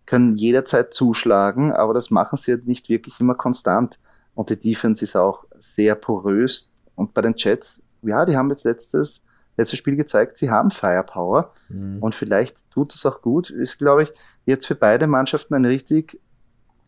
können 0.07 0.35
jederzeit 0.35 0.91
zuschlagen, 0.91 1.71
aber 1.71 1.93
das 1.93 2.09
machen 2.09 2.37
sie 2.37 2.51
halt 2.51 2.67
nicht 2.67 2.89
wirklich 2.89 3.19
immer 3.19 3.35
konstant. 3.35 3.99
Und 4.35 4.49
die 4.49 4.59
Defense 4.59 5.03
ist 5.03 5.15
auch 5.15 5.45
sehr 5.59 5.95
porös. 5.95 6.73
Und 6.95 7.13
bei 7.13 7.21
den 7.21 7.35
Jets, 7.37 7.81
ja, 8.01 8.25
die 8.25 8.35
haben 8.35 8.49
jetzt 8.49 8.65
letztes, 8.65 9.23
letztes 9.57 9.79
Spiel 9.79 9.95
gezeigt, 9.95 10.37
sie 10.37 10.49
haben 10.49 10.71
Firepower. 10.71 11.53
Mhm. 11.69 11.97
Und 12.01 12.15
vielleicht 12.15 12.69
tut 12.71 12.93
es 12.93 13.05
auch 13.05 13.21
gut. 13.21 13.49
Ist, 13.49 13.77
glaube 13.77 14.03
ich, 14.03 14.11
jetzt 14.45 14.65
für 14.65 14.75
beide 14.75 15.07
Mannschaften 15.07 15.53
ein 15.55 15.65
richtig 15.65 16.19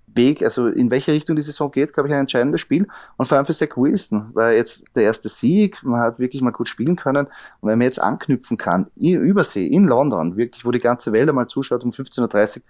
Weg, 0.08 0.44
also 0.44 0.68
in 0.68 0.92
welche 0.92 1.12
Richtung 1.12 1.36
die 1.36 1.42
Saison 1.42 1.72
geht, 1.72 1.94
glaube 1.94 2.08
ich, 2.08 2.16
ein 2.16 2.22
entscheidendes 2.22 2.62
Spiel. 2.62 2.88
Und 3.18 3.28
vor 3.28 3.38
allem 3.38 3.46
für 3.46 3.54
Zach 3.54 3.76
Wilson, 3.76 4.30
weil 4.34 4.56
jetzt 4.56 4.84
der 4.96 5.04
erste 5.04 5.28
Sieg, 5.28 5.84
man 5.84 6.00
hat 6.00 6.20
wirklich 6.20 6.42
mal 6.42 6.52
gut 6.52 6.70
spielen 6.70 6.96
können. 6.96 7.28
Und 7.60 7.70
wenn 7.70 7.78
man 7.78 7.86
jetzt 7.86 8.02
anknüpfen 8.02 8.58
kann, 8.58 8.88
übersee, 8.96 9.68
in 9.68 9.86
London, 9.86 10.38
wirklich, 10.38 10.66
wo 10.66 10.72
die 10.72 10.80
ganze 10.80 11.12
Welt 11.12 11.28
einmal 11.28 11.48
zuschaut 11.48 11.84
um 11.84 11.90
15.30 11.90 12.58
Uhr, 12.58 12.64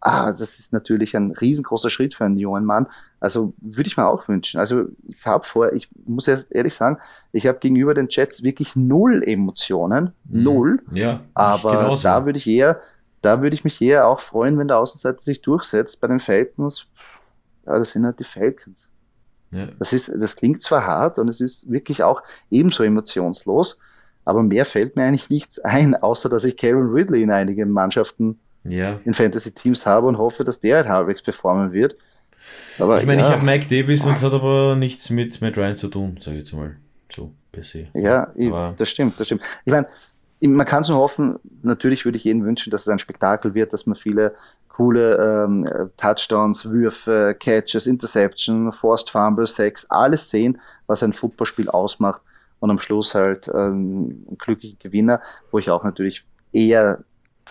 ah, 0.00 0.32
das 0.32 0.58
ist 0.58 0.72
natürlich 0.72 1.14
ein 1.16 1.32
riesengroßer 1.32 1.90
Schritt 1.90 2.14
für 2.14 2.24
einen 2.24 2.38
jungen 2.38 2.64
Mann. 2.64 2.86
Also 3.20 3.52
würde 3.60 3.88
ich 3.88 3.96
mir 3.96 4.08
auch 4.08 4.28
wünschen. 4.28 4.58
Also 4.58 4.86
ich 5.02 5.24
habe 5.26 5.44
vor, 5.44 5.72
ich 5.72 5.88
muss 6.06 6.26
ehrlich 6.26 6.74
sagen, 6.74 6.98
ich 7.32 7.46
habe 7.46 7.58
gegenüber 7.58 7.94
den 7.94 8.08
Jets 8.08 8.42
wirklich 8.42 8.76
null 8.76 9.22
Emotionen, 9.24 10.12
mhm. 10.24 10.42
null. 10.42 10.82
Ja. 10.92 11.20
Aber 11.34 11.96
da 12.02 12.24
würde 12.24 12.38
ich 12.38 12.46
eher, 12.46 12.80
da 13.20 13.42
würde 13.42 13.54
ich 13.54 13.64
mich 13.64 13.80
eher 13.82 14.06
auch 14.06 14.20
freuen, 14.20 14.58
wenn 14.58 14.68
der 14.68 14.78
Außenseiter 14.78 15.20
sich 15.20 15.42
durchsetzt. 15.42 16.00
Bei 16.00 16.08
den 16.08 16.20
Falcons, 16.20 16.86
ja, 17.66 17.78
das 17.78 17.90
sind 17.90 18.06
halt 18.06 18.18
die 18.18 18.24
Falcons. 18.24 18.88
Ja. 19.50 19.68
Das 19.78 19.92
ist, 19.92 20.10
das 20.16 20.36
klingt 20.36 20.62
zwar 20.62 20.86
hart 20.86 21.18
und 21.18 21.28
es 21.28 21.40
ist 21.40 21.70
wirklich 21.70 22.02
auch 22.02 22.22
ebenso 22.50 22.84
emotionslos, 22.84 23.80
aber 24.24 24.42
mehr 24.44 24.64
fällt 24.64 24.96
mir 24.96 25.04
eigentlich 25.04 25.28
nichts 25.28 25.58
ein, 25.58 25.96
außer 25.96 26.28
dass 26.28 26.44
ich 26.44 26.56
Karen 26.56 26.88
Ridley 26.88 27.22
in 27.22 27.32
einigen 27.32 27.70
Mannschaften 27.70 28.38
ja. 28.64 29.00
in 29.04 29.14
Fantasy-Teams 29.14 29.86
habe 29.86 30.06
und 30.06 30.18
hoffe, 30.18 30.44
dass 30.44 30.60
der 30.60 30.76
halt 30.76 30.88
halbwegs 30.88 31.22
performen 31.22 31.72
wird. 31.72 31.96
Aber, 32.78 33.00
ich 33.00 33.06
meine, 33.06 33.22
ja. 33.22 33.28
ich 33.28 33.34
habe 33.34 33.44
Mike 33.44 33.66
Davis 33.68 34.04
und 34.04 34.14
es 34.14 34.22
hat 34.22 34.32
aber 34.32 34.74
nichts 34.76 35.10
mit 35.10 35.40
Matt 35.40 35.56
Ryan 35.56 35.76
zu 35.76 35.88
tun, 35.88 36.18
sage 36.20 36.38
ich 36.38 36.44
jetzt 36.44 36.52
mal. 36.52 36.76
So 37.10 37.32
per 37.52 37.64
se. 37.64 37.88
Ja, 37.94 38.32
ich, 38.34 38.50
das 38.76 38.88
stimmt, 38.88 39.18
das 39.18 39.26
stimmt. 39.26 39.42
Ich 39.64 39.72
meine, 39.72 39.86
man 40.40 40.66
kann 40.66 40.82
es 40.82 40.88
nur 40.88 40.98
hoffen, 40.98 41.38
natürlich 41.62 42.04
würde 42.04 42.16
ich 42.16 42.24
jedem 42.24 42.44
wünschen, 42.44 42.70
dass 42.70 42.82
es 42.82 42.88
ein 42.88 42.98
Spektakel 42.98 43.54
wird, 43.54 43.72
dass 43.72 43.86
man 43.86 43.96
viele 43.96 44.34
coole 44.68 45.44
ähm, 45.44 45.68
Touchdowns, 45.96 46.64
Würfe, 46.64 47.36
Catches, 47.38 47.86
Interception, 47.86 48.72
Forced 48.72 49.10
Fumble, 49.10 49.46
Sex, 49.46 49.84
alles 49.90 50.30
sehen, 50.30 50.58
was 50.86 51.02
ein 51.02 51.12
Footballspiel 51.12 51.68
ausmacht 51.68 52.22
und 52.60 52.70
am 52.70 52.78
Schluss 52.78 53.14
halt 53.14 53.48
ähm, 53.48 54.24
einen 54.28 54.38
glücklichen 54.38 54.78
Gewinner, 54.78 55.20
wo 55.50 55.58
ich 55.58 55.70
auch 55.70 55.84
natürlich 55.84 56.24
eher 56.52 57.04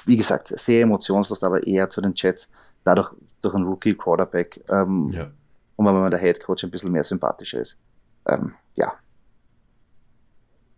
wie 0.06 0.18
gesagt, 0.18 0.48
sehr 0.48 0.82
emotionslos, 0.82 1.44
aber 1.44 1.66
eher 1.66 1.90
zu 1.90 2.02
den 2.02 2.14
Jets, 2.16 2.50
dadurch 2.84 3.12
durch 3.42 3.56
einen 3.56 3.66
Rookie-Quarterback. 3.66 4.64
Ähm, 4.70 5.12
ja. 5.12 5.32
Und 5.76 5.86
wenn 5.86 5.94
man 5.94 6.12
der 6.12 6.20
Head 6.20 6.44
Coach 6.44 6.64
ein 6.64 6.72
bisschen 6.72 6.92
mehr 6.92 7.04
sympathischer 7.04 7.62
ist. 7.62 7.80
Ähm, 8.28 8.54
ja. 8.76 8.94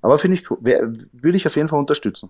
Aber 0.02 0.20
finde 0.20 0.38
ich 0.38 0.50
cool. 0.50 0.60
Würde 0.62 1.38
ich 1.38 1.46
auf 1.48 1.56
jeden 1.56 1.70
Fall 1.70 1.80
unterstützen. 1.80 2.30